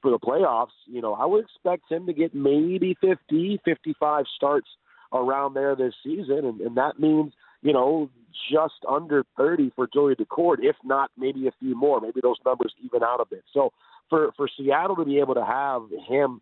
for 0.00 0.10
the 0.10 0.18
playoffs. 0.18 0.76
You 0.86 1.00
know, 1.00 1.14
I 1.14 1.26
would 1.26 1.44
expect 1.44 1.90
him 1.90 2.06
to 2.06 2.12
get 2.12 2.34
maybe 2.34 2.96
50, 3.00 3.60
55 3.64 4.24
starts 4.36 4.68
around 5.12 5.54
there 5.54 5.74
this 5.74 5.94
season, 6.04 6.44
and, 6.44 6.60
and 6.60 6.76
that 6.76 7.00
means 7.00 7.32
you 7.62 7.72
know 7.72 8.10
just 8.52 8.74
under 8.88 9.24
30 9.36 9.72
for 9.74 9.88
Joey 9.92 10.14
Daccord, 10.14 10.56
if 10.60 10.76
not 10.84 11.10
maybe 11.16 11.46
a 11.48 11.52
few 11.58 11.74
more. 11.74 12.00
Maybe 12.00 12.20
those 12.22 12.36
numbers 12.44 12.72
even 12.84 13.02
out 13.02 13.20
a 13.20 13.26
bit. 13.26 13.44
So 13.52 13.72
for 14.08 14.32
for 14.36 14.48
Seattle 14.56 14.96
to 14.96 15.04
be 15.04 15.18
able 15.18 15.34
to 15.34 15.44
have 15.44 15.82
him 16.08 16.40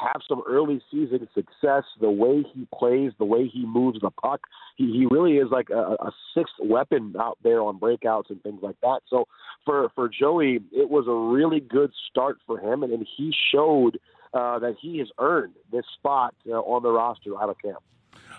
have 0.00 0.22
some 0.26 0.42
early 0.48 0.80
season 0.90 1.28
success, 1.34 1.84
the 2.00 2.10
way 2.10 2.44
he 2.54 2.66
plays, 2.74 3.12
the 3.18 3.24
way 3.24 3.46
he 3.46 3.66
moves 3.66 4.00
the 4.00 4.10
puck, 4.10 4.40
he, 4.76 4.86
he 4.86 5.06
really 5.10 5.36
is 5.36 5.48
like 5.50 5.68
a, 5.70 5.96
a 6.00 6.12
sixth 6.34 6.54
weapon 6.60 7.14
out 7.20 7.38
there 7.42 7.60
on 7.60 7.78
breakouts 7.78 8.30
and 8.30 8.42
things 8.42 8.60
like 8.62 8.76
that. 8.82 9.00
So 9.08 9.26
for 9.64 9.90
for 9.94 10.08
Joey, 10.08 10.60
it 10.72 10.88
was 10.88 11.06
a 11.08 11.34
really 11.34 11.60
good 11.60 11.92
start 12.10 12.38
for 12.46 12.58
him, 12.58 12.82
and, 12.82 12.92
and 12.92 13.06
he 13.16 13.32
showed 13.52 13.98
uh, 14.34 14.58
that 14.60 14.76
he 14.80 14.98
has 14.98 15.08
earned 15.18 15.54
this 15.70 15.84
spot 15.98 16.34
uh, 16.48 16.52
on 16.52 16.82
the 16.82 16.90
roster 16.90 17.38
out 17.40 17.50
of 17.50 17.56
camp. 17.62 17.82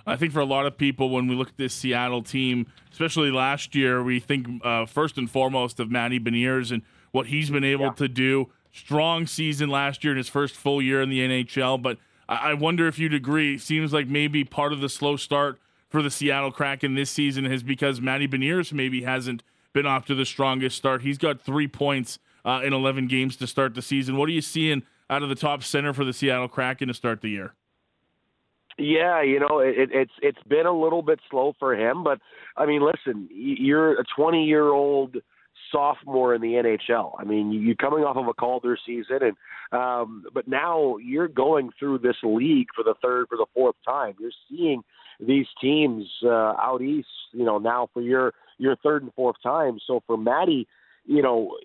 I 0.06 0.16
think 0.16 0.34
for 0.34 0.42
a 0.42 0.46
lot 0.46 0.66
of 0.66 0.78
people, 0.78 1.10
when 1.10 1.28
we 1.28 1.36
look 1.36 1.50
at 1.50 1.58
this 1.58 1.74
Seattle 1.74 2.24
team, 2.24 2.68
especially 2.92 3.32
last 3.32 3.74
year, 3.74 4.04
we 4.04 4.20
think 4.20 4.48
uh, 4.64 4.86
first 4.86 5.18
and 5.18 5.30
foremost 5.30 5.80
of 5.80 5.90
Matty 5.90 6.20
Beniers 6.20 6.72
and 6.72 6.82
what 7.12 7.28
he's 7.28 7.50
been 7.50 7.64
able 7.64 7.86
yeah. 7.86 7.94
to 7.94 8.08
do 8.08 8.50
strong 8.72 9.28
season 9.28 9.70
last 9.70 10.04
year 10.04 10.12
in 10.12 10.18
his 10.18 10.28
first 10.28 10.56
full 10.56 10.82
year 10.82 11.02
in 11.02 11.10
the 11.10 11.20
NHL. 11.20 11.82
But 11.82 11.98
I 12.28 12.54
wonder 12.54 12.88
if 12.88 13.00
you'd 13.00 13.14
agree. 13.14 13.58
Seems 13.58 13.94
like 13.94 14.08
maybe 14.08 14.44
part 14.44 14.74
of 14.74 14.82
the 14.82 14.90
slow 14.90 15.16
start 15.16 15.60
for 15.90 16.02
the 16.02 16.10
Seattle 16.10 16.52
Kraken 16.52 16.96
this 16.96 17.12
season 17.12 17.46
is 17.46 17.64
because 17.64 18.02
Matty 18.02 18.28
Beniers 18.28 18.74
maybe 18.74 19.04
hasn't 19.04 19.44
been 19.74 19.86
off 19.86 20.06
to 20.08 20.16
the 20.16 20.26
strongest 20.26 20.78
start. 20.78 21.02
He's 21.02 21.18
got 21.18 21.42
three 21.42 21.68
points 21.68 22.20
uh, 22.46 22.62
in 22.64 22.74
11 22.74 23.08
games 23.08 23.36
to 23.38 23.48
start 23.48 23.76
the 23.76 23.82
season. 23.82 24.18
What 24.18 24.28
are 24.30 24.34
you 24.34 24.42
seeing 24.42 24.84
out 25.10 25.24
of 25.24 25.30
the 25.30 25.36
top 25.36 25.64
center 25.64 25.94
for 25.94 26.04
the 26.04 26.14
Seattle 26.14 26.48
Kraken 26.48 26.88
to 26.88 26.94
start 26.94 27.22
the 27.22 27.30
year? 27.30 27.54
Yeah, 28.78 29.22
you 29.22 29.40
know, 29.40 29.60
it, 29.60 29.90
it's 29.92 30.12
it's 30.22 30.44
been 30.48 30.66
a 30.66 30.72
little 30.72 31.02
bit 31.02 31.20
slow 31.30 31.54
for 31.60 31.76
him, 31.76 32.04
but 32.04 32.20
I 32.58 32.66
mean, 32.66 32.82
listen, 32.84 33.30
you're 33.32 34.00
a 34.00 34.04
20 34.16 34.46
year 34.46 34.70
old 34.70 35.18
sophomore 35.72 36.34
in 36.34 36.42
the 36.42 36.54
NHL. 36.54 37.14
I 37.20 37.24
mean, 37.24 37.52
you're 37.52 37.76
coming 37.76 38.04
off 38.04 38.18
of 38.18 38.28
a 38.28 38.34
Calder 38.34 38.78
season, 38.86 39.20
and 39.22 39.38
um, 39.72 40.26
but 40.34 40.48
now 40.48 40.98
you're 40.98 41.28
going 41.28 41.70
through 41.78 42.00
this 42.00 42.16
league 42.24 42.68
for 42.76 42.84
the 42.84 42.96
third, 43.02 43.28
for 43.30 43.38
the 43.38 43.46
fourth 43.54 43.76
time. 43.86 44.16
You're 44.20 44.32
seeing 44.50 44.84
these 45.20 45.48
teams 45.62 46.06
uh, 46.24 46.54
out 46.60 46.82
east, 46.82 47.08
you 47.32 47.46
know, 47.46 47.58
now 47.58 47.90
for 47.94 48.02
your 48.02 48.34
your 48.58 48.76
third 48.78 49.04
and 49.04 49.14
fourth 49.14 49.36
time. 49.44 49.78
So 49.86 50.02
for 50.08 50.18
Maddie, 50.18 50.68
you 51.06 51.22
know, 51.22 51.58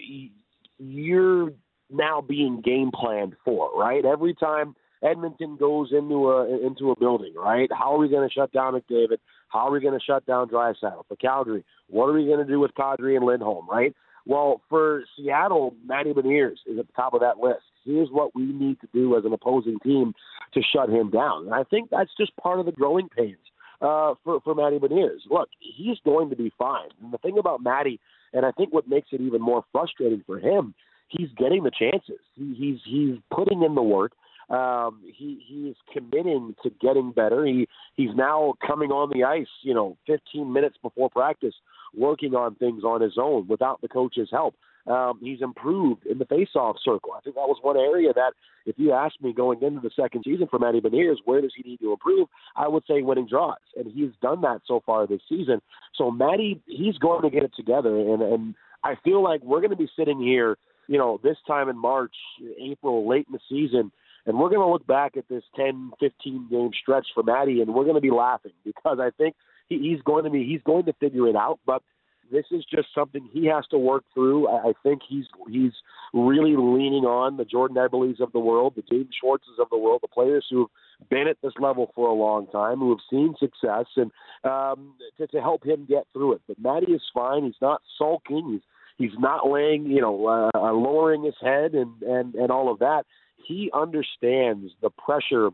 you're 0.79 1.53
now 1.90 2.21
being 2.21 2.61
game 2.61 2.90
planned 2.92 3.35
for, 3.44 3.71
right? 3.77 4.05
Every 4.05 4.35
time 4.35 4.75
Edmonton 5.02 5.56
goes 5.56 5.90
into 5.92 6.30
a 6.30 6.66
into 6.66 6.90
a 6.90 6.98
building, 6.98 7.34
right? 7.37 7.68
How 7.72 7.94
are 7.94 7.98
we 7.98 8.08
going 8.08 8.28
to 8.28 8.32
shut 8.32 8.52
down 8.52 8.74
McDavid? 8.74 9.18
How 9.48 9.68
are 9.68 9.70
we 9.70 9.80
going 9.80 9.98
to 9.98 10.04
shut 10.04 10.26
down 10.26 10.48
Draisaitl? 10.48 11.06
For 11.08 11.16
Calgary, 11.16 11.64
what 11.88 12.06
are 12.06 12.12
we 12.12 12.26
going 12.26 12.44
to 12.44 12.50
do 12.50 12.61
with 12.61 12.72
Kadri 12.74 13.16
and 13.16 13.24
Lindholm, 13.24 13.68
right? 13.68 13.94
Well, 14.26 14.61
for 14.68 15.04
Seattle, 15.16 15.74
Matty 15.87 16.12
Beniers 16.12 16.58
is 16.66 16.78
at 16.78 16.87
the 16.87 16.92
top 16.94 17.14
of 17.14 17.20
that 17.20 17.38
list. 17.38 17.62
Here's 17.84 18.11
what 18.11 18.34
we 18.34 18.44
need 18.44 18.78
to 18.80 18.88
do 18.92 19.16
as 19.16 19.24
an 19.24 19.32
opposing 19.32 19.78
team 19.82 20.14
to 20.52 20.61
shut 20.61 20.90
him 20.90 21.11
down. 21.11 21.46
And 21.46 21.54
I 21.54 21.64
think 21.64 21.88
that's 21.90 22.11
just 22.18 22.37
part 22.37 22.61
of 22.61 22.66
the 22.66 22.72
growing 22.72 23.08
pains 23.08 23.38
uh, 23.80 24.14
for, 24.24 24.40
for 24.42 24.54
Matty 24.54 24.78
Beniers. 24.78 25.20
Look, 25.30 25.48
he's 25.61 25.96
going 26.04 26.28
to 26.28 26.37
be 26.37 26.52
fine. 26.58 26.88
And 27.02 27.11
the 27.11 27.18
thing 27.18 27.38
about 27.38 27.62
Matty, 27.62 28.00
and 28.34 28.44
I 28.44 28.50
think 28.50 28.72
what 28.72 28.87
makes 28.87 29.08
it 29.12 29.22
even 29.22 29.40
more 29.40 29.64
frustrating 29.72 30.22
for 30.26 30.38
him, 30.38 30.74
he's 31.08 31.28
getting 31.38 31.62
the 31.62 31.70
chances. 31.70 32.20
He, 32.34 32.54
he's 32.54 32.78
he's 32.84 33.16
putting 33.34 33.62
in 33.62 33.74
the 33.74 33.82
work. 33.82 34.12
Um, 34.50 35.00
he 35.04 35.42
he 35.46 35.68
is 35.68 35.76
committing 35.92 36.54
to 36.62 36.70
getting 36.80 37.12
better. 37.12 37.44
He 37.44 37.68
he's 37.96 38.14
now 38.14 38.54
coming 38.66 38.90
on 38.90 39.11
the 39.12 39.24
ice, 39.24 39.46
you 39.62 39.74
know, 39.74 39.96
15 40.06 40.50
minutes 40.50 40.76
before 40.82 41.11
practice, 41.11 41.54
working 41.94 42.34
on 42.34 42.54
things 42.54 42.82
on 42.82 43.02
his 43.02 43.18
own 43.20 43.46
without 43.46 43.80
the 43.82 43.88
coach's 43.88 44.28
help. 44.30 44.54
Um, 44.87 45.18
he's 45.20 45.42
improved 45.42 46.06
in 46.06 46.16
the 46.16 46.24
face-off 46.24 46.76
circle. 46.82 47.11
I 47.14 47.20
think 47.20 47.37
that 47.37 47.42
was 47.42 47.58
one 47.61 47.76
area 47.76 48.11
that, 48.14 48.32
if 48.64 48.78
you 48.78 48.92
ask 48.92 49.14
me 49.20 49.34
going 49.34 49.62
into 49.62 49.80
the 49.80 49.90
second 49.94 50.24
season 50.24 50.46
for 50.50 50.58
Matty 50.58 50.80
Beniers, 50.80 51.16
where 51.26 51.42
does 51.42 51.52
he 51.54 51.68
need 51.68 51.80
to 51.80 51.92
improve? 51.92 52.28
I 52.56 52.68
would 52.68 52.84
say 52.88 53.02
winning 53.02 53.26
draws, 53.28 53.58
and 53.76 53.92
he's 53.92 54.12
done 54.22 54.40
that 54.42 54.62
so 54.66 54.82
far 54.87 55.06
this 55.06 55.20
season. 55.28 55.61
So 55.94 56.11
Matty, 56.11 56.62
he's 56.64 56.96
going 56.96 57.20
to 57.20 57.28
get 57.28 57.42
it 57.42 57.52
together, 57.54 57.98
and 57.98 58.22
and 58.22 58.54
I 58.82 58.94
feel 59.04 59.22
like 59.22 59.42
we're 59.42 59.61
going 59.61 59.70
to 59.70 59.76
be 59.76 59.90
sitting 59.94 60.22
here, 60.22 60.56
you 60.87 60.96
know, 60.96 61.20
this 61.22 61.37
time 61.46 61.68
in 61.68 61.76
March, 61.76 62.14
April, 62.58 63.06
late 63.06 63.26
in 63.28 63.34
the 63.34 63.40
season 63.46 63.92
and 64.28 64.38
we're 64.38 64.50
going 64.50 64.60
to 64.60 64.70
look 64.70 64.86
back 64.86 65.16
at 65.16 65.26
this 65.28 65.42
10, 65.56 65.92
15 65.98 66.48
game 66.50 66.70
stretch 66.80 67.06
for 67.14 67.22
Matty, 67.22 67.62
and 67.62 67.74
we're 67.74 67.84
going 67.84 67.96
to 67.96 68.00
be 68.00 68.10
laughing 68.10 68.52
because 68.64 68.98
I 69.00 69.10
think 69.16 69.34
he, 69.68 69.78
he's 69.78 70.02
going 70.02 70.24
to 70.24 70.30
be 70.30 70.44
he's 70.44 70.62
going 70.62 70.84
to 70.84 70.92
figure 70.94 71.26
it 71.26 71.34
out. 71.34 71.58
But 71.66 71.82
this 72.30 72.44
is 72.50 72.64
just 72.70 72.88
something 72.94 73.26
he 73.32 73.46
has 73.46 73.66
to 73.70 73.78
work 73.78 74.04
through. 74.12 74.48
I, 74.48 74.68
I 74.68 74.72
think 74.82 75.00
he's 75.08 75.24
he's 75.50 75.72
really 76.12 76.56
leaning 76.56 77.04
on 77.04 77.38
the 77.38 77.44
Jordan 77.44 77.76
Eberles 77.76 78.20
of 78.20 78.32
the 78.32 78.38
world, 78.38 78.74
the 78.76 78.82
Jaden 78.82 79.08
Schwartzes 79.22 79.58
of 79.58 79.70
the 79.70 79.78
world, 79.78 80.00
the 80.02 80.08
players 80.08 80.46
who've 80.50 80.68
been 81.10 81.26
at 81.26 81.38
this 81.42 81.54
level 81.58 81.90
for 81.94 82.08
a 82.08 82.14
long 82.14 82.46
time, 82.48 82.78
who 82.78 82.90
have 82.90 82.98
seen 83.10 83.34
success, 83.38 83.86
and 83.96 84.10
um, 84.44 84.94
to, 85.16 85.26
to 85.28 85.40
help 85.40 85.64
him 85.64 85.86
get 85.88 86.04
through 86.12 86.34
it. 86.34 86.42
But 86.46 86.60
Matty 86.60 86.92
is 86.92 87.02
fine. 87.14 87.44
He's 87.44 87.54
not 87.62 87.80
sulking. 87.96 88.52
He's 88.52 89.08
he's 89.08 89.18
not 89.18 89.48
laying, 89.48 89.86
you 89.86 90.02
know, 90.02 90.50
uh, 90.54 90.72
lowering 90.72 91.24
his 91.24 91.36
head 91.40 91.72
and 91.72 92.02
and 92.02 92.34
and 92.34 92.50
all 92.50 92.70
of 92.70 92.80
that 92.80 93.04
he 93.44 93.70
understands 93.72 94.72
the 94.83 94.90
pressure 94.90 95.48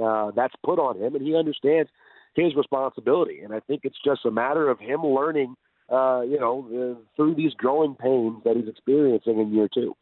uh, 0.00 0.30
that's 0.36 0.54
put 0.64 0.78
on 0.78 0.98
him, 0.98 1.14
and 1.14 1.26
he 1.26 1.34
understands 1.34 1.90
his 2.34 2.54
responsibility. 2.54 3.40
And 3.40 3.52
I 3.52 3.60
think 3.60 3.82
it's 3.84 3.98
just 4.04 4.24
a 4.24 4.30
matter 4.30 4.68
of 4.68 4.78
him 4.78 5.02
learning, 5.02 5.54
uh, 5.90 6.22
you 6.22 6.38
know, 6.38 6.66
uh, 6.68 7.00
through 7.16 7.34
these 7.34 7.54
growing 7.54 7.94
pains 7.94 8.42
that 8.44 8.56
he's 8.56 8.68
experiencing 8.68 9.38
in 9.38 9.52
year 9.52 9.68
two. 9.72 9.96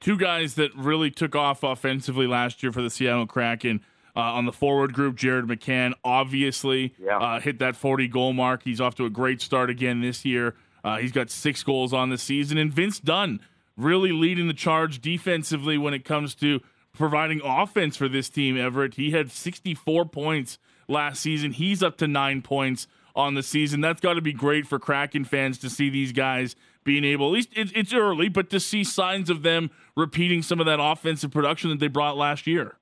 Two 0.00 0.16
guys 0.16 0.54
that 0.54 0.74
really 0.74 1.10
took 1.10 1.36
off 1.36 1.62
offensively 1.62 2.26
last 2.26 2.62
year 2.62 2.72
for 2.72 2.82
the 2.82 2.90
Seattle 2.90 3.26
Kraken. 3.26 3.80
Uh, 4.16 4.20
on 4.20 4.44
the 4.44 4.52
forward 4.52 4.92
group, 4.92 5.14
Jared 5.14 5.46
McCann 5.46 5.92
obviously 6.02 6.94
yeah. 6.98 7.18
uh, 7.18 7.38
hit 7.38 7.60
that 7.60 7.76
40 7.76 8.08
goal 8.08 8.32
mark. 8.32 8.64
He's 8.64 8.80
off 8.80 8.96
to 8.96 9.04
a 9.04 9.10
great 9.10 9.40
start 9.40 9.70
again 9.70 10.00
this 10.00 10.24
year. 10.24 10.56
Uh, 10.82 10.96
he's 10.96 11.12
got 11.12 11.30
six 11.30 11.62
goals 11.62 11.92
on 11.92 12.10
the 12.10 12.18
season. 12.18 12.58
And 12.58 12.72
Vince 12.72 12.98
Dunn, 12.98 13.40
really 13.82 14.12
leading 14.12 14.46
the 14.46 14.54
charge 14.54 15.00
defensively 15.00 15.78
when 15.78 15.94
it 15.94 16.04
comes 16.04 16.34
to 16.36 16.60
providing 16.92 17.40
offense 17.44 17.96
for 17.96 18.08
this 18.08 18.28
team, 18.28 18.56
Everett. 18.56 18.94
He 18.94 19.12
had 19.12 19.30
64 19.30 20.06
points 20.06 20.58
last 20.88 21.20
season. 21.20 21.52
He's 21.52 21.82
up 21.82 21.96
to 21.98 22.08
nine 22.08 22.42
points 22.42 22.86
on 23.14 23.34
the 23.34 23.42
season. 23.42 23.80
That's 23.80 24.00
got 24.00 24.14
to 24.14 24.20
be 24.20 24.32
great 24.32 24.66
for 24.66 24.78
Kraken 24.78 25.24
fans 25.24 25.58
to 25.58 25.70
see 25.70 25.90
these 25.90 26.12
guys 26.12 26.56
being 26.82 27.04
able, 27.04 27.26
at 27.26 27.32
least 27.32 27.50
it's 27.52 27.92
early, 27.92 28.30
but 28.30 28.48
to 28.48 28.58
see 28.58 28.82
signs 28.82 29.28
of 29.28 29.42
them 29.42 29.70
repeating 29.94 30.40
some 30.40 30.60
of 30.60 30.66
that 30.66 30.80
offensive 30.80 31.30
production 31.30 31.68
that 31.68 31.78
they 31.78 31.88
brought 31.88 32.16
last 32.16 32.46
year. 32.46 32.76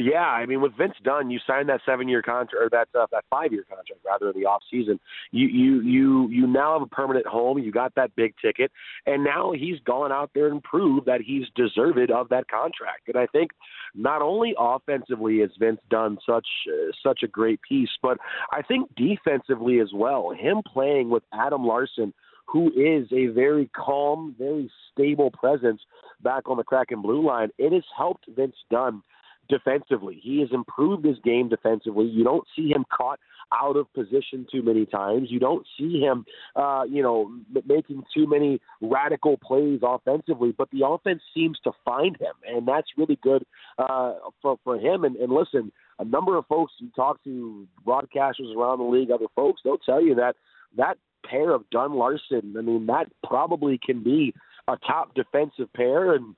Yeah, 0.00 0.24
I 0.24 0.46
mean, 0.46 0.60
with 0.60 0.76
Vince 0.76 0.94
Dunn, 1.02 1.30
you 1.30 1.38
signed 1.46 1.68
that 1.68 1.80
seven-year 1.84 2.22
contract 2.22 2.54
or 2.54 2.68
that 2.70 2.88
uh, 2.98 3.06
that 3.12 3.24
five-year 3.30 3.64
contract 3.68 4.00
rather 4.04 4.30
in 4.30 4.40
the 4.40 4.46
off 4.46 4.62
season. 4.70 4.98
You 5.30 5.46
you 5.48 5.80
you 5.82 6.28
you 6.28 6.46
now 6.46 6.74
have 6.78 6.82
a 6.82 6.86
permanent 6.86 7.26
home. 7.26 7.58
You 7.58 7.72
got 7.72 7.94
that 7.96 8.14
big 8.16 8.34
ticket, 8.42 8.70
and 9.06 9.24
now 9.24 9.52
he's 9.52 9.80
gone 9.84 10.12
out 10.12 10.30
there 10.34 10.48
and 10.48 10.62
proved 10.62 11.06
that 11.06 11.20
he's 11.20 11.46
deserved 11.54 12.10
of 12.10 12.28
that 12.28 12.48
contract. 12.48 13.08
And 13.08 13.16
I 13.16 13.26
think 13.26 13.50
not 13.94 14.22
only 14.22 14.54
offensively 14.58 15.40
has 15.40 15.50
Vince 15.58 15.80
done 15.90 16.18
such 16.26 16.46
uh, 16.68 16.92
such 17.02 17.20
a 17.22 17.28
great 17.28 17.60
piece, 17.66 17.90
but 18.02 18.18
I 18.52 18.62
think 18.62 18.90
defensively 18.94 19.80
as 19.80 19.90
well. 19.94 20.30
Him 20.30 20.62
playing 20.66 21.10
with 21.10 21.22
Adam 21.32 21.66
Larsson 21.66 22.12
who 22.50 22.68
is 22.68 23.06
a 23.12 23.26
very 23.26 23.70
calm, 23.76 24.34
very 24.38 24.70
stable 24.90 25.30
presence 25.30 25.82
back 26.22 26.48
on 26.48 26.56
the 26.56 26.64
Kraken 26.64 27.02
blue 27.02 27.24
line. 27.24 27.50
It 27.58 27.72
has 27.72 27.84
helped 27.96 28.24
Vince 28.34 28.56
Dunn 28.70 29.02
defensively. 29.48 30.20
He 30.22 30.40
has 30.40 30.48
improved 30.52 31.04
his 31.04 31.18
game 31.24 31.48
defensively. 31.48 32.06
You 32.06 32.24
don't 32.24 32.46
see 32.56 32.68
him 32.68 32.84
caught 32.90 33.18
out 33.52 33.76
of 33.76 33.92
position 33.94 34.46
too 34.50 34.62
many 34.62 34.86
times. 34.86 35.28
You 35.30 35.38
don't 35.38 35.66
see 35.78 36.00
him, 36.00 36.26
uh, 36.54 36.82
you 36.88 37.02
know, 37.02 37.30
making 37.66 38.04
too 38.14 38.26
many 38.26 38.60
radical 38.80 39.38
plays 39.38 39.80
offensively. 39.82 40.54
But 40.56 40.70
the 40.70 40.86
offense 40.86 41.22
seems 41.34 41.58
to 41.64 41.72
find 41.84 42.16
him, 42.16 42.34
and 42.46 42.68
that's 42.68 42.88
really 42.96 43.18
good 43.22 43.44
uh, 43.78 44.14
for 44.42 44.58
for 44.64 44.76
him. 44.76 45.04
And, 45.04 45.16
and 45.16 45.32
listen, 45.32 45.72
a 45.98 46.04
number 46.04 46.36
of 46.36 46.46
folks 46.46 46.72
you 46.78 46.90
talk 46.94 47.22
to, 47.24 47.66
broadcasters 47.86 48.54
around 48.56 48.78
the 48.78 48.84
league, 48.84 49.10
other 49.10 49.26
folks, 49.34 49.62
they'll 49.64 49.78
tell 49.78 50.02
you 50.02 50.14
that 50.16 50.36
that 50.76 50.98
pair 51.28 51.52
of 51.52 51.68
Dunn 51.70 51.94
Larsson, 51.94 52.54
I 52.56 52.62
mean, 52.62 52.86
that 52.86 53.06
probably 53.26 53.78
can 53.84 54.02
be 54.02 54.34
a 54.66 54.76
top 54.76 55.14
defensive 55.14 55.72
pair 55.72 56.14
and 56.14 56.34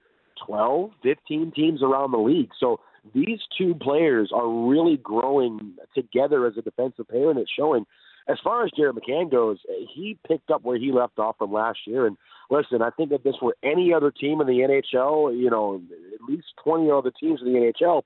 12, 0.46 0.90
15 1.02 1.52
teams 1.54 1.82
around 1.82 2.12
the 2.12 2.18
league. 2.18 2.50
So 2.58 2.80
these 3.14 3.40
two 3.57 3.74
players 3.74 4.30
are 4.34 4.48
really 4.48 4.96
growing 4.96 5.74
together 5.94 6.46
as 6.46 6.57
a 6.57 6.62
defensive 6.62 7.09
pair, 7.09 7.30
and 7.30 7.38
it's 7.38 7.51
showing. 7.51 7.86
As 8.28 8.38
far 8.44 8.64
as 8.64 8.70
Jared 8.76 8.96
McCann 8.96 9.30
goes, 9.30 9.59
he 9.92 10.18
picked 10.26 10.51
up 10.51 10.62
where 10.62 10.78
he 10.78 10.92
left 10.92 11.18
off 11.18 11.36
from 11.38 11.53
last 11.53 11.80
year. 11.86 12.07
And 12.07 12.16
listen, 12.51 12.82
I 12.82 12.90
think 12.90 13.11
if 13.12 13.22
this 13.22 13.34
were 13.42 13.57
any 13.62 13.92
other 13.92 14.11
team 14.11 14.40
in 14.40 14.46
the 14.46 14.80
NHL, 14.92 15.36
you 15.36 15.51
know, 15.51 15.80
at 16.14 16.28
least 16.28 16.46
20 16.62 16.90
other 16.90 17.11
teams 17.18 17.40
in 17.44 17.53
the 17.53 17.59
NHL, 17.59 18.03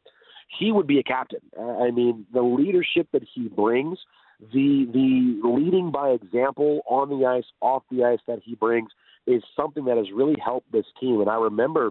he 0.59 0.73
would 0.73 0.87
be 0.87 0.99
a 0.99 1.03
captain. 1.03 1.41
Uh, 1.59 1.79
I 1.83 1.91
mean, 1.91 2.27
the 2.33 2.43
leadership 2.43 3.09
that 3.13 3.23
he 3.35 3.49
brings, 3.49 3.99
the 4.53 4.87
the 4.93 5.41
leading 5.49 5.91
by 5.91 6.11
example 6.11 6.83
on 6.87 7.09
the 7.09 7.27
ice, 7.27 7.45
off 7.61 7.83
the 7.91 8.05
ice 8.05 8.21
that 8.27 8.41
he 8.45 8.55
brings 8.55 8.91
is 9.27 9.43
something 9.57 9.87
that 9.87 9.97
has 9.97 10.07
really 10.15 10.37
helped 10.43 10.71
this 10.71 10.87
team. 11.01 11.21
And 11.21 11.29
I 11.29 11.37
remember 11.37 11.91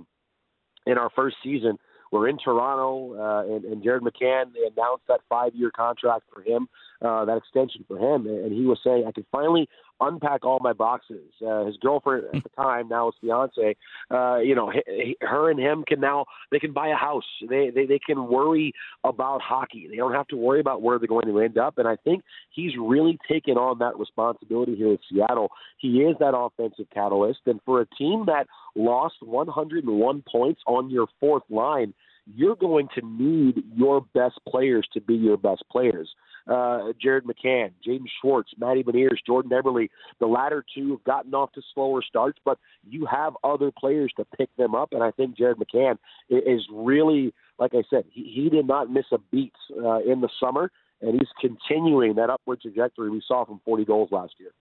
in 0.88 0.98
our 0.98 1.10
first 1.14 1.36
season– 1.44 1.78
we're 2.14 2.30
in 2.30 2.38
Toronto, 2.38 3.16
uh, 3.18 3.56
and, 3.56 3.66
and 3.66 3.84
Jared 3.84 4.04
McCann 4.04 4.54
they 4.54 4.68
announced 4.72 5.04
that 5.08 5.22
five-year 5.28 5.72
contract 5.76 6.26
for 6.32 6.44
him, 6.44 6.68
uh, 7.02 7.26
that 7.26 7.38
extension 7.38 7.84
for 7.88 7.98
him, 7.98 8.28
and 8.28 8.54
he 8.54 8.66
was 8.66 8.78
saying, 8.84 9.06
"I 9.08 9.12
can 9.12 9.26
finally 9.32 9.68
unpack 10.00 10.46
all 10.46 10.60
my 10.62 10.74
boxes." 10.74 11.32
Uh, 11.46 11.66
his 11.66 11.76
girlfriend 11.78 12.26
at 12.32 12.44
the 12.44 12.50
time, 12.50 12.88
now 12.88 13.08
his 13.08 13.16
fiance, 13.20 13.76
uh, 14.12 14.38
you 14.38 14.54
know, 14.54 14.72
he, 14.86 15.18
her 15.22 15.50
and 15.50 15.60
him 15.60 15.84
can 15.88 16.00
now 16.00 16.26
they 16.52 16.60
can 16.60 16.72
buy 16.72 16.90
a 16.90 16.96
house. 16.96 17.26
They, 17.50 17.72
they 17.72 17.88
they 17.88 18.00
can 18.00 18.28
worry 18.28 18.74
about 19.04 19.42
hockey. 19.42 19.88
They 19.90 19.98
don't 19.98 20.14
have 20.14 20.28
to 20.28 20.38
worry 20.38 20.60
about 20.60 20.84
where 20.84 21.00
they're 21.00 21.08
going 21.08 21.26
to 21.26 21.40
end 21.40 21.58
up. 21.58 21.80
And 21.80 21.88
I 21.88 21.96
think 21.96 22.24
he's 22.52 22.74
really 22.80 23.18
taken 23.28 23.58
on 23.58 23.80
that 23.80 23.98
responsibility 23.98 24.76
here 24.76 24.90
in 24.90 25.00
Seattle. 25.12 25.50
He 25.80 26.02
is 26.02 26.16
that 26.20 26.38
offensive 26.38 26.86
catalyst, 26.94 27.40
and 27.48 27.60
for 27.66 27.82
a 27.82 27.88
team 27.88 28.26
that 28.28 28.46
lost 28.76 29.16
101 29.22 30.24
points 30.32 30.62
on 30.68 30.92
your 30.92 31.08
fourth 31.20 31.44
line 31.50 31.96
you're 32.26 32.56
going 32.56 32.88
to 32.96 33.02
need 33.06 33.64
your 33.76 34.02
best 34.14 34.40
players 34.48 34.88
to 34.94 35.02
be 35.02 35.16
your 35.16 35.38
best 35.38 35.64
players. 35.72 36.10
Uh, 36.48 36.92
Jared 37.02 37.24
McCann, 37.24 37.72
Jaden 37.88 38.06
Schwartz, 38.22 38.52
Matty 38.58 38.84
Beniers, 38.84 39.18
Jordan 39.26 39.52
Eberle, 39.52 39.90
the 40.20 40.26
latter 40.26 40.64
two 40.76 40.92
have 40.92 41.04
gotten 41.06 41.34
off 41.34 41.54
to 41.54 41.62
slower 41.74 42.02
starts, 42.02 42.38
but 42.44 42.58
you 42.90 43.06
have 43.06 43.34
other 43.44 43.72
players 43.72 44.12
to 44.18 44.26
pick 44.38 44.50
them 44.58 44.76
up. 44.76 44.92
And 44.92 45.02
I 45.02 45.12
think 45.12 45.38
Jared 45.38 45.58
McCann 45.58 45.98
is 46.30 46.62
really, 46.72 47.34
like 47.60 47.74
I 47.74 47.84
said, 47.90 48.04
he, 48.12 48.30
he 48.36 48.50
did 48.50 48.68
not 48.68 48.92
miss 48.92 49.06
a 49.12 49.20
beat 49.32 49.54
uh, 49.72 50.00
in 50.00 50.20
the 50.20 50.30
summer, 50.38 50.70
and 51.02 51.14
he's 51.14 51.30
continuing 51.40 52.16
that 52.16 52.30
upward 52.30 52.62
trajectory 52.62 53.10
we 53.10 53.22
saw 53.26 53.46
from 53.46 53.62
40 53.64 53.86
goals 53.86 54.10
last 54.12 54.34
year. 54.38 54.52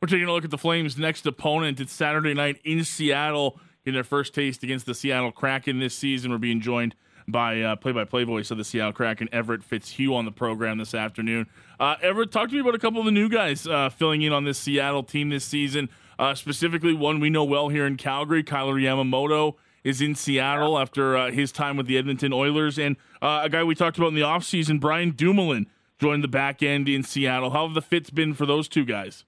We're 0.00 0.08
taking 0.08 0.28
a 0.28 0.32
look 0.32 0.44
at 0.44 0.50
the 0.50 0.58
Flames' 0.58 0.96
next 0.98 1.26
opponent. 1.26 1.80
It's 1.80 1.92
Saturday 1.92 2.34
night 2.34 2.60
in 2.64 2.84
Seattle 2.84 3.58
in 3.84 3.94
their 3.94 4.04
first 4.04 4.34
taste 4.34 4.62
against 4.62 4.84
the 4.86 4.94
Seattle 4.94 5.32
Kraken 5.32 5.78
this 5.78 5.94
season. 5.94 6.30
We're 6.30 6.38
being 6.38 6.60
joined 6.60 6.94
by 7.28 7.60
uh, 7.60 7.76
play-by-play 7.76 8.24
voice 8.24 8.50
of 8.50 8.58
the 8.58 8.64
Seattle 8.64 8.92
Kraken, 8.92 9.28
Everett 9.32 9.64
Fitzhugh, 9.64 10.14
on 10.14 10.24
the 10.24 10.32
program 10.32 10.78
this 10.78 10.94
afternoon. 10.94 11.46
Uh, 11.78 11.96
Everett, 12.00 12.30
talk 12.30 12.48
to 12.48 12.54
me 12.54 12.60
about 12.60 12.74
a 12.74 12.78
couple 12.78 13.00
of 13.00 13.04
the 13.04 13.12
new 13.12 13.28
guys 13.28 13.66
uh, 13.66 13.90
filling 13.90 14.22
in 14.22 14.32
on 14.32 14.44
this 14.44 14.58
Seattle 14.58 15.02
team 15.02 15.30
this 15.30 15.44
season. 15.44 15.88
Uh, 16.18 16.34
specifically, 16.34 16.94
one 16.94 17.20
we 17.20 17.28
know 17.28 17.44
well 17.44 17.68
here 17.68 17.86
in 17.86 17.96
Calgary, 17.96 18.42
Kailer 18.42 18.76
Yamamoto 18.76 19.56
is 19.84 20.00
in 20.00 20.14
Seattle 20.14 20.74
yeah. 20.74 20.82
after 20.82 21.16
uh, 21.16 21.30
his 21.30 21.52
time 21.52 21.76
with 21.76 21.86
the 21.86 21.98
Edmonton 21.98 22.32
Oilers, 22.32 22.78
and 22.78 22.96
uh, 23.22 23.42
a 23.44 23.48
guy 23.48 23.62
we 23.62 23.74
talked 23.74 23.98
about 23.98 24.08
in 24.08 24.14
the 24.14 24.22
offseason, 24.22 24.80
Brian 24.80 25.10
Dumoulin, 25.10 25.66
joined 25.98 26.24
the 26.24 26.28
back 26.28 26.62
end 26.62 26.88
in 26.88 27.02
Seattle. 27.02 27.50
How 27.50 27.66
have 27.66 27.74
the 27.74 27.82
fits 27.82 28.10
been 28.10 28.34
for 28.34 28.46
those 28.46 28.68
two 28.68 28.84
guys? 28.84 29.24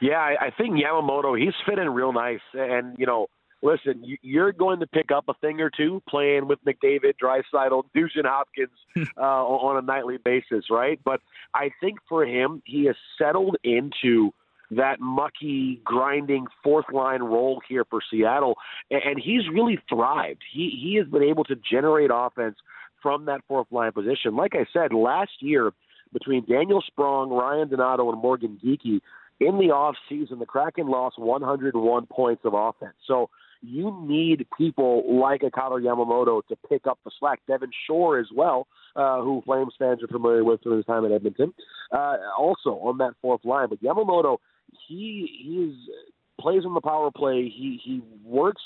Yeah, 0.00 0.18
I, 0.18 0.46
I 0.46 0.50
think 0.50 0.76
Yamamoto 0.76 1.38
he's 1.38 1.54
fit 1.66 1.78
in 1.78 1.90
real 1.90 2.12
nice, 2.12 2.40
and 2.54 2.96
you 2.98 3.06
know 3.06 3.28
listen, 3.62 4.04
you're 4.22 4.52
going 4.52 4.80
to 4.80 4.86
pick 4.86 5.10
up 5.10 5.24
a 5.28 5.34
thing 5.34 5.60
or 5.60 5.70
two 5.70 6.02
playing 6.08 6.46
with 6.48 6.58
McDavid, 6.64 7.14
Draisaitl, 7.22 7.84
Nugent 7.94 8.26
Hopkins 8.26 8.70
uh, 9.16 9.20
on 9.20 9.76
a 9.76 9.82
nightly 9.82 10.18
basis, 10.18 10.66
right? 10.70 11.00
But 11.04 11.20
I 11.54 11.70
think 11.80 11.98
for 12.08 12.24
him, 12.24 12.62
he 12.64 12.86
has 12.86 12.96
settled 13.18 13.56
into 13.64 14.32
that 14.70 15.00
mucky, 15.00 15.80
grinding 15.84 16.46
fourth 16.62 16.86
line 16.92 17.22
role 17.22 17.60
here 17.68 17.84
for 17.88 18.00
Seattle, 18.10 18.56
and 18.90 19.18
he's 19.18 19.48
really 19.48 19.78
thrived. 19.88 20.42
He 20.52 20.78
he 20.80 20.96
has 20.96 21.06
been 21.06 21.22
able 21.22 21.44
to 21.44 21.56
generate 21.56 22.10
offense 22.12 22.56
from 23.02 23.24
that 23.26 23.40
fourth 23.48 23.68
line 23.70 23.92
position. 23.92 24.36
Like 24.36 24.54
I 24.54 24.66
said, 24.72 24.92
last 24.92 25.30
year 25.40 25.72
between 26.12 26.44
Daniel 26.44 26.82
Sprong, 26.82 27.30
Ryan 27.30 27.68
Donato, 27.68 28.10
and 28.10 28.20
Morgan 28.20 28.58
Geekie, 28.62 29.00
in 29.40 29.58
the 29.58 29.70
off 29.70 29.96
season, 30.08 30.38
the 30.38 30.46
Kraken 30.46 30.88
lost 30.88 31.18
101 31.18 32.06
points 32.06 32.42
of 32.44 32.54
offense. 32.54 32.94
So 33.06 33.30
you 33.62 33.96
need 34.06 34.46
people 34.56 35.20
like 35.20 35.42
a 35.42 35.50
Kailer 35.50 35.80
Yamamoto 35.80 36.42
to 36.46 36.56
pick 36.68 36.86
up 36.86 36.98
the 37.04 37.10
slack. 37.18 37.40
Devin 37.48 37.70
Shore 37.86 38.18
as 38.18 38.28
well, 38.34 38.66
uh, 38.96 39.20
who 39.22 39.42
Flames 39.44 39.74
fans 39.78 40.02
are 40.02 40.08
familiar 40.08 40.44
with 40.44 40.62
from 40.62 40.76
his 40.76 40.84
time 40.86 41.04
at 41.04 41.12
Edmonton, 41.12 41.52
uh, 41.92 42.16
also 42.38 42.70
on 42.70 42.98
that 42.98 43.14
fourth 43.20 43.44
line. 43.44 43.68
But 43.68 43.82
Yamamoto, 43.82 44.38
he 44.86 45.28
he's 45.42 45.74
plays 46.40 46.64
on 46.64 46.74
the 46.74 46.80
power 46.80 47.10
play. 47.10 47.52
He 47.54 47.80
he 47.82 48.02
works 48.24 48.62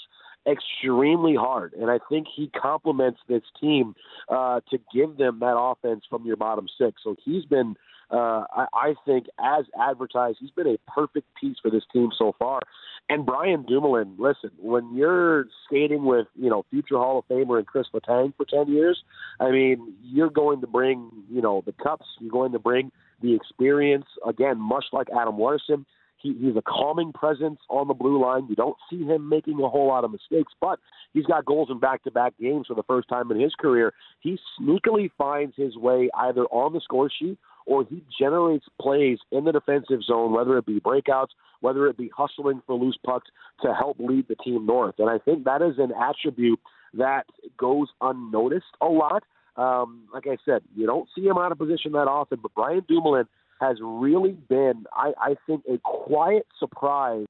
extremely 0.46 1.36
hard, 1.36 1.72
and 1.74 1.90
I 1.90 1.98
think 2.08 2.26
he 2.34 2.48
complements 2.48 3.20
this 3.28 3.42
team 3.60 3.94
uh, 4.28 4.60
to 4.70 4.78
give 4.92 5.16
them 5.16 5.38
that 5.40 5.56
offense 5.56 6.04
from 6.08 6.26
your 6.26 6.36
bottom 6.36 6.66
six. 6.78 7.02
So 7.04 7.16
he's 7.24 7.44
been 7.44 7.76
uh, 8.12 8.44
I, 8.50 8.66
I 8.74 8.94
think, 9.06 9.26
as 9.42 9.64
advertised, 9.80 10.38
he's 10.40 10.50
been 10.50 10.66
a 10.66 10.78
perfect 10.90 11.26
piece 11.40 11.56
for 11.62 11.70
this 11.70 11.84
team 11.92 12.10
so 12.16 12.34
far. 12.38 12.60
And 13.08 13.26
Brian 13.26 13.64
Dumoulin, 13.64 14.14
listen, 14.18 14.50
when 14.58 14.94
you're 14.94 15.46
skating 15.66 16.04
with 16.04 16.26
you 16.36 16.50
know 16.50 16.64
future 16.70 16.96
Hall 16.96 17.18
of 17.18 17.24
Famer 17.28 17.58
and 17.58 17.66
Kris 17.66 17.86
Letang 17.92 18.34
for 18.36 18.44
ten 18.44 18.72
years, 18.72 19.02
I 19.40 19.50
mean, 19.50 19.94
you're 20.02 20.30
going 20.30 20.60
to 20.60 20.66
bring 20.66 21.10
you 21.30 21.40
know 21.40 21.62
the 21.64 21.72
cups, 21.72 22.06
you're 22.20 22.30
going 22.30 22.52
to 22.52 22.58
bring 22.58 22.92
the 23.22 23.34
experience. 23.34 24.06
Again, 24.26 24.58
much 24.58 24.84
like 24.92 25.08
Adam 25.10 25.38
Larsson, 25.38 25.84
he, 26.18 26.34
he's 26.34 26.56
a 26.56 26.62
calming 26.62 27.12
presence 27.12 27.60
on 27.68 27.88
the 27.88 27.94
blue 27.94 28.20
line. 28.20 28.46
You 28.48 28.56
don't 28.56 28.76
see 28.88 29.04
him 29.04 29.28
making 29.28 29.60
a 29.60 29.68
whole 29.68 29.88
lot 29.88 30.04
of 30.04 30.12
mistakes, 30.12 30.52
but 30.60 30.78
he's 31.12 31.26
got 31.26 31.44
goals 31.44 31.68
in 31.70 31.80
back-to-back 31.80 32.34
games 32.40 32.66
for 32.68 32.74
the 32.74 32.82
first 32.84 33.08
time 33.08 33.30
in 33.30 33.40
his 33.40 33.54
career. 33.58 33.92
He 34.20 34.38
sneakily 34.60 35.10
finds 35.18 35.56
his 35.56 35.76
way 35.76 36.08
either 36.14 36.44
on 36.44 36.72
the 36.72 36.80
score 36.80 37.10
sheet 37.10 37.38
or 37.66 37.84
he 37.84 38.02
generates 38.18 38.66
plays 38.80 39.18
in 39.30 39.44
the 39.44 39.52
defensive 39.52 40.02
zone, 40.02 40.32
whether 40.32 40.56
it 40.58 40.66
be 40.66 40.80
breakouts, 40.80 41.28
whether 41.60 41.86
it 41.86 41.96
be 41.96 42.10
hustling 42.16 42.62
for 42.66 42.74
loose 42.74 42.98
pucks 43.04 43.28
to 43.62 43.74
help 43.74 43.96
lead 43.98 44.26
the 44.28 44.36
team 44.36 44.66
north. 44.66 44.96
And 44.98 45.08
I 45.08 45.18
think 45.18 45.44
that 45.44 45.62
is 45.62 45.78
an 45.78 45.92
attribute 45.92 46.60
that 46.94 47.24
goes 47.56 47.88
unnoticed 48.00 48.66
a 48.80 48.86
lot. 48.86 49.22
Um, 49.56 50.08
like 50.12 50.26
I 50.26 50.38
said, 50.44 50.62
you 50.74 50.86
don't 50.86 51.08
see 51.14 51.22
him 51.22 51.38
out 51.38 51.52
of 51.52 51.58
position 51.58 51.92
that 51.92 52.08
often, 52.08 52.38
but 52.42 52.54
Brian 52.54 52.84
Dumoulin 52.88 53.26
has 53.60 53.76
really 53.80 54.32
been, 54.32 54.84
I, 54.92 55.12
I 55.18 55.36
think, 55.46 55.62
a 55.72 55.78
quiet 55.78 56.46
surprise 56.58 57.26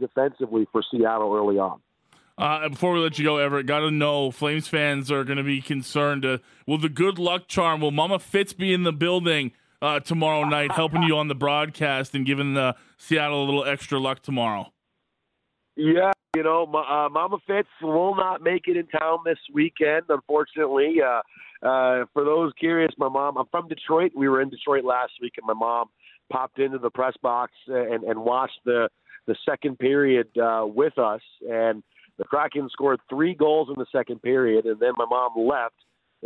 defensively 0.00 0.66
for 0.72 0.82
Seattle 0.90 1.34
early 1.34 1.58
on. 1.58 1.80
Uh, 2.38 2.68
before 2.68 2.92
we 2.92 3.00
let 3.00 3.18
you 3.18 3.24
go, 3.24 3.38
Everett, 3.38 3.66
got 3.66 3.80
to 3.80 3.90
know 3.90 4.30
Flames 4.30 4.68
fans 4.68 5.10
are 5.10 5.24
going 5.24 5.38
to 5.38 5.44
be 5.44 5.62
concerned. 5.62 6.24
Uh, 6.26 6.38
will 6.66 6.76
the 6.76 6.90
good 6.90 7.18
luck 7.18 7.48
charm, 7.48 7.80
will 7.80 7.90
Mama 7.90 8.18
Fitz 8.18 8.52
be 8.52 8.74
in 8.74 8.82
the 8.82 8.92
building 8.92 9.52
uh, 9.86 10.00
tomorrow 10.00 10.44
night, 10.44 10.72
helping 10.72 11.02
you 11.02 11.16
on 11.16 11.28
the 11.28 11.34
broadcast 11.34 12.14
and 12.14 12.26
giving 12.26 12.54
the 12.54 12.74
Seattle 12.98 13.44
a 13.44 13.46
little 13.46 13.64
extra 13.64 14.00
luck 14.00 14.20
tomorrow. 14.20 14.72
Yeah, 15.76 16.12
you 16.34 16.42
know, 16.42 16.64
uh, 16.64 17.08
Mama 17.08 17.36
Fitz 17.46 17.68
will 17.80 18.16
not 18.16 18.42
make 18.42 18.62
it 18.66 18.76
in 18.76 18.86
town 18.88 19.18
this 19.24 19.38
weekend, 19.52 20.04
unfortunately. 20.08 20.96
Uh, 21.00 21.20
uh, 21.66 22.04
for 22.12 22.24
those 22.24 22.52
curious, 22.58 22.92
my 22.98 23.08
mom, 23.08 23.36
I'm 23.36 23.46
from 23.50 23.68
Detroit. 23.68 24.12
We 24.16 24.28
were 24.28 24.40
in 24.40 24.50
Detroit 24.50 24.84
last 24.84 25.12
week, 25.22 25.34
and 25.36 25.46
my 25.46 25.54
mom 25.54 25.88
popped 26.32 26.58
into 26.58 26.78
the 26.78 26.90
press 26.90 27.14
box 27.22 27.52
and, 27.68 28.02
and 28.04 28.20
watched 28.20 28.58
the, 28.64 28.88
the 29.26 29.36
second 29.48 29.78
period 29.78 30.26
uh, 30.36 30.64
with 30.66 30.98
us. 30.98 31.20
And 31.48 31.82
the 32.18 32.24
Kraken 32.24 32.68
scored 32.72 33.00
three 33.08 33.34
goals 33.34 33.68
in 33.68 33.76
the 33.78 33.86
second 33.92 34.22
period, 34.22 34.64
and 34.64 34.80
then 34.80 34.92
my 34.96 35.06
mom 35.08 35.32
left. 35.36 35.74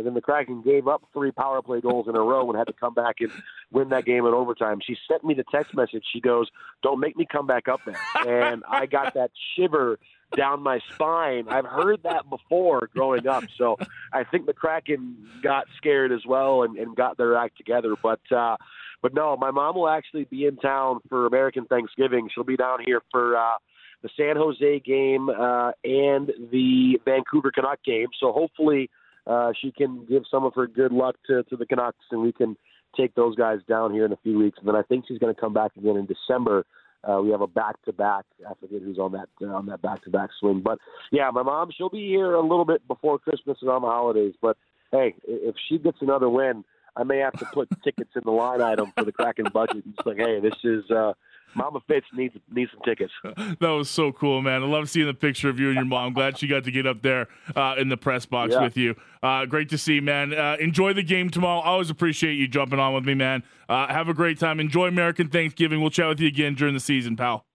And 0.01 0.07
then 0.07 0.13
the 0.15 0.21
Kraken 0.21 0.63
gave 0.63 0.87
up 0.87 1.03
three 1.13 1.31
power 1.31 1.61
play 1.61 1.79
goals 1.79 2.07
in 2.09 2.15
a 2.15 2.19
row 2.19 2.49
and 2.49 2.57
had 2.57 2.65
to 2.65 2.73
come 2.73 2.95
back 2.95 3.17
and 3.19 3.31
win 3.71 3.89
that 3.89 4.03
game 4.03 4.25
in 4.25 4.33
overtime. 4.33 4.79
She 4.83 4.97
sent 5.07 5.23
me 5.23 5.35
the 5.35 5.45
text 5.51 5.75
message. 5.75 6.03
She 6.11 6.19
goes, 6.19 6.49
"Don't 6.81 6.99
make 6.99 7.15
me 7.15 7.27
come 7.31 7.45
back 7.45 7.67
up 7.67 7.81
there." 7.85 7.99
And 8.27 8.63
I 8.67 8.87
got 8.87 9.13
that 9.13 9.29
shiver 9.55 9.99
down 10.35 10.63
my 10.63 10.79
spine. 10.93 11.47
I've 11.49 11.65
heard 11.65 12.01
that 12.03 12.27
before 12.31 12.89
growing 12.95 13.27
up, 13.27 13.43
so 13.57 13.77
I 14.11 14.23
think 14.23 14.47
the 14.47 14.53
Kraken 14.53 15.17
got 15.43 15.67
scared 15.77 16.11
as 16.11 16.25
well 16.25 16.63
and, 16.63 16.77
and 16.77 16.95
got 16.95 17.17
their 17.17 17.35
act 17.35 17.57
together. 17.57 17.93
But 18.01 18.21
uh, 18.31 18.57
but 19.03 19.13
no, 19.13 19.37
my 19.37 19.51
mom 19.51 19.75
will 19.75 19.89
actually 19.89 20.23
be 20.23 20.45
in 20.45 20.57
town 20.57 20.99
for 21.09 21.27
American 21.27 21.65
Thanksgiving. 21.65 22.27
She'll 22.33 22.43
be 22.43 22.57
down 22.57 22.79
here 22.83 23.03
for 23.11 23.37
uh, 23.37 23.57
the 24.01 24.09
San 24.17 24.35
Jose 24.35 24.79
game 24.79 25.29
uh, 25.29 25.71
and 25.83 26.31
the 26.51 26.99
Vancouver 27.05 27.51
Canuck 27.51 27.83
game. 27.83 28.07
So 28.19 28.31
hopefully 28.31 28.89
uh, 29.27 29.51
she 29.61 29.71
can 29.71 30.05
give 30.05 30.23
some 30.29 30.43
of 30.43 30.53
her 30.55 30.67
good 30.67 30.91
luck 30.91 31.15
to, 31.27 31.43
to 31.43 31.55
the 31.55 31.65
Canucks, 31.65 32.05
and 32.11 32.21
we 32.21 32.31
can 32.31 32.57
take 32.97 33.15
those 33.15 33.35
guys 33.35 33.59
down 33.67 33.93
here 33.93 34.05
in 34.05 34.11
a 34.11 34.17
few 34.17 34.37
weeks. 34.37 34.57
And 34.59 34.67
then 34.67 34.75
I 34.75 34.81
think 34.83 35.05
she's 35.07 35.17
going 35.17 35.33
to 35.33 35.39
come 35.39 35.53
back 35.53 35.71
again 35.77 35.95
in 35.95 36.05
December 36.05 36.65
uh, 37.03 37.19
we 37.21 37.31
have 37.31 37.41
a 37.41 37.47
back 37.47 37.81
to 37.85 37.93
back. 37.93 38.25
I 38.47 38.53
forget 38.59 38.81
who's 38.81 38.99
on 38.99 39.13
that 39.13 39.27
uh, 39.41 39.47
on 39.47 39.65
that 39.67 39.81
back 39.81 40.03
to 40.03 40.09
back 40.09 40.29
swing, 40.39 40.61
but 40.61 40.77
yeah, 41.11 41.29
my 41.31 41.41
mom 41.41 41.71
she'll 41.75 41.89
be 41.89 42.07
here 42.07 42.33
a 42.33 42.41
little 42.41 42.65
bit 42.65 42.87
before 42.87 43.17
Christmas 43.17 43.57
and 43.61 43.69
on 43.69 43.81
the 43.81 43.87
holidays. 43.87 44.35
But 44.41 44.57
hey, 44.91 45.15
if 45.25 45.55
she 45.67 45.79
gets 45.79 45.97
another 46.01 46.29
win, 46.29 46.63
I 46.95 47.03
may 47.03 47.17
have 47.17 47.33
to 47.33 47.45
put 47.45 47.69
tickets 47.83 48.11
in 48.15 48.21
the 48.23 48.31
line 48.31 48.61
item 48.61 48.93
for 48.95 49.03
the 49.03 49.11
Kraken 49.11 49.47
budget. 49.51 49.83
It's 49.97 50.05
like, 50.05 50.17
hey, 50.17 50.39
this 50.39 50.53
is 50.63 50.89
uh, 50.91 51.13
Mama 51.55 51.79
Fitz 51.87 52.05
needs 52.13 52.35
needs 52.49 52.71
some 52.71 52.81
tickets. 52.83 53.11
that 53.59 53.69
was 53.69 53.89
so 53.89 54.11
cool, 54.11 54.41
man. 54.41 54.63
I 54.63 54.65
love 54.65 54.89
seeing 54.89 55.07
the 55.07 55.13
picture 55.13 55.49
of 55.49 55.59
you 55.59 55.67
and 55.67 55.75
your 55.75 55.85
mom. 55.85 56.13
Glad 56.13 56.37
she 56.37 56.47
got 56.47 56.63
to 56.63 56.71
get 56.71 56.85
up 56.87 57.01
there 57.01 57.27
uh, 57.55 57.75
in 57.77 57.89
the 57.89 57.97
press 57.97 58.25
box 58.25 58.53
yeah. 58.53 58.63
with 58.63 58.77
you. 58.77 58.95
Uh, 59.21 59.45
great 59.45 59.69
to 59.69 59.77
see, 59.77 59.99
man. 59.99 60.33
Uh, 60.33 60.57
enjoy 60.59 60.93
the 60.93 61.03
game 61.03 61.29
tomorrow. 61.29 61.61
always 61.61 61.89
appreciate 61.89 62.33
you 62.33 62.47
jumping 62.47 62.79
on 62.79 62.93
with 62.93 63.05
me, 63.05 63.13
man. 63.13 63.43
Uh, 63.69 63.87
have 63.87 64.09
a 64.09 64.13
great 64.13 64.39
time. 64.39 64.59
Enjoy 64.59 64.87
American 64.87 65.29
Thanksgiving. 65.29 65.81
We'll 65.81 65.91
chat 65.91 66.07
with 66.07 66.19
you 66.19 66.27
again 66.27 66.55
during 66.55 66.73
the 66.73 66.79
season, 66.79 67.15
pal. 67.15 67.45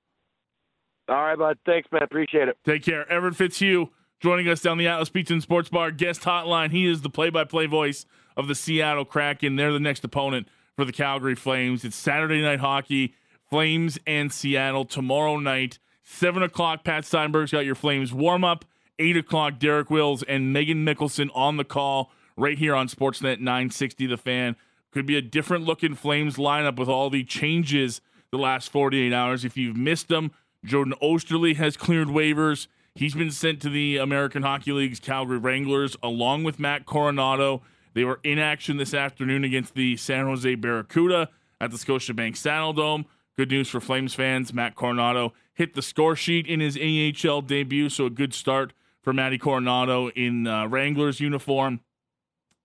All 1.08 1.16
right, 1.16 1.38
bud. 1.38 1.58
Thanks, 1.64 1.88
man. 1.92 2.02
Appreciate 2.02 2.48
it. 2.48 2.56
Take 2.64 2.82
care. 2.82 3.10
Everett 3.10 3.36
Fitzhugh 3.36 3.90
joining 4.20 4.48
us 4.48 4.60
down 4.60 4.78
the 4.78 4.88
Atlas 4.88 5.08
Pizza 5.08 5.32
and 5.34 5.42
Sports 5.42 5.68
Bar 5.68 5.90
guest 5.90 6.22
hotline. 6.22 6.70
He 6.70 6.86
is 6.86 7.02
the 7.02 7.10
play-by-play 7.10 7.66
voice 7.66 8.06
of 8.36 8.48
the 8.48 8.54
Seattle 8.54 9.04
Kraken. 9.04 9.56
They're 9.56 9.72
the 9.72 9.80
next 9.80 10.04
opponent 10.04 10.48
for 10.74 10.84
the 10.84 10.92
Calgary 10.92 11.34
Flames. 11.34 11.84
It's 11.84 11.96
Saturday 11.96 12.42
night 12.42 12.60
hockey. 12.60 13.14
Flames 13.48 13.98
and 14.06 14.32
Seattle 14.32 14.84
tomorrow 14.84 15.38
night. 15.38 15.78
7 16.02 16.42
o'clock, 16.42 16.84
Pat 16.84 17.04
Steinberg's 17.04 17.52
got 17.52 17.64
your 17.64 17.74
Flames 17.74 18.12
warm 18.12 18.44
up. 18.44 18.64
8 18.98 19.16
o'clock, 19.16 19.58
Derek 19.58 19.90
Wills 19.90 20.22
and 20.22 20.52
Megan 20.52 20.84
Mickelson 20.84 21.28
on 21.34 21.56
the 21.56 21.64
call 21.64 22.10
right 22.36 22.58
here 22.58 22.74
on 22.74 22.88
Sportsnet 22.88 23.40
960 23.40 24.06
The 24.06 24.16
Fan. 24.16 24.56
Could 24.92 25.06
be 25.06 25.16
a 25.16 25.22
different 25.22 25.64
looking 25.64 25.94
Flames 25.94 26.36
lineup 26.36 26.76
with 26.76 26.88
all 26.88 27.10
the 27.10 27.24
changes 27.24 28.00
the 28.30 28.38
last 28.38 28.70
48 28.70 29.12
hours. 29.12 29.44
If 29.44 29.56
you've 29.56 29.76
missed 29.76 30.08
them, 30.08 30.30
Jordan 30.64 30.94
Oesterle 31.02 31.54
has 31.56 31.76
cleared 31.76 32.08
waivers. 32.08 32.66
He's 32.94 33.14
been 33.14 33.30
sent 33.30 33.60
to 33.62 33.68
the 33.68 33.98
American 33.98 34.42
Hockey 34.42 34.72
League's 34.72 35.00
Calgary 35.00 35.38
Wranglers 35.38 35.96
along 36.02 36.44
with 36.44 36.58
Matt 36.58 36.86
Coronato. 36.86 37.60
They 37.92 38.04
were 38.04 38.20
in 38.24 38.38
action 38.38 38.78
this 38.78 38.94
afternoon 38.94 39.44
against 39.44 39.74
the 39.74 39.96
San 39.96 40.24
Jose 40.26 40.54
Barracuda 40.54 41.28
at 41.60 41.70
the 41.70 41.76
Scotiabank 41.76 42.32
Saddledome. 42.32 43.04
Good 43.36 43.50
news 43.50 43.68
for 43.68 43.80
Flames 43.80 44.14
fans. 44.14 44.54
Matt 44.54 44.76
Coronato 44.76 45.32
hit 45.52 45.74
the 45.74 45.82
score 45.82 46.16
sheet 46.16 46.46
in 46.46 46.60
his 46.60 46.78
AHL 46.78 47.42
debut, 47.42 47.90
so 47.90 48.06
a 48.06 48.10
good 48.10 48.32
start 48.32 48.72
for 49.02 49.12
Matty 49.12 49.38
Coronato 49.38 50.10
in 50.16 50.46
uh, 50.46 50.66
Wranglers 50.66 51.20
uniform. 51.20 51.80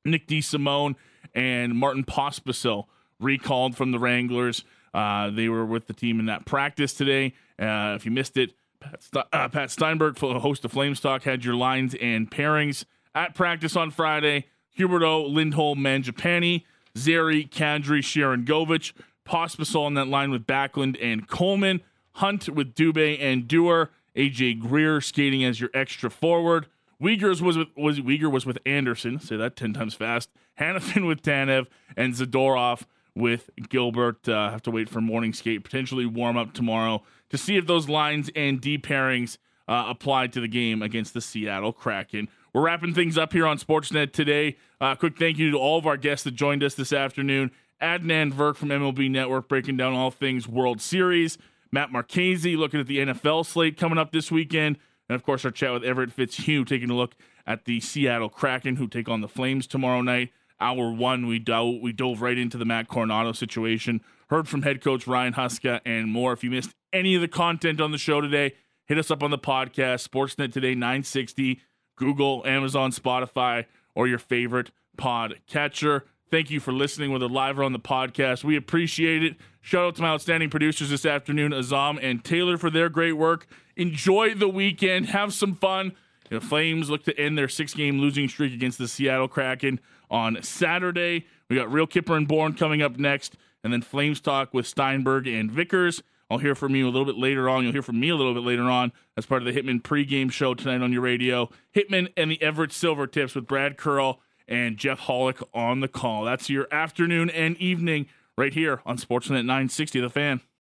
Nick 0.05 0.27
DeSimone 0.27 0.95
and 1.35 1.75
Martin 1.75 2.05
Pospisil 2.05 2.85
recalled 3.19 3.75
from 3.75 3.91
the 3.91 3.99
Wranglers. 3.99 4.63
Uh, 4.93 5.29
they 5.29 5.49
were 5.49 5.65
with 5.65 5.87
the 5.87 5.93
team 5.93 6.21
in 6.21 6.27
that 6.27 6.45
practice 6.45 6.93
today. 6.93 7.33
Uh, 7.59 7.93
if 7.97 8.05
you 8.05 8.11
missed 8.11 8.37
it, 8.37 8.53
Pat, 8.79 9.03
St- 9.03 9.25
uh, 9.33 9.49
Pat 9.49 9.71
Steinberg, 9.71 10.17
host 10.17 10.63
of 10.63 10.71
Flames 10.71 11.01
Talk, 11.01 11.23
had 11.23 11.43
your 11.43 11.55
lines 11.55 11.95
and 11.95 12.31
pairings 12.31 12.85
at 13.13 13.35
practice 13.35 13.75
on 13.75 13.91
Friday. 13.91 14.45
Huberdeau, 14.79 15.29
Lindholm, 15.29 15.79
Mangiapane, 15.79 16.63
Zary, 16.97 17.45
Kadri, 17.45 17.99
Sharangovich, 17.99 18.93
Pospisil 19.25 19.81
on 19.85 19.93
that 19.95 20.07
line 20.07 20.31
with 20.31 20.45
Backlund 20.45 20.97
and 21.01 21.27
Coleman. 21.27 21.81
Hunt 22.13 22.49
with 22.49 22.75
Dubé 22.75 23.19
and 23.21 23.47
Dewar. 23.47 23.89
AJ 24.15 24.59
Greer 24.59 24.99
skating 24.99 25.43
as 25.43 25.59
your 25.59 25.69
extra 25.73 26.09
forward. 26.09 26.67
Weegar's 27.01 27.41
was 27.41 27.57
with 27.57 27.69
was 27.75 27.99
Weegar 27.99 28.31
was 28.31 28.45
with 28.45 28.59
Andersson. 28.65 29.19
Say 29.19 29.37
that 29.37 29.55
ten 29.55 29.73
times 29.73 29.93
fast. 29.93 30.29
Hanifin 30.59 31.07
with 31.07 31.21
Tanev 31.21 31.67
and 31.95 32.13
Zadorov 32.13 32.83
with 33.15 33.49
Gilbert. 33.69 34.27
Uh, 34.27 34.51
have 34.51 34.61
to 34.63 34.71
wait 34.71 34.89
for 34.89 35.01
morning 35.01 35.33
skate. 35.33 35.63
Potentially 35.63 36.05
warm 36.05 36.37
up 36.37 36.53
tomorrow 36.53 37.01
to 37.29 37.37
see 37.37 37.57
if 37.57 37.65
those 37.65 37.89
lines 37.89 38.29
and 38.35 38.61
D 38.61 38.77
pairings 38.77 39.37
uh, 39.67 39.85
applied 39.87 40.33
to 40.33 40.41
the 40.41 40.47
game 40.47 40.81
against 40.81 41.13
the 41.13 41.21
Seattle 41.21 41.73
Kraken. 41.73 42.27
We're 42.53 42.63
wrapping 42.63 42.93
things 42.93 43.17
up 43.17 43.31
here 43.31 43.47
on 43.47 43.57
Sportsnet 43.57 44.11
today. 44.11 44.57
Uh, 44.81 44.95
quick 44.95 45.17
thank 45.17 45.37
you 45.37 45.51
to 45.51 45.57
all 45.57 45.77
of 45.77 45.87
our 45.87 45.95
guests 45.95 46.25
that 46.25 46.31
joined 46.31 46.63
us 46.63 46.75
this 46.75 46.91
afternoon. 46.91 47.51
Adnan 47.81 48.31
Virk 48.31 48.55
from 48.55 48.69
MLB 48.69 49.09
Network 49.09 49.47
breaking 49.47 49.77
down 49.77 49.93
all 49.93 50.11
things 50.11 50.47
World 50.47 50.81
Series. 50.81 51.37
Matt 51.71 51.91
Marchese 51.91 52.55
looking 52.55 52.79
at 52.79 52.87
the 52.87 52.99
NFL 52.99 53.45
slate 53.45 53.77
coming 53.77 53.97
up 53.97 54.11
this 54.11 54.31
weekend. 54.31 54.77
And 55.09 55.15
of 55.15 55.23
course, 55.23 55.43
our 55.45 55.51
chat 55.51 55.73
with 55.73 55.83
Everett 55.83 56.11
Fitzhugh 56.11 56.65
taking 56.65 56.89
a 56.89 56.95
look 56.95 57.15
at 57.47 57.65
the 57.65 57.79
Seattle 57.79 58.29
Kraken 58.29 58.75
who 58.75 58.87
take 58.87 59.09
on 59.09 59.21
the 59.21 59.27
Flames 59.27 59.67
tomorrow 59.67 60.01
night. 60.01 60.31
Hour 60.59 60.91
one, 60.91 61.25
we, 61.25 61.39
do- 61.39 61.79
we 61.81 61.91
dove 61.91 62.21
right 62.21 62.37
into 62.37 62.57
the 62.57 62.65
Matt 62.65 62.87
Coronato 62.87 63.35
situation. 63.35 64.01
Heard 64.29 64.47
from 64.47 64.61
head 64.61 64.81
coach 64.81 65.07
Ryan 65.07 65.33
Huska 65.33 65.81
and 65.85 66.11
more. 66.11 66.33
If 66.33 66.43
you 66.43 66.51
missed 66.51 66.71
any 66.93 67.15
of 67.15 67.21
the 67.21 67.27
content 67.27 67.81
on 67.81 67.91
the 67.91 67.97
show 67.97 68.21
today, 68.21 68.53
hit 68.85 68.97
us 68.97 69.09
up 69.09 69.23
on 69.23 69.31
the 69.31 69.39
podcast, 69.39 70.07
Sportsnet 70.07 70.53
Today 70.53 70.75
960, 70.75 71.59
Google, 71.95 72.45
Amazon, 72.45 72.91
Spotify, 72.91 73.65
or 73.95 74.07
your 74.07 74.19
favorite 74.19 74.71
pod 74.97 75.39
catcher. 75.47 76.05
Thank 76.31 76.49
you 76.49 76.61
for 76.61 76.71
listening, 76.71 77.11
whether 77.11 77.27
live 77.27 77.59
or 77.59 77.63
on 77.63 77.73
the 77.73 77.79
podcast. 77.79 78.45
We 78.45 78.55
appreciate 78.55 79.21
it. 79.21 79.35
Shout 79.59 79.85
out 79.85 79.95
to 79.97 80.01
my 80.01 80.07
outstanding 80.07 80.49
producers 80.49 80.89
this 80.89 81.05
afternoon, 81.05 81.51
Azam 81.51 81.99
and 82.01 82.23
Taylor, 82.23 82.57
for 82.57 82.69
their 82.69 82.87
great 82.87 83.17
work. 83.17 83.47
Enjoy 83.75 84.33
the 84.33 84.47
weekend. 84.47 85.07
Have 85.07 85.33
some 85.33 85.55
fun. 85.55 85.91
The 86.29 86.39
Flames 86.39 86.89
look 86.89 87.03
to 87.03 87.19
end 87.19 87.37
their 87.37 87.49
six 87.49 87.73
game 87.73 87.99
losing 87.99 88.29
streak 88.29 88.53
against 88.53 88.77
the 88.77 88.87
Seattle 88.87 89.27
Kraken 89.27 89.81
on 90.09 90.41
Saturday. 90.41 91.25
We 91.49 91.57
got 91.57 91.69
Real 91.69 91.85
Kipper 91.85 92.15
and 92.15 92.29
Bourne 92.29 92.53
coming 92.53 92.81
up 92.81 92.97
next, 92.97 93.35
and 93.61 93.73
then 93.73 93.81
Flames 93.81 94.21
talk 94.21 94.53
with 94.53 94.65
Steinberg 94.65 95.27
and 95.27 95.51
Vickers. 95.51 96.01
I'll 96.29 96.37
hear 96.37 96.55
from 96.55 96.73
you 96.75 96.85
a 96.85 96.91
little 96.91 97.03
bit 97.03 97.17
later 97.17 97.49
on. 97.49 97.63
You'll 97.63 97.73
hear 97.73 97.81
from 97.81 97.99
me 97.99 98.07
a 98.07 98.15
little 98.15 98.33
bit 98.33 98.43
later 98.43 98.63
on 98.63 98.93
as 99.17 99.25
part 99.25 99.45
of 99.45 99.53
the 99.53 99.61
Hitman 99.61 99.81
pregame 99.81 100.31
show 100.31 100.53
tonight 100.53 100.81
on 100.81 100.93
your 100.93 101.01
radio. 101.01 101.49
Hitman 101.75 102.07
and 102.15 102.31
the 102.31 102.41
Everett 102.41 102.71
Silvertips 102.71 103.35
with 103.35 103.47
Brad 103.47 103.75
Curl 103.75 104.21
and 104.51 104.77
Jeff 104.77 104.99
Hollick 104.99 105.41
on 105.53 105.79
the 105.79 105.87
call. 105.87 106.25
That's 106.25 106.49
your 106.49 106.67
afternoon 106.71 107.29
and 107.29 107.55
evening 107.57 108.07
right 108.37 108.53
here 108.53 108.81
on 108.85 108.97
Sportsnet 108.97 109.45
960 109.45 110.01
The 110.01 110.09
Fan. 110.09 110.41